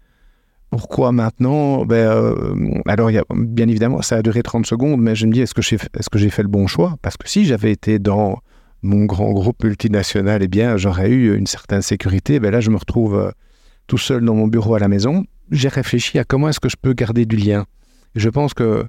pourquoi 0.71 1.11
maintenant? 1.11 1.85
Ben, 1.85 2.09
euh, 2.09 2.81
Alors, 2.87 3.09
bien 3.31 3.67
évidemment, 3.67 4.01
ça 4.01 4.17
a 4.17 4.21
duré 4.21 4.41
30 4.41 4.65
secondes, 4.65 5.01
mais 5.01 5.15
je 5.15 5.25
me 5.27 5.31
dis, 5.31 5.41
est-ce 5.41 5.53
que 5.53 5.61
j'ai 5.61 6.29
fait 6.29 6.43
le 6.43 6.49
bon 6.49 6.67
choix? 6.67 6.95
Parce 7.01 7.15
que 7.15 7.27
si 7.29 7.45
j'avais 7.45 7.71
été 7.71 7.99
dans 7.99 8.39
mon 8.81 9.05
grand 9.05 9.31
groupe 9.31 9.63
multinational, 9.63 10.43
eh 10.43 10.47
bien, 10.47 10.77
j'aurais 10.77 11.09
eu 11.09 11.35
une 11.35 11.47
certaine 11.47 11.81
sécurité. 11.81 12.39
Ben 12.39 12.51
là, 12.51 12.61
je 12.61 12.69
me 12.69 12.77
retrouve 12.77 13.33
tout 13.87 13.97
seul 13.97 14.23
dans 14.23 14.35
mon 14.35 14.47
bureau 14.47 14.75
à 14.75 14.79
la 14.79 14.87
maison 14.87 15.25
j'ai 15.51 15.69
réfléchi 15.69 16.19
à 16.19 16.23
comment 16.23 16.49
est-ce 16.49 16.59
que 16.59 16.69
je 16.69 16.77
peux 16.79 16.93
garder 16.93 17.25
du 17.25 17.35
lien. 17.35 17.65
je 18.15 18.29
pense 18.29 18.53
que 18.53 18.85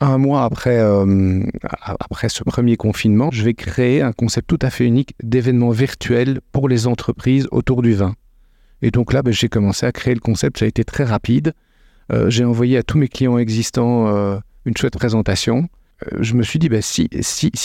un 0.00 0.16
mois 0.16 0.44
après, 0.44 0.78
euh, 0.78 1.42
après 1.82 2.28
ce 2.28 2.44
premier 2.44 2.76
confinement, 2.76 3.30
je 3.32 3.42
vais 3.42 3.54
créer 3.54 4.00
un 4.00 4.12
concept 4.12 4.46
tout 4.46 4.58
à 4.62 4.70
fait 4.70 4.84
unique 4.84 5.16
d'événements 5.24 5.70
virtuels 5.70 6.40
pour 6.52 6.68
les 6.68 6.86
entreprises 6.86 7.48
autour 7.50 7.82
du 7.82 7.94
vin. 7.94 8.14
Et 8.80 8.92
donc 8.92 9.12
là, 9.12 9.22
ben, 9.22 9.32
j'ai 9.32 9.48
commencé 9.48 9.86
à 9.86 9.90
créer 9.90 10.14
le 10.14 10.20
concept, 10.20 10.58
ça 10.58 10.66
a 10.66 10.68
été 10.68 10.84
très 10.84 11.02
rapide. 11.02 11.52
Euh, 12.12 12.30
j'ai 12.30 12.44
envoyé 12.44 12.78
à 12.78 12.84
tous 12.84 12.96
mes 12.96 13.08
clients 13.08 13.38
existants 13.38 14.06
euh, 14.06 14.38
une 14.66 14.76
chouette 14.76 14.94
présentation. 14.94 15.68
Je 16.20 16.34
me 16.34 16.42
suis 16.42 16.58
dit, 16.58 16.68
ben, 16.68 16.82
si, 16.82 17.08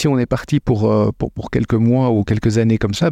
on 0.06 0.18
est 0.18 0.26
parti 0.26 0.60
pour, 0.60 1.12
pour, 1.18 1.50
quelques 1.50 1.74
mois 1.74 2.10
ou 2.10 2.24
quelques 2.24 2.58
années 2.58 2.78
comme 2.78 2.94
ça, 2.94 3.10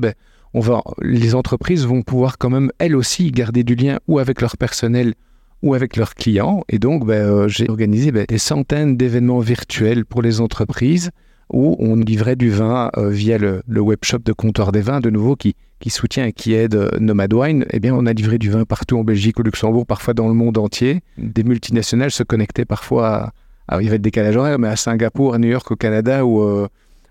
va, 0.61 0.83
les 1.01 1.35
entreprises 1.35 1.87
vont 1.87 2.03
pouvoir 2.03 2.39
quand 2.39 2.51
même, 2.51 2.71
elles 2.79 2.97
aussi, 2.97 3.31
garder 3.31 3.65
du 3.65 3.75
lien 3.75 3.99
ou 4.09 4.19
avec 4.19 4.41
leur 4.41 4.57
personnel 4.57 5.15
ou 5.63 5.75
avec 5.75 5.97
leurs 5.97 6.15
clients. 6.15 6.65
Et 6.69 6.79
donc, 6.79 7.07
ben, 7.07 7.15
euh, 7.15 7.49
j'ai 7.49 7.69
organisé 7.69 8.11
des 8.11 8.39
centaines 8.39 8.97
d'événements 8.97 9.39
virtuels 9.39 10.05
pour 10.05 10.23
les 10.23 10.41
entreprises 10.41 11.11
où 11.53 11.77
on 11.79 11.97
livrait 11.97 12.37
du 12.37 12.51
vin 12.51 12.91
euh, 12.97 13.11
via 13.11 13.39
le, 13.39 13.63
le 13.67 13.81
webshop 13.81 14.21
de 14.25 14.33
Comptoir 14.33 14.73
des 14.73 14.81
Vins, 14.81 15.01
de 15.01 15.11
nouveau, 15.11 15.37
qui, 15.37 15.55
soutient 15.89 16.27
et 16.27 16.33
qui 16.33 16.55
aide 16.55 16.75
euh, 16.75 16.91
Nomad 16.99 17.33
Wine. 17.33 17.65
Eh 17.71 17.79
bien, 17.79 17.95
on 17.95 18.07
a 18.07 18.13
livré 18.13 18.39
du 18.39 18.51
vin 18.51 18.65
partout 18.65 18.99
en 18.99 19.05
Belgique, 19.05 19.39
au 19.39 19.43
Luxembourg, 19.43 19.87
parfois 19.87 20.15
dans 20.15 20.29
le 20.29 20.35
monde 20.35 20.59
entier. 20.59 21.01
Des 21.19 21.45
multinationales 21.45 22.11
se 22.11 22.23
connectaient 22.23 22.65
parfois, 22.65 23.09
à, 23.09 23.33
il 23.71 23.85
y 23.85 23.87
avait 23.87 23.97
le 23.97 23.99
décalage 23.99 24.37
horaire, 24.37 24.59
mais 24.59 24.69
à 24.69 24.77
Singapour, 24.77 25.35
à 25.35 25.39
New 25.39 25.49
York, 25.49 25.71
au 25.71 25.77
Canada 25.77 26.27
ou 26.27 26.67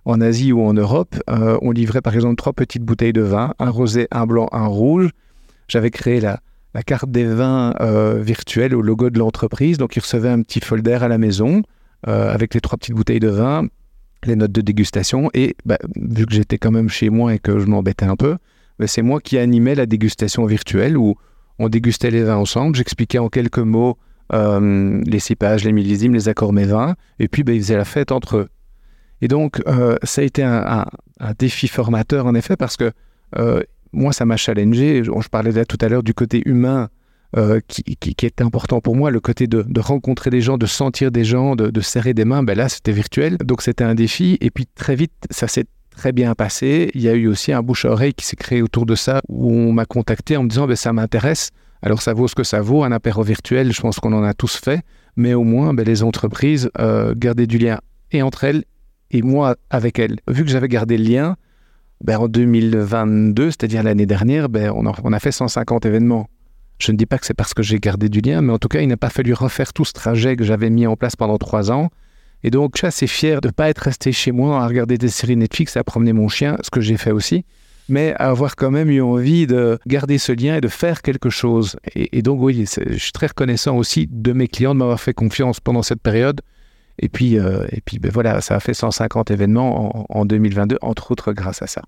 en 0.06 0.22
Asie 0.22 0.52
ou 0.52 0.62
en 0.62 0.74
Europe, 0.74 1.16
euh, 1.30 1.58
on 1.62 1.72
livrait 1.72 2.02
par 2.02 2.16
exemple 2.16 2.36
trois 2.36 2.54
petites 2.54 2.84
bouteilles 2.84 3.14
de 3.14 3.22
vin, 3.22 3.54
un 3.60 3.70
rosé, 3.70 4.08
un 4.12 4.26
blanc, 4.26 4.48
un 4.52 4.66
rouge. 4.66 5.10
J'avais 5.68 5.92
créé 5.92 6.20
la, 6.20 6.42
carte 6.86 7.12
des 7.12 7.26
vins 7.26 7.74
euh, 7.82 8.20
virtuelle 8.22 8.76
au 8.76 8.82
logo 8.82 9.10
de 9.10 9.20
l'entreprise, 9.20 9.78
donc 9.78 9.96
ils 9.96 10.00
recevaient 10.00 10.30
un 10.30 10.42
petit 10.42 10.60
folder 10.60 10.94
à 10.94 11.08
la 11.08 11.18
maison 11.18 11.62
euh, 12.08 12.34
avec 12.34 12.54
les 12.54 12.62
trois 12.62 12.78
petites 12.78 12.96
bouteilles 12.96 13.20
de 13.20 13.30
vin, 13.30 13.68
les 14.26 14.36
notes 14.36 14.52
de 14.52 14.62
dégustation, 14.62 15.30
et 15.34 15.56
bah, 15.66 15.78
vu 15.96 16.26
que 16.26 16.34
j'étais 16.34 16.58
quand 16.58 16.72
même 16.72 16.90
chez 16.90 17.10
moi 17.10 17.34
et 17.34 17.40
que 17.40 17.60
je 17.60 17.66
m'embêtais 17.66 18.06
un 18.06 18.16
peu, 18.16 18.38
bah, 18.80 18.88
c'est 18.88 19.02
moi 19.02 19.20
qui 19.22 19.38
animais 19.38 19.76
la 19.76 19.86
dégustation 19.86 20.46
virtuelle 20.46 20.98
où 20.98 21.16
on 21.60 21.70
dégustait 21.70 22.10
les 22.10 22.24
vins 22.24 22.38
ensemble, 22.38 22.76
j'expliquais 22.76 23.20
en 23.20 23.30
quelques 23.30 23.60
mots 23.60 23.98
les 24.32 25.20
cépages, 25.20 25.64
les 25.64 25.72
millésimes, 25.72 26.14
les 26.14 26.30
accords 26.30 26.54
mes 26.54 26.66
vins, 26.66 26.96
et 27.20 27.28
puis 27.28 27.44
bah, 27.44 27.54
ils 27.54 27.62
faisaient 27.62 27.78
la 27.78 27.86
fête 27.86 28.12
entre 28.12 28.38
eux. 28.38 28.50
Et 29.22 29.28
donc, 29.28 29.62
euh, 29.68 29.98
ça 30.04 30.22
a 30.22 30.24
été 30.24 30.44
un, 30.44 30.86
défi 31.38 31.68
formateur, 31.68 32.26
en 32.26 32.34
effet, 32.34 32.58
parce 32.58 32.76
que 32.76 32.92
euh, 33.38 33.62
moi, 33.94 34.12
ça 34.12 34.26
m'a 34.26 34.38
challengé. 34.38 35.04
Je, 35.04 35.30
parlais 35.30 35.52
là 35.52 35.66
tout 35.66 35.78
à 35.82 35.90
l'heure 35.90 36.04
du 36.04 36.14
côté 36.14 36.42
humain 36.46 36.90
euh, 37.38 37.60
qui, 37.68 37.84
qui, 37.84 38.26
est 38.26 38.42
important 38.42 38.82
pour 38.82 38.96
moi, 38.96 39.12
le 39.12 39.20
côté 39.20 39.46
de, 39.46 39.80
rencontrer 39.80 40.32
des 40.32 40.42
gens, 40.42 40.58
de 40.58 40.66
sentir 40.66 41.12
des 41.12 41.24
gens, 41.24 41.56
de, 41.56 41.82
serrer 41.82 42.16
des 42.16 42.26
mains. 42.26 42.42
Ben 42.42 42.58
là, 42.58 42.68
c'était 42.68 42.92
virtuel. 42.92 43.38
Donc, 43.38 43.62
c'était 43.62 43.84
un 43.84 43.96
défi. 43.96 44.38
Et 44.42 44.50
puis, 44.50 44.66
très 44.66 44.96
vite, 44.96 45.14
ça 45.30 45.48
s'est 45.48 45.68
très 45.92 46.12
bien 46.12 46.34
passé. 46.34 46.90
Il 46.96 47.02
y 47.02 47.10
a 47.10 47.14
eu 47.14 47.28
aussi 47.28 47.54
un 47.54 47.62
bouche-oreille 47.62 48.16
qui 48.16 48.26
s'est 48.26 48.36
créé 48.36 48.64
autour 48.64 48.88
de 48.88 48.96
ça, 48.96 49.22
où 49.30 49.52
on 49.52 49.72
m'a 49.72 49.86
contacté 49.86 50.36
en 50.36 50.44
me 50.44 50.50
disant, 50.50 50.66
ben, 50.66 50.76
ça 50.76 50.94
m'intéresse. 50.94 51.52
Alors, 51.82 52.02
ça 52.02 52.14
vaut 52.14 52.28
ce 52.28 52.36
que 52.36 52.44
ça 52.44 52.62
vaut. 52.62 52.84
Un 52.84 52.92
apéro 52.92 53.24
virtuel, 53.24 53.74
je 53.74 53.82
pense 53.82 54.00
qu'on 54.00 54.14
en 54.14 54.24
a 54.24 54.34
tous 54.34 54.56
fait. 54.58 54.82
Mais 55.16 55.34
au 55.34 55.44
moins, 55.44 55.74
ben, 55.74 55.86
les 55.86 56.04
entreprises 56.04 56.70
gardaient 57.16 57.48
du 57.48 57.58
lien 57.58 57.80
et 58.12 58.22
entre 58.22 58.44
elles 58.44 58.64
et 59.12 59.22
moi 59.22 59.56
avec 59.70 60.00
elle. 60.00 60.18
Vu 60.28 60.44
que 60.44 60.50
j'avais 60.50 60.68
gardé 60.68 60.98
le 60.98 61.04
lien, 61.04 61.36
ben, 62.04 62.18
en 62.18 62.28
2022, 62.28 63.52
c'est-à-dire 63.52 63.84
l'année 63.84 64.06
dernière, 64.06 64.50
ben, 64.50 64.72
on, 64.76 64.88
a, 64.88 64.94
on, 65.04 65.14
a, 65.14 65.20
fait 65.20 65.32
150 65.32 65.86
événements. 65.86 66.28
Je 66.80 66.92
ne 66.92 66.98
dis 66.98 67.06
pas 67.06 67.20
que 67.20 67.26
c'est 67.26 67.36
parce 67.36 67.54
que 67.54 67.62
j'ai 67.62 67.80
gardé 67.80 68.10
du 68.10 68.22
lien, 68.22 68.42
mais 68.42 68.54
en 68.54 68.58
tout 68.58 68.68
cas, 68.68 68.82
il 68.82 68.88
n'a 68.88 68.98
pas 68.98 69.10
fallu 69.10 69.34
refaire 69.34 69.72
tout 69.72 69.86
ce 69.86 69.94
trajet 69.94 70.36
que 70.36 70.44
j'avais 70.44 70.70
mis 70.70 70.88
en 70.88 70.96
place 70.96 71.16
pendant 71.16 71.38
trois 71.38 71.72
ans. 71.72 71.90
Et 72.44 72.50
donc, 72.50 72.72
je 72.74 72.80
suis 72.80 72.88
assez 72.88 73.08
fier 73.08 73.40
de 73.40 73.50
ne 73.50 73.52
pas 73.52 73.70
être 73.70 73.80
resté 73.80 74.12
chez 74.12 74.32
moi 74.32 74.64
à 74.64 74.68
regarder 74.68 74.98
des 74.98 75.10
séries 75.10 75.36
Netflix 75.36 75.76
et 75.76 75.80
à 75.80 75.84
promener 75.84 76.14
mon 76.14 76.28
chien, 76.28 76.58
ce 76.64 76.72
que 76.72 76.82
j'ai 76.82 76.98
fait 76.98 77.12
aussi, 77.12 77.46
mais 77.92 78.14
avoir 78.18 78.56
quand 78.56 78.72
même 78.72 78.90
eu 78.90 79.02
envie 79.02 79.46
de 79.46 79.78
garder 79.86 80.18
ce 80.18 80.32
lien 80.32 80.56
et 80.56 80.62
de 80.62 80.68
faire 80.68 81.02
quelque 81.02 81.30
chose. 81.30 81.76
Et, 81.94 82.18
et 82.18 82.22
donc, 82.22 82.42
oui, 82.42 82.66
je 82.66 82.98
suis 82.98 83.12
très 83.12 83.28
reconnaissant 83.28 83.78
aussi 83.78 84.08
de 84.10 84.34
mes 84.34 84.48
clients 84.48 84.74
de 84.74 84.80
m'avoir 84.80 85.00
fait 85.00 85.14
confiance 85.14 85.60
pendant 85.60 85.84
cette 85.84 86.02
période 86.02 86.42
et 87.02 87.10
puis, 87.10 87.38
euh, 87.38 87.66
et 87.72 87.82
puis 87.82 88.00
ben 88.00 88.12
voilà, 88.12 88.42
ça 88.42 88.56
a 88.56 88.60
fait 88.60 88.74
150 88.74 89.32
événements 89.32 90.06
en, 90.10 90.26
2022, 90.26 90.78
entre 90.82 91.12
autres 91.12 91.34
grâce 91.34 91.62
à 91.62 91.68
ça. 91.68 91.82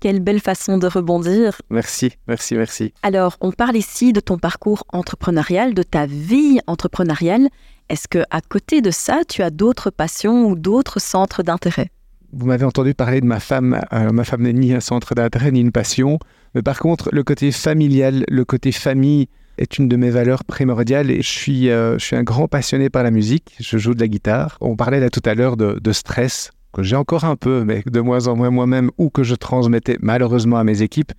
Quelle 0.00 0.20
belle 0.20 0.40
façon 0.40 0.76
de 0.76 0.86
rebondir. 0.86 1.62
Merci, 1.70 2.12
merci, 2.26 2.56
merci. 2.56 2.92
Alors, 3.02 3.36
on 3.40 3.52
parle 3.52 3.76
ici 3.76 4.12
de 4.12 4.20
ton 4.20 4.36
parcours 4.36 4.84
entrepreneurial, 4.92 5.72
de 5.72 5.82
ta 5.82 6.04
vie 6.06 6.58
entrepreneuriale. 6.66 7.48
Est-ce 7.88 8.08
que 8.08 8.24
à 8.30 8.40
côté 8.40 8.82
de 8.82 8.90
ça, 8.90 9.20
tu 9.26 9.42
as 9.42 9.50
d'autres 9.50 9.90
passions 9.90 10.46
ou 10.46 10.56
d'autres 10.56 11.00
centres 11.00 11.42
d'intérêt? 11.42 11.90
Vous 12.36 12.46
m'avez 12.46 12.64
entendu 12.64 12.94
parler 12.94 13.20
de 13.20 13.26
ma 13.26 13.38
femme. 13.38 13.80
Euh, 13.92 14.10
ma 14.10 14.24
femme 14.24 14.42
n'est 14.42 14.52
ni 14.52 14.72
un 14.72 14.80
centre 14.80 15.14
d'intérêt 15.14 15.52
ni 15.52 15.60
une 15.60 15.72
passion. 15.72 16.18
Mais 16.54 16.62
par 16.62 16.78
contre, 16.78 17.08
le 17.12 17.22
côté 17.22 17.52
familial, 17.52 18.24
le 18.28 18.44
côté 18.44 18.72
famille, 18.72 19.28
est 19.58 19.78
une 19.78 19.88
de 19.88 19.96
mes 19.96 20.10
valeurs 20.10 20.44
primordiales 20.44 21.10
et 21.10 21.22
je 21.22 21.28
suis, 21.28 21.70
euh, 21.70 21.98
je 21.98 22.04
suis 22.04 22.16
un 22.16 22.24
grand 22.24 22.48
passionné 22.48 22.90
par 22.90 23.02
la 23.02 23.10
musique. 23.10 23.54
Je 23.60 23.78
joue 23.78 23.94
de 23.94 24.00
la 24.00 24.08
guitare. 24.08 24.58
On 24.60 24.74
parlait 24.76 25.00
là 25.00 25.10
tout 25.10 25.22
à 25.24 25.34
l'heure 25.34 25.56
de, 25.56 25.92
stress 25.92 26.50
que 26.72 26.82
j'ai 26.82 26.96
encore 26.96 27.24
un 27.24 27.36
peu, 27.36 27.62
mais 27.64 27.84
de 27.86 28.00
moins 28.00 28.26
en 28.26 28.34
moins 28.34 28.50
moi-même, 28.50 28.90
ou 28.98 29.10
que 29.10 29.22
je 29.22 29.36
transmettais 29.36 29.96
malheureusement 30.00 30.56
à 30.56 30.64
mes 30.64 30.82
équipes. 30.82 31.12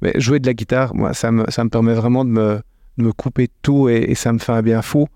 Mais 0.00 0.18
jouer 0.18 0.40
de 0.40 0.46
la 0.46 0.54
guitare, 0.54 0.94
moi, 0.94 1.12
ça 1.12 1.30
me, 1.30 1.44
ça 1.50 1.64
me 1.64 1.68
permet 1.68 1.92
vraiment 1.92 2.24
de 2.24 2.30
me, 2.30 2.60
de 2.96 3.04
me 3.04 3.12
couper 3.12 3.48
tout 3.60 3.90
et, 3.90 4.14
ça 4.14 4.32
me 4.32 4.38
fait 4.38 4.52
un 4.52 4.62
bien 4.62 4.80
fou. 4.80 5.06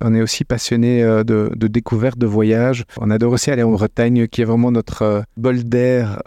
On 0.00 0.14
est 0.14 0.22
aussi 0.22 0.44
passionné 0.44 1.02
euh, 1.02 1.24
de, 1.24 1.50
de 1.54 1.66
découverte, 1.66 2.18
de 2.18 2.26
voyage. 2.26 2.84
On 2.98 3.10
adore 3.10 3.32
aussi 3.32 3.50
aller 3.50 3.62
en 3.62 3.70
Bretagne, 3.70 4.28
qui 4.28 4.42
est 4.42 4.44
vraiment 4.44 4.70
notre 4.70 5.02
euh, 5.02 5.20
bol 5.36 5.64
d'air, 5.64 6.22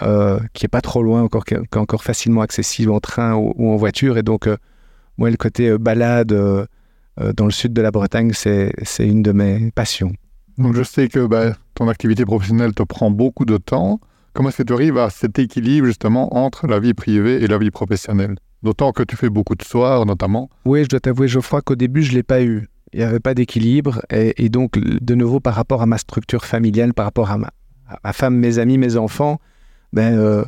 qui 0.53 0.65
est 0.65 0.69
pas 0.69 0.81
trop 0.81 1.03
loin, 1.03 1.21
encore, 1.21 1.45
qui 1.45 1.55
est 1.55 1.77
encore 1.77 2.03
facilement 2.03 2.41
accessible 2.41 2.91
en 2.91 2.99
train 2.99 3.35
ou, 3.35 3.53
ou 3.55 3.71
en 3.71 3.75
voiture. 3.77 4.17
Et 4.17 4.23
donc, 4.23 4.47
moi, 5.17 5.29
le 5.29 5.37
côté 5.37 5.69
euh, 5.69 5.77
balade 5.77 6.31
euh, 6.31 6.65
euh, 7.19 7.33
dans 7.33 7.45
le 7.45 7.51
sud 7.51 7.73
de 7.73 7.81
la 7.81 7.91
Bretagne, 7.91 8.31
c'est 8.33 8.73
une 8.99 9.21
de 9.21 9.31
mes 9.31 9.71
passions. 9.71 10.13
Donc, 10.57 10.75
je 10.75 10.83
sais 10.83 11.07
que 11.09 11.25
bah, 11.27 11.53
ton 11.75 11.87
activité 11.89 12.25
professionnelle 12.25 12.73
te 12.73 12.83
prend 12.83 13.11
beaucoup 13.11 13.45
de 13.45 13.57
temps. 13.57 13.99
Comment 14.33 14.49
est-ce 14.49 14.59
que 14.59 14.63
tu 14.63 14.73
arrives 14.73 14.97
à 14.97 15.09
cet 15.09 15.37
équilibre 15.39 15.85
justement 15.85 16.35
entre 16.35 16.65
la 16.65 16.79
vie 16.79 16.93
privée 16.93 17.43
et 17.43 17.47
la 17.47 17.57
vie 17.57 17.71
professionnelle? 17.71 18.35
D'autant 18.63 18.91
que 18.93 19.03
tu 19.03 19.15
fais 19.15 19.29
beaucoup 19.29 19.55
de 19.55 19.63
soirs 19.63 20.05
notamment. 20.05 20.49
Oui, 20.65 20.83
je 20.83 20.89
dois 20.89 20.99
t'avouer, 20.99 21.27
Geoffroy, 21.27 21.61
qu'au 21.61 21.75
début, 21.75 22.01
je 22.01 22.11
ne 22.11 22.15
l'ai 22.17 22.23
pas 22.23 22.41
eu. 22.41 22.67
Il 22.93 22.99
n'y 22.99 23.05
avait 23.05 23.19
pas 23.19 23.33
d'équilibre. 23.33 24.01
Et, 24.11 24.49
donc, 24.49 24.77
de 24.77 25.15
nouveau, 25.15 25.39
par 25.39 25.55
rapport 25.55 25.81
à 25.81 25.85
ma 25.85 25.97
structure 25.97 26.45
familiale, 26.45 26.93
par 26.93 27.05
rapport 27.05 27.31
à 27.31 27.37
ma, 27.37 28.13
femme, 28.13 28.35
mes 28.35 28.59
amis, 28.59 28.77
mes 28.77 28.97
enfants, 28.97 29.39
ben, 29.93 30.45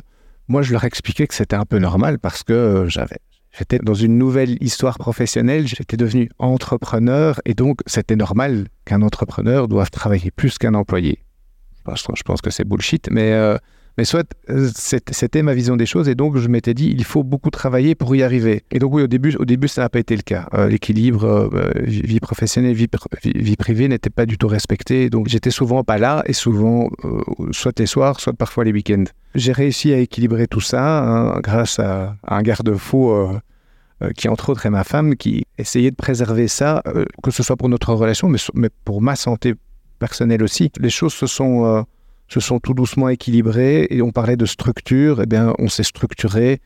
moi, 0.48 0.62
je 0.62 0.72
leur 0.72 0.84
expliquais 0.84 1.26
que 1.26 1.34
c'était 1.34 1.56
un 1.56 1.64
peu 1.64 1.78
normal 1.78 2.18
parce 2.18 2.42
que 2.42 2.84
j'avais 2.88 3.18
J'étais 3.56 3.78
dans 3.78 3.94
une 3.94 4.18
nouvelle 4.18 4.60
histoire 4.60 4.98
professionnelle, 4.98 5.68
j'étais 5.68 5.96
devenu 5.96 6.28
entrepreneur 6.38 7.40
et 7.44 7.54
donc 7.54 7.80
c'était 7.86 8.16
normal 8.16 8.66
qu'un 8.84 9.00
entrepreneur 9.00 9.68
doive 9.68 9.90
travailler 9.90 10.32
plus 10.32 10.58
qu'un 10.58 10.74
employé. 10.74 11.20
Je 11.86 12.22
pense 12.24 12.40
que 12.40 12.50
c'est 12.50 12.64
bullshit, 12.64 13.08
mais, 13.12 13.32
euh, 13.32 13.56
mais 13.96 14.04
soit 14.04 14.26
euh, 14.50 14.68
c'était 14.74 15.42
ma 15.42 15.54
vision 15.54 15.76
des 15.76 15.86
choses 15.86 16.08
et 16.08 16.14
donc 16.14 16.36
je 16.36 16.48
m'étais 16.48 16.74
dit 16.74 16.94
il 16.96 17.04
faut 17.04 17.22
beaucoup 17.22 17.50
travailler 17.50 17.94
pour 17.94 18.14
y 18.14 18.22
arriver. 18.22 18.64
Et 18.70 18.78
donc 18.78 18.94
oui, 18.94 19.02
au 19.02 19.06
début, 19.06 19.34
au 19.36 19.44
début 19.44 19.68
ça 19.68 19.82
n'a 19.82 19.88
pas 19.88 19.98
été 19.98 20.16
le 20.16 20.22
cas. 20.22 20.48
Euh, 20.54 20.68
l'équilibre 20.68 21.50
vie 21.84 22.20
professionnelle, 22.20 22.74
vie, 22.74 22.88
vie 23.24 23.56
privée 23.56 23.88
n'était 23.88 24.10
pas 24.10 24.26
du 24.26 24.38
tout 24.38 24.48
respecté. 24.48 25.10
Donc 25.10 25.28
j'étais 25.28 25.50
souvent 25.50 25.84
pas 25.84 25.98
là 25.98 26.22
et 26.26 26.32
souvent 26.32 26.90
soit 27.52 27.78
les 27.78 27.86
soirs, 27.86 28.20
soit 28.20 28.32
parfois 28.32 28.64
les 28.64 28.72
week-ends. 28.72 29.04
J'ai 29.34 29.52
réussi 29.52 29.92
à 29.92 29.98
équilibrer 29.98 30.46
tout 30.46 30.60
ça 30.60 31.02
hein, 31.02 31.40
grâce 31.40 31.80
à, 31.80 32.16
un 32.26 32.42
garde-fou 32.42 33.10
euh, 33.10 33.38
euh, 34.02 34.10
qui, 34.12 34.28
entre 34.28 34.50
autres, 34.50 34.64
est 34.66 34.70
ma 34.70 34.84
femme, 34.84 35.16
qui 35.16 35.44
essayait 35.58 35.90
de 35.90 35.96
préserver 35.96 36.46
ça, 36.46 36.82
euh, 36.86 37.04
que 37.22 37.32
ce 37.32 37.42
soit 37.42 37.56
pour 37.56 37.68
notre 37.68 37.92
relation, 37.94 38.28
mais, 38.28 38.38
mais, 38.54 38.70
pour 38.84 39.02
ma 39.02 39.16
santé 39.16 39.54
personnelle 39.98 40.42
aussi. 40.42 40.70
Les 40.78 40.90
choses 40.90 41.14
se 41.14 41.26
sont, 41.26 41.84
se 42.28 42.40
sont 42.40 42.58
tout 42.58 42.74
doucement 42.74 43.08
équilibrées 43.08 43.86
et 43.90 44.02
on 44.02 44.10
parlait 44.10 44.36
de 44.36 44.46
structure. 44.46 45.20
Eh 45.22 45.26
bien, 45.26 45.54
on 45.58 45.68
s'est 45.68 45.82
structuré. 45.82 46.60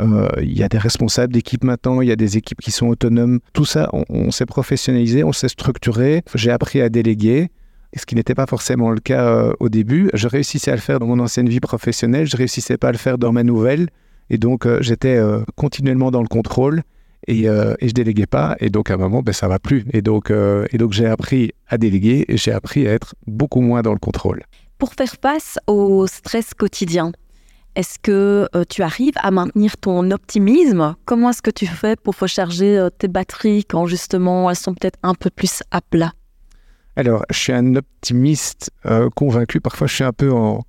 Il 0.00 0.58
y 0.58 0.64
a 0.64 0.68
des 0.68 0.78
responsables 0.78 1.32
d'équipe 1.32 1.62
maintenant, 1.62 2.00
il 2.00 2.08
y 2.08 2.12
a 2.12 2.16
des 2.16 2.36
équipes 2.36 2.60
qui 2.60 2.72
sont 2.72 2.88
autonomes. 2.88 3.38
Tout 3.52 3.64
ça, 3.64 3.88
on, 3.92 4.32
s'est 4.32 4.44
professionnalisé, 4.44 5.22
on 5.22 5.32
s'est 5.32 5.48
structuré. 5.48 6.22
J'ai 6.34 6.50
appris 6.50 6.80
à 6.80 6.88
déléguer 6.88 7.50
ce 7.96 8.06
qui 8.06 8.14
n'était 8.14 8.34
pas 8.34 8.46
forcément 8.46 8.90
le 8.90 9.00
cas 9.00 9.24
euh, 9.24 9.52
au 9.60 9.68
début. 9.68 10.10
Je 10.14 10.28
réussissais 10.28 10.70
à 10.70 10.74
le 10.74 10.80
faire 10.80 10.98
dans 10.98 11.06
mon 11.06 11.18
ancienne 11.18 11.48
vie 11.48 11.60
professionnelle, 11.60 12.26
je 12.26 12.36
réussissais 12.36 12.76
pas 12.76 12.88
à 12.88 12.92
le 12.92 12.98
faire 12.98 13.18
dans 13.18 13.32
ma 13.32 13.42
nouvelle, 13.42 13.88
et 14.30 14.38
donc 14.38 14.66
euh, 14.66 14.78
j'étais 14.80 15.16
euh, 15.16 15.42
continuellement 15.56 16.10
dans 16.10 16.22
le 16.22 16.28
contrôle 16.28 16.82
et, 17.26 17.44
et, 17.44 17.88
je 17.88 17.94
déléguais 17.94 18.26
pas, 18.26 18.54
et 18.60 18.68
donc 18.68 18.90
à 18.90 18.94
un 18.94 18.96
moment, 18.98 19.22
ben, 19.22 19.32
ça 19.32 19.48
va 19.48 19.58
plus. 19.58 19.86
Et 19.94 19.98
et 19.98 20.78
donc 20.78 20.92
j'ai 20.92 21.06
appris 21.06 21.52
à 21.68 21.78
déléguer 21.78 22.26
et 22.28 22.36
j'ai 22.36 22.52
appris 22.52 22.86
à 22.86 22.92
être 22.92 23.14
beaucoup 23.26 23.62
moins 23.62 23.80
dans 23.80 23.94
le 23.94 23.98
contrôle. 23.98 24.42
Pour 24.84 24.92
faire 24.92 25.16
face 25.22 25.58
au 25.66 26.06
stress 26.06 26.52
quotidien, 26.52 27.12
est-ce 27.74 27.98
que 27.98 28.46
tu 28.68 28.82
arrives 28.82 29.14
à 29.16 29.30
maintenir 29.30 29.78
ton 29.78 30.10
optimisme? 30.10 30.94
Comment 31.06 31.30
est-ce 31.30 31.40
que 31.40 31.50
tu 31.50 31.64
fais 31.66 31.96
pour 31.96 32.14
recharger 32.18 32.88
tes 32.98 33.08
batteries 33.08 33.64
quand 33.64 33.86
justement 33.86 34.50
elles 34.50 34.56
sont 34.56 34.74
peut-être 34.74 34.98
un 35.02 35.14
peu 35.14 35.30
plus 35.30 35.62
à 35.70 35.80
plat? 35.80 36.12
Alors, 36.96 37.24
je 37.30 37.38
suis 37.38 37.52
un 37.54 37.76
optimiste 37.76 38.72
euh, 38.84 39.08
convaincu. 39.08 39.58
Parfois, 39.58 39.86
je 39.86 39.94
suis 39.94 40.04
un 40.04 40.12
peu 40.12 40.30
en. 40.30 40.66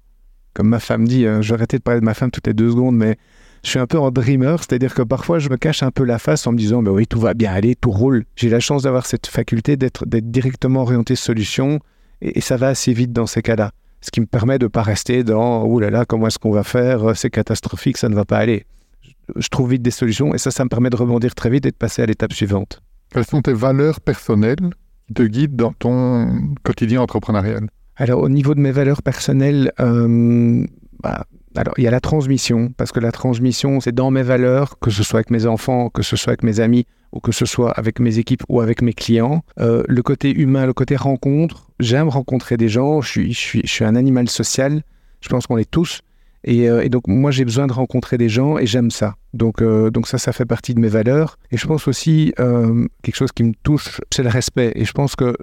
Comme 0.53 0.69
ma 0.69 0.79
femme 0.79 1.05
dit, 1.05 1.27
hein, 1.27 1.41
j'arrêtais 1.41 1.79
de 1.79 1.83
parler 1.83 1.99
de 1.99 2.05
ma 2.05 2.13
femme 2.13 2.31
toutes 2.31 2.47
les 2.47 2.53
deux 2.53 2.69
secondes, 2.69 2.95
mais 2.95 3.17
je 3.65 3.71
suis 3.71 3.79
un 3.79 3.85
peu 3.85 3.99
en 3.99 4.11
dreamer, 4.11 4.55
c'est-à-dire 4.59 4.93
que 4.93 5.01
parfois 5.01 5.39
je 5.39 5.49
me 5.49 5.57
cache 5.57 5.83
un 5.83 5.91
peu 5.91 6.05
la 6.05 6.19
face 6.19 6.47
en 6.47 6.53
me 6.53 6.57
disant, 6.57 6.81
mais 6.81 6.89
oui, 6.89 7.05
tout 7.05 7.19
va 7.19 7.33
bien 7.33 7.51
aller, 7.51 7.75
tout 7.75 7.91
roule. 7.91 8.23
J'ai 8.37 8.47
la 8.47 8.61
chance 8.61 8.83
d'avoir 8.83 9.07
cette 9.07 9.27
faculté 9.27 9.75
d'être 9.75 10.05
directement 10.07 10.83
orienté 10.83 11.17
solution, 11.17 11.81
et, 12.21 12.39
ça 12.39 12.55
va 12.55 12.69
assez 12.69 12.93
vite 12.93 13.11
dans 13.11 13.27
ces 13.27 13.41
cas-là. 13.41 13.71
Ce 14.05 14.11
qui 14.11 14.21
me 14.21 14.27
permet 14.27 14.59
de 14.59 14.65
ne 14.65 14.67
pas 14.67 14.83
rester 14.83 15.23
dans, 15.23 15.63
oh 15.63 15.79
là 15.79 15.89
là, 15.89 16.05
comment 16.05 16.27
est-ce 16.27 16.37
qu'on 16.37 16.51
va 16.51 16.63
faire, 16.63 17.17
c'est 17.17 17.31
catastrophique, 17.31 17.97
ça 17.97 18.07
ne 18.07 18.13
va 18.13 18.23
pas 18.23 18.37
aller. 18.37 18.67
Je, 19.35 19.47
trouve 19.47 19.71
vite 19.71 19.81
des 19.81 19.89
solutions, 19.89 20.35
et 20.35 20.37
ça, 20.37 20.51
ça 20.51 20.63
me 20.63 20.69
permet 20.69 20.91
de 20.91 20.95
rebondir 20.95 21.33
très 21.33 21.49
vite 21.49 21.65
et 21.65 21.71
de 21.71 21.75
passer 21.75 22.03
à 22.03 22.05
l'étape 22.05 22.31
suivante. 22.31 22.83
Quelles 23.09 23.25
sont 23.25 23.41
tes 23.41 23.53
valeurs 23.53 23.99
personnelles 24.01 24.69
te 25.15 25.23
guide 25.23 25.55
dans 25.55 25.73
ton 25.73 26.53
quotidien 26.61 27.01
entrepreneurial? 27.01 27.67
Alors, 27.95 28.21
au 28.21 28.29
niveau 28.29 28.53
de 28.53 28.59
mes 28.59 28.71
valeurs 28.71 29.01
personnelles, 29.01 29.71
euh, 29.79 30.63
bah, 31.01 31.25
alors, 31.55 31.73
il 31.77 31.83
y 31.83 31.87
a 31.87 31.91
la 31.91 32.01
transmission, 32.01 32.71
parce 32.75 32.91
que 32.91 32.99
la 32.99 33.11
transmission, 33.11 33.79
c'est 33.79 33.93
dans 33.93 34.11
mes 34.11 34.23
valeurs, 34.23 34.77
que 34.79 34.91
ce 34.91 35.03
soit 35.03 35.19
avec 35.19 35.31
mes 35.31 35.45
enfants, 35.45 35.89
que 35.89 36.03
ce 36.03 36.15
soit 36.15 36.31
avec 36.31 36.43
mes 36.43 36.59
amis, 36.59 36.85
ou 37.13 37.19
que 37.19 37.31
ce 37.31 37.45
soit 37.45 37.71
avec 37.71 37.99
mes 37.99 38.19
équipes 38.19 38.43
ou 38.49 38.59
avec 38.59 38.81
mes 38.81 38.93
clients. 38.93 39.43
Euh, 39.59 39.83
le 39.87 40.03
côté 40.03 40.31
humain, 40.31 40.65
le 40.65 40.73
côté 40.73 40.95
rencontre, 40.95 41.71
j'aime 41.79 42.09
rencontrer 42.09 42.57
des 42.57 42.67
gens, 42.67 43.01
je 43.01 43.09
suis, 43.09 43.33
je 43.33 43.39
suis, 43.39 43.61
je 43.63 43.71
suis 43.71 43.85
un 43.85 43.95
animal 43.95 44.29
social, 44.29 44.83
je 45.21 45.29
pense 45.29 45.47
qu'on 45.47 45.57
est 45.57 45.69
tous. 45.69 46.01
Euh, 46.47 46.81
et, 46.81 46.89
donc, 46.89 47.07
moi, 47.07 47.31
j'ai 47.31 47.45
besoin 47.45 47.67
de 47.67 47.73
rencontrer 47.73 48.17
des 48.17 48.29
gens 48.29 48.57
et 48.57 48.65
j'aime 48.65 48.91
ça. 48.91 49.15
Donc, 49.33 49.61
euh, 49.61 49.89
donc 49.89 50.07
ça, 50.07 50.17
ça 50.17 50.31
fait 50.31 50.45
partie 50.45 50.73
de 50.73 50.79
mes 50.79 50.87
valeurs. 50.87 51.37
Et 51.51 51.57
je 51.57 51.67
pense 51.67 51.87
aussi, 51.87 52.33
euh, 52.39 52.85
quelque 53.03 53.15
chose 53.15 53.31
qui 53.31 53.43
me 53.43 53.53
touche, 53.63 53.99
c'est 54.11 54.23
le 54.23 54.29
respect. 54.29 54.71
Et 54.75 54.85
je 54.85 54.91
pense 54.93 55.15
que 55.15 55.35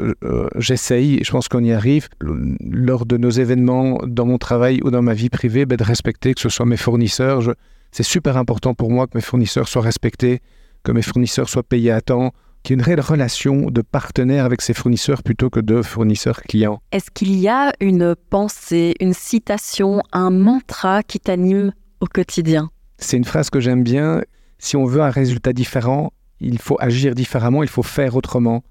j'essaye, 0.56 1.18
et 1.18 1.24
je 1.24 1.30
pense 1.30 1.48
qu'on 1.48 1.64
y 1.64 1.72
arrive, 1.72 2.08
lors 2.20 3.06
de 3.06 3.16
nos 3.16 3.30
événements, 3.30 4.00
dans 4.06 4.26
mon 4.26 4.38
travail 4.38 4.80
ou 4.84 4.90
dans 4.90 5.02
ma 5.02 5.14
vie 5.14 5.30
privée, 5.30 5.66
ben, 5.66 5.76
de 5.76 5.84
respecter 5.84 6.34
que 6.34 6.40
ce 6.40 6.48
soit 6.48 6.66
mes 6.66 6.76
fournisseurs. 6.76 7.54
C'est 7.90 8.02
super 8.02 8.36
important 8.36 8.74
pour 8.74 8.90
moi 8.90 9.06
que 9.06 9.16
mes 9.16 9.22
fournisseurs 9.22 9.68
soient 9.68 9.82
respectés, 9.82 10.40
que 10.82 10.92
mes 10.92 11.02
fournisseurs 11.02 11.48
soient 11.48 11.62
payés 11.62 11.90
à 11.90 12.00
temps, 12.00 12.32
qu'il 12.62 12.74
y 12.74 12.78
ait 12.78 12.80
une 12.80 12.84
réelle 12.84 13.00
relation 13.00 13.70
de 13.70 13.82
partenaire 13.82 14.44
avec 14.44 14.62
ses 14.62 14.74
fournisseurs 14.74 15.22
plutôt 15.22 15.50
que 15.50 15.60
de 15.60 15.82
fournisseurs 15.82 16.42
clients. 16.42 16.80
Est-ce 16.92 17.10
qu'il 17.10 17.36
y 17.36 17.48
a 17.48 17.72
une 17.80 18.14
pensée, 18.30 18.94
une 19.00 19.14
citation, 19.14 20.02
un 20.12 20.30
mantra 20.30 21.02
qui 21.02 21.18
t'anime 21.18 21.72
au 22.00 22.06
quotidien? 22.06 22.70
C'est 22.98 23.16
une 23.16 23.24
phrase 23.24 23.50
que 23.50 23.60
j'aime 23.60 23.82
bien. 23.82 24.22
Si 24.58 24.76
on 24.76 24.84
veut 24.84 25.02
un 25.02 25.10
résultat 25.10 25.52
différent, 25.52 26.12
il 26.40 26.58
faut 26.58 26.76
agir 26.78 27.14
différemment, 27.14 27.62
il 27.62 27.68
faut 27.68 27.82
faire 27.82 28.16
autrement. 28.16 28.62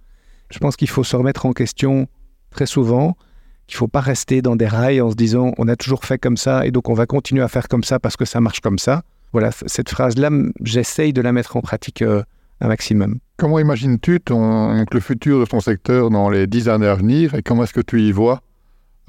Je 0.50 0.60
pense 0.60 0.76
qu'il 0.76 0.90
faut 0.90 1.04
se 1.04 1.16
remettre 1.16 1.46
en 1.46 1.54
question 1.54 2.08
très 2.50 2.66
souvent, 2.66 3.16
qu'il 3.68 3.76
ne 3.76 3.80
faut 3.80 3.88
pas 3.88 4.02
rester 4.02 4.42
dans 4.42 4.56
des 4.56 4.68
rails 4.68 5.02
en 5.02 5.10
se 5.12 5.16
disant 5.16 5.54
on 5.58 5.68
a 5.68 5.76
toujours 5.76 6.06
fait 6.06 6.18
comme 6.18 6.38
ça 6.38 6.66
et 6.66 6.72
donc 6.72 6.90
on 6.90 6.94
va 6.94 7.06
continuer 7.06 7.42
à 7.42 7.48
faire 7.48 7.68
comme 7.68 7.84
ça 7.84 8.00
parce 8.00 8.18
que 8.18 8.26
ça 8.26 8.42
marche 8.42 8.60
comme 8.60 8.80
ça. 8.80 9.04
Voilà, 9.32 9.52
cette 9.66 9.90
phrase-là, 9.90 10.30
j'essaye 10.62 11.14
de 11.14 11.22
la 11.22 11.32
mettre 11.32 11.56
en 11.56 11.62
pratique 11.62 12.02
euh, 12.02 12.24
un 12.62 12.68
maximum. 12.68 13.20
Comment 13.38 13.60
imagines-tu 13.60 14.20
le 14.30 15.00
futur 15.00 15.40
de 15.40 15.46
ton 15.46 15.60
secteur 15.60 16.10
dans 16.10 16.30
les 16.30 16.48
dix 16.48 16.70
années 16.70 16.88
à 16.88 16.96
venir 16.96 17.36
et 17.36 17.42
comment 17.42 17.64
est-ce 17.64 17.74
que 17.74 17.82
tu 17.82 18.02
y 18.02 18.12
vois 18.12 18.42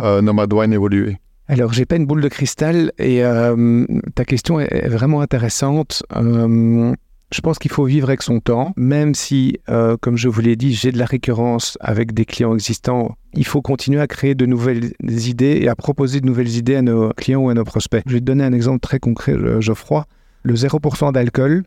euh, 0.01 0.23
Nomad 0.23 0.53
Wine 0.53 0.73
évoluer? 0.73 1.19
Alors, 1.49 1.73
j'ai 1.73 1.85
pas 1.85 1.97
une 1.97 2.07
boule 2.07 2.23
de 2.23 2.29
cristal 2.29 2.93
et 2.99 3.25
euh, 3.25 3.85
ta 4.15 4.25
question 4.25 4.61
est, 4.61 4.89
vraiment 4.89 5.21
intéressante. 5.21 6.03
Euh, 6.17 6.95
je 7.31 7.41
pense 7.41 7.59
qu'il 7.59 7.71
faut 7.71 7.85
vivre 7.85 8.09
avec 8.09 8.23
son 8.23 8.41
temps, 8.41 8.73
même 8.77 9.15
si, 9.15 9.59
euh, 9.69 9.97
comme 10.01 10.17
je 10.17 10.29
vous 10.29 10.41
l'ai 10.41 10.57
dit, 10.57 10.73
j'ai 10.73 10.93
de 10.93 10.99
la 10.99 11.05
récurrence 11.05 11.77
avec 11.81 12.15
des 12.15 12.25
clients 12.25 12.55
existants. 12.55 13.17
Il 13.35 13.45
faut 13.45 13.61
continuer 13.61 14.01
à 14.01 14.07
créer 14.07 14.35
de 14.35 14.47
nouvelles 14.47 14.93
idées 15.03 15.59
et 15.61 15.69
à 15.69 15.75
proposer 15.75 16.21
de 16.21 16.27
nouvelles 16.27 16.57
idées 16.57 16.77
à 16.77 16.83
nos 16.83 17.11
clients 17.11 17.41
ou 17.41 17.51
à 17.51 17.55
nos 17.55 17.65
prospects. 17.65 18.03
Je 18.07 18.15
vais 18.15 18.21
te 18.21 18.25
donner 18.25 18.45
un 18.45 18.53
exemple 18.53 18.81
très 18.81 18.99
concret, 18.99 19.35
Geoffroy. 19.61 20.07
Le 20.45 20.55
0% 20.55 21.13
d'alcool 21.13 21.65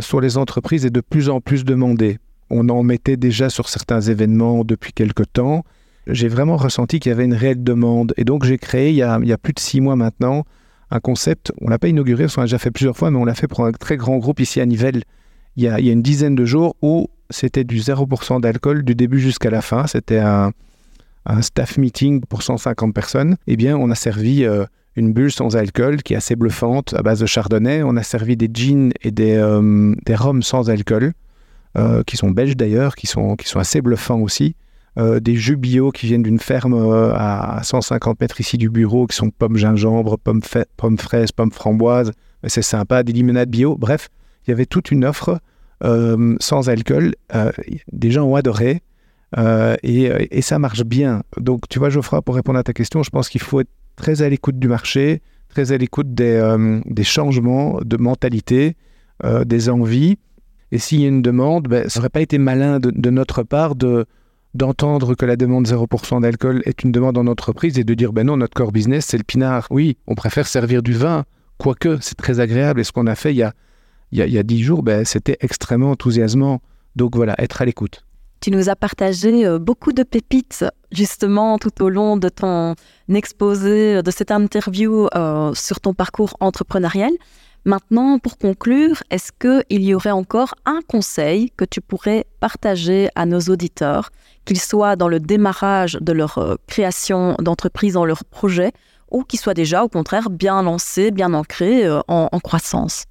sur 0.00 0.20
les 0.20 0.38
entreprises 0.38 0.86
est 0.86 0.90
de 0.90 1.00
plus 1.00 1.28
en 1.28 1.40
plus 1.40 1.64
demandé. 1.64 2.18
On 2.50 2.68
en 2.68 2.82
mettait 2.82 3.16
déjà 3.16 3.50
sur 3.50 3.68
certains 3.68 4.00
événements 4.00 4.64
depuis 4.64 4.92
quelque 4.92 5.22
temps 5.22 5.64
j'ai 6.06 6.28
vraiment 6.28 6.56
ressenti 6.56 7.00
qu'il 7.00 7.10
y 7.10 7.12
avait 7.12 7.24
une 7.24 7.34
réelle 7.34 7.62
demande. 7.62 8.14
Et 8.16 8.24
donc, 8.24 8.44
j'ai 8.44 8.58
créé, 8.58 8.90
il 8.90 8.96
y, 8.96 9.02
a, 9.02 9.38
plus 9.38 9.52
de 9.52 9.58
six 9.58 9.80
mois 9.80 9.96
maintenant, 9.96 10.44
un 10.90 11.00
concept. 11.00 11.52
On 11.60 11.68
l'a 11.68 11.78
pas 11.78 11.88
inauguré, 11.88 12.26
on 12.36 12.40
l'a 12.40 12.46
déjà 12.46 12.58
fait 12.58 12.70
plusieurs 12.70 12.96
fois, 12.96 13.10
mais 13.10 13.18
on 13.18 13.24
l'a 13.24 13.34
fait 13.34 13.48
pour 13.48 13.64
un 13.64 13.72
très 13.72 13.96
grand 13.96 14.18
groupe 14.18 14.40
ici 14.40 14.60
à 14.60 14.66
Nivelles 14.66 15.02
il 15.56 15.64
y 15.64 15.68
a, 15.68 15.78
une 15.80 16.02
dizaine 16.02 16.34
de 16.34 16.44
jours 16.44 16.76
où 16.82 17.08
c'était 17.30 17.64
du 17.64 17.78
0% 17.78 18.42
d'alcool 18.42 18.84
du 18.84 18.94
début 18.94 19.20
jusqu'à 19.20 19.48
la 19.48 19.62
fin. 19.62 19.86
C'était 19.86 20.18
un, 20.18 20.52
staff 21.40 21.78
meeting 21.78 22.20
pour 22.20 22.42
150 22.42 22.94
personnes. 22.94 23.36
Eh 23.46 23.56
bien, 23.56 23.76
on 23.76 23.90
a 23.90 23.94
servi 23.94 24.44
euh, 24.44 24.64
une 24.96 25.12
bulle 25.12 25.30
sans 25.30 25.56
alcool 25.56 26.02
qui 26.02 26.14
est 26.14 26.16
assez 26.16 26.36
bluffante 26.36 26.94
à 26.94 27.02
base 27.02 27.20
de 27.20 27.26
chardonnay. 27.26 27.82
On 27.82 27.96
a 27.96 28.02
servi 28.02 28.36
des 28.36 28.50
jeans 28.52 28.92
et 29.02 29.10
des, 29.10 29.36
euh, 29.36 29.94
des 30.04 30.14
rhums 30.14 30.42
sans 30.42 30.70
alcool, 30.70 31.12
euh, 31.76 32.02
qui 32.04 32.16
sont 32.16 32.30
belges 32.30 32.56
d'ailleurs, 32.56 32.96
qui 32.96 33.06
sont, 33.06 33.36
qui 33.36 33.46
sont 33.46 33.58
assez 33.58 33.82
bluffants 33.82 34.20
aussi. 34.20 34.56
Euh, 34.98 35.20
des 35.20 35.36
jus 35.36 35.56
bio 35.56 35.90
qui 35.90 36.06
viennent 36.06 36.22
d'une 36.22 36.38
ferme 36.38 36.72
euh, 36.72 37.12
à 37.14 37.60
150 37.62 38.18
mètres 38.18 38.40
ici 38.40 38.56
du 38.56 38.70
bureau, 38.70 39.06
qui 39.06 39.14
sont 39.14 39.28
pommes 39.28 39.58
gingembre, 39.58 40.16
pommes, 40.16 40.40
fraises, 40.98 41.32
pommes 41.32 41.52
framboises. 41.52 42.12
C'est 42.46 42.62
sympa, 42.62 43.02
des 43.02 43.12
limonades 43.12 43.50
bio. 43.50 43.76
Bref, 43.76 44.08
il 44.46 44.50
y 44.50 44.52
avait 44.54 44.64
toute 44.64 44.90
une 44.90 45.04
offre 45.04 45.38
sans 46.40 46.70
alcool. 46.70 47.14
des 47.92 48.10
gens 48.10 48.24
ont 48.24 48.36
adoré. 48.36 48.82
Et, 49.82 50.40
ça 50.40 50.58
marche 50.58 50.84
bien. 50.84 51.22
Donc, 51.36 51.68
tu 51.68 51.78
vois, 51.78 51.90
Geoffroy, 51.90 52.22
pour 52.22 52.36
répondre 52.36 52.58
à 52.58 52.62
ta 52.62 52.72
question, 52.72 53.02
je 53.02 53.10
pense 53.10 53.28
qu'il 53.28 53.42
faut 53.42 53.60
être 53.60 53.68
très 53.96 54.22
à 54.22 54.28
l'écoute 54.28 54.58
du 54.58 54.68
marché, 54.68 55.22
très 55.48 55.72
à 55.72 55.76
l'écoute 55.76 56.14
des, 56.14 56.82
des, 56.84 57.04
changements 57.04 57.80
de 57.82 57.96
mentalité, 57.96 58.76
des 59.44 59.68
envies. 59.68 60.18
Et 60.72 60.78
s'il 60.78 61.00
y 61.00 61.04
a 61.04 61.08
une 61.08 61.22
demande, 61.22 61.68
ben, 61.68 61.88
ça 61.88 62.00
n'aurait 62.00 62.10
pas 62.10 62.20
été 62.20 62.38
malin 62.38 62.78
de 62.80 63.10
notre 63.10 63.42
part 63.42 63.74
de, 63.74 64.06
d'entendre 64.56 65.14
que 65.14 65.26
la 65.26 65.36
demande 65.36 65.68
0% 65.68 66.22
d'alcool 66.22 66.62
est 66.64 66.82
une 66.82 66.90
demande 66.90 67.18
en 67.18 67.26
entreprise 67.26 67.78
et 67.78 67.84
de 67.84 67.94
dire 67.94 68.12
ben 68.12 68.26
non, 68.26 68.36
notre 68.36 68.54
core 68.54 68.72
business, 68.72 69.06
c'est 69.06 69.18
le 69.18 69.24
pinard. 69.24 69.66
Oui, 69.70 69.96
on 70.06 70.14
préfère 70.14 70.46
servir 70.46 70.82
du 70.82 70.92
vin, 70.92 71.24
quoique 71.58 71.98
c'est 72.00 72.16
très 72.16 72.40
agréable. 72.40 72.80
Et 72.80 72.84
ce 72.84 72.92
qu'on 72.92 73.06
a 73.06 73.14
fait 73.14 73.32
il 73.32 73.36
y 73.36 73.42
a, 73.42 73.52
il 74.12 74.18
y 74.18 74.38
a, 74.38 74.42
10 74.42 74.62
jours, 74.62 74.82
ben, 74.82 75.04
c'était 75.04 75.36
extrêmement 75.40 75.90
enthousiasmant. 75.90 76.60
Donc 76.96 77.14
voilà, 77.14 77.34
être 77.38 77.60
à 77.62 77.64
l'écoute. 77.64 78.05
Tu 78.40 78.50
nous 78.50 78.68
as 78.68 78.76
partagé 78.76 79.46
euh, 79.46 79.58
beaucoup 79.58 79.92
de 79.92 80.02
pépites, 80.02 80.64
justement, 80.92 81.58
tout 81.58 81.82
au 81.82 81.88
long 81.88 82.16
de 82.16 82.28
ton 82.28 82.74
exposé, 83.08 84.02
de 84.02 84.10
cette 84.10 84.30
interview 84.30 85.08
euh, 85.14 85.54
sur 85.54 85.80
ton 85.80 85.94
parcours 85.94 86.36
entrepreneurial. 86.40 87.12
Maintenant, 87.64 88.20
pour 88.20 88.38
conclure, 88.38 89.02
est-ce 89.10 89.32
qu'il 89.32 89.82
y 89.82 89.92
aurait 89.92 90.12
encore 90.12 90.54
un 90.66 90.80
conseil 90.86 91.50
que 91.56 91.64
tu 91.64 91.80
pourrais 91.80 92.24
partager 92.38 93.08
à 93.16 93.26
nos 93.26 93.40
auditeurs, 93.40 94.10
qu'ils 94.44 94.60
soient 94.60 94.94
dans 94.94 95.08
le 95.08 95.18
démarrage 95.18 95.98
de 96.00 96.12
leur 96.12 96.38
euh, 96.38 96.54
création 96.68 97.34
d'entreprise, 97.40 97.94
dans 97.94 98.04
leur 98.04 98.24
projet, 98.24 98.70
ou 99.10 99.24
qu'ils 99.24 99.40
soient 99.40 99.54
déjà, 99.54 99.82
au 99.82 99.88
contraire, 99.88 100.30
bien 100.30 100.62
lancés, 100.62 101.10
bien 101.10 101.34
ancrés 101.34 101.84
euh, 101.84 101.98
en, 102.06 102.28
en 102.30 102.38
croissance? 102.38 103.06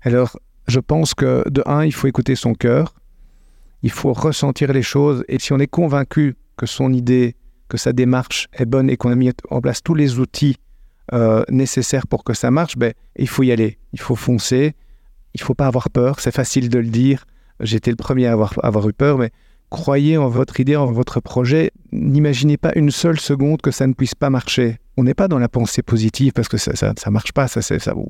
Alors, 0.00 0.38
je 0.66 0.80
pense 0.80 1.12
que 1.12 1.46
de 1.50 1.62
un, 1.66 1.84
il 1.84 1.92
faut 1.92 2.06
écouter 2.06 2.36
son 2.36 2.54
cœur, 2.54 2.94
il 3.82 3.90
faut 3.90 4.12
ressentir 4.12 4.72
les 4.72 4.82
choses, 4.82 5.24
et 5.28 5.38
si 5.38 5.52
on 5.52 5.58
est 5.58 5.66
convaincu 5.66 6.36
que 6.56 6.66
son 6.66 6.92
idée, 6.92 7.36
que 7.68 7.76
sa 7.76 7.92
démarche 7.92 8.48
est 8.52 8.66
bonne 8.66 8.90
et 8.90 8.96
qu'on 8.96 9.10
a 9.10 9.14
mis 9.14 9.30
en 9.50 9.60
place 9.60 9.82
tous 9.82 9.94
les 9.94 10.18
outils 10.18 10.56
euh, 11.12 11.42
nécessaire 11.48 12.06
pour 12.06 12.24
que 12.24 12.34
ça 12.34 12.50
marche, 12.50 12.76
ben, 12.76 12.92
il 13.16 13.28
faut 13.28 13.42
y 13.42 13.52
aller, 13.52 13.78
il 13.92 14.00
faut 14.00 14.16
foncer, 14.16 14.74
il 15.34 15.40
faut 15.40 15.54
pas 15.54 15.66
avoir 15.66 15.90
peur, 15.90 16.20
c'est 16.20 16.34
facile 16.34 16.68
de 16.68 16.78
le 16.78 16.88
dire, 16.88 17.24
j'étais 17.60 17.90
le 17.90 17.96
premier 17.96 18.26
à 18.26 18.32
avoir, 18.32 18.88
eu 18.88 18.92
peur, 18.92 19.18
mais 19.18 19.30
croyez 19.70 20.18
en 20.18 20.28
votre 20.28 20.60
idée, 20.60 20.76
en 20.76 20.86
votre 20.86 21.20
projet, 21.20 21.70
n'imaginez 21.92 22.56
pas 22.56 22.72
une 22.74 22.90
seule 22.90 23.20
seconde 23.20 23.62
que 23.62 23.70
ça 23.70 23.86
ne 23.86 23.92
puisse 23.92 24.14
pas 24.14 24.30
marcher. 24.30 24.78
On 24.96 25.04
n'est 25.04 25.14
pas 25.14 25.28
dans 25.28 25.38
la 25.38 25.48
pensée 25.48 25.82
positive 25.82 26.32
parce 26.32 26.48
que 26.48 26.58
ça 26.58 26.74
ça, 26.74 27.10
marche 27.10 27.32
pas, 27.32 27.48
ça, 27.48 27.60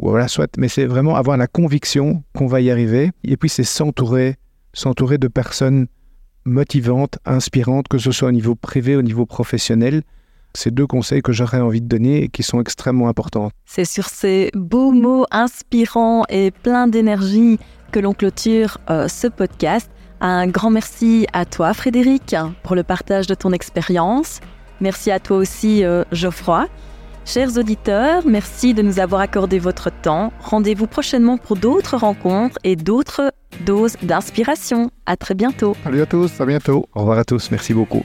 voilà, 0.00 0.26
soit, 0.26 0.50
mais 0.58 0.68
c'est 0.68 0.86
vraiment 0.86 1.16
avoir 1.16 1.36
la 1.36 1.46
conviction 1.46 2.24
qu'on 2.34 2.46
va 2.46 2.60
y 2.60 2.70
arriver, 2.70 3.12
et 3.24 3.36
puis 3.36 3.48
c'est 3.48 3.64
s'entourer, 3.64 4.36
s'entourer 4.72 5.18
de 5.18 5.28
personnes 5.28 5.86
motivantes, 6.44 7.18
inspirantes, 7.24 7.88
que 7.88 7.98
ce 7.98 8.12
soit 8.12 8.28
au 8.28 8.32
niveau 8.32 8.54
privé, 8.54 8.96
au 8.96 9.02
niveau 9.02 9.26
professionnel, 9.26 10.02
c'est 10.54 10.74
deux 10.74 10.86
conseils 10.86 11.22
que 11.22 11.32
j'aurais 11.32 11.60
envie 11.60 11.80
de 11.80 11.86
donner 11.86 12.24
et 12.24 12.28
qui 12.28 12.42
sont 12.42 12.60
extrêmement 12.60 13.08
importants. 13.08 13.50
C'est 13.66 13.84
sur 13.84 14.06
ces 14.06 14.50
beaux 14.54 14.92
mots 14.92 15.26
inspirants 15.30 16.24
et 16.28 16.50
pleins 16.50 16.88
d'énergie 16.88 17.58
que 17.92 18.00
l'on 18.00 18.14
clôture 18.14 18.78
euh, 18.90 19.08
ce 19.08 19.26
podcast. 19.26 19.90
Un 20.20 20.48
grand 20.48 20.70
merci 20.70 21.26
à 21.32 21.44
toi 21.44 21.72
Frédéric 21.72 22.34
pour 22.62 22.74
le 22.74 22.82
partage 22.82 23.26
de 23.26 23.34
ton 23.34 23.52
expérience. 23.52 24.40
Merci 24.80 25.10
à 25.10 25.20
toi 25.20 25.36
aussi 25.36 25.84
euh, 25.84 26.04
Geoffroy. 26.12 26.68
Chers 27.24 27.56
auditeurs, 27.58 28.26
merci 28.26 28.74
de 28.74 28.82
nous 28.82 28.98
avoir 28.98 29.20
accordé 29.20 29.58
votre 29.58 29.90
temps. 29.90 30.32
Rendez-vous 30.40 30.86
prochainement 30.86 31.38
pour 31.38 31.56
d'autres 31.56 31.96
rencontres 31.96 32.58
et 32.64 32.76
d'autres 32.76 33.32
doses 33.64 33.96
d'inspiration. 34.02 34.90
À 35.06 35.16
très 35.16 35.34
bientôt. 35.34 35.76
Salut 35.84 36.02
à 36.02 36.06
tous, 36.06 36.40
à 36.40 36.46
bientôt. 36.46 36.88
Au 36.94 37.00
revoir 37.00 37.18
à 37.18 37.24
tous, 37.24 37.50
merci 37.50 37.74
beaucoup. 37.74 38.04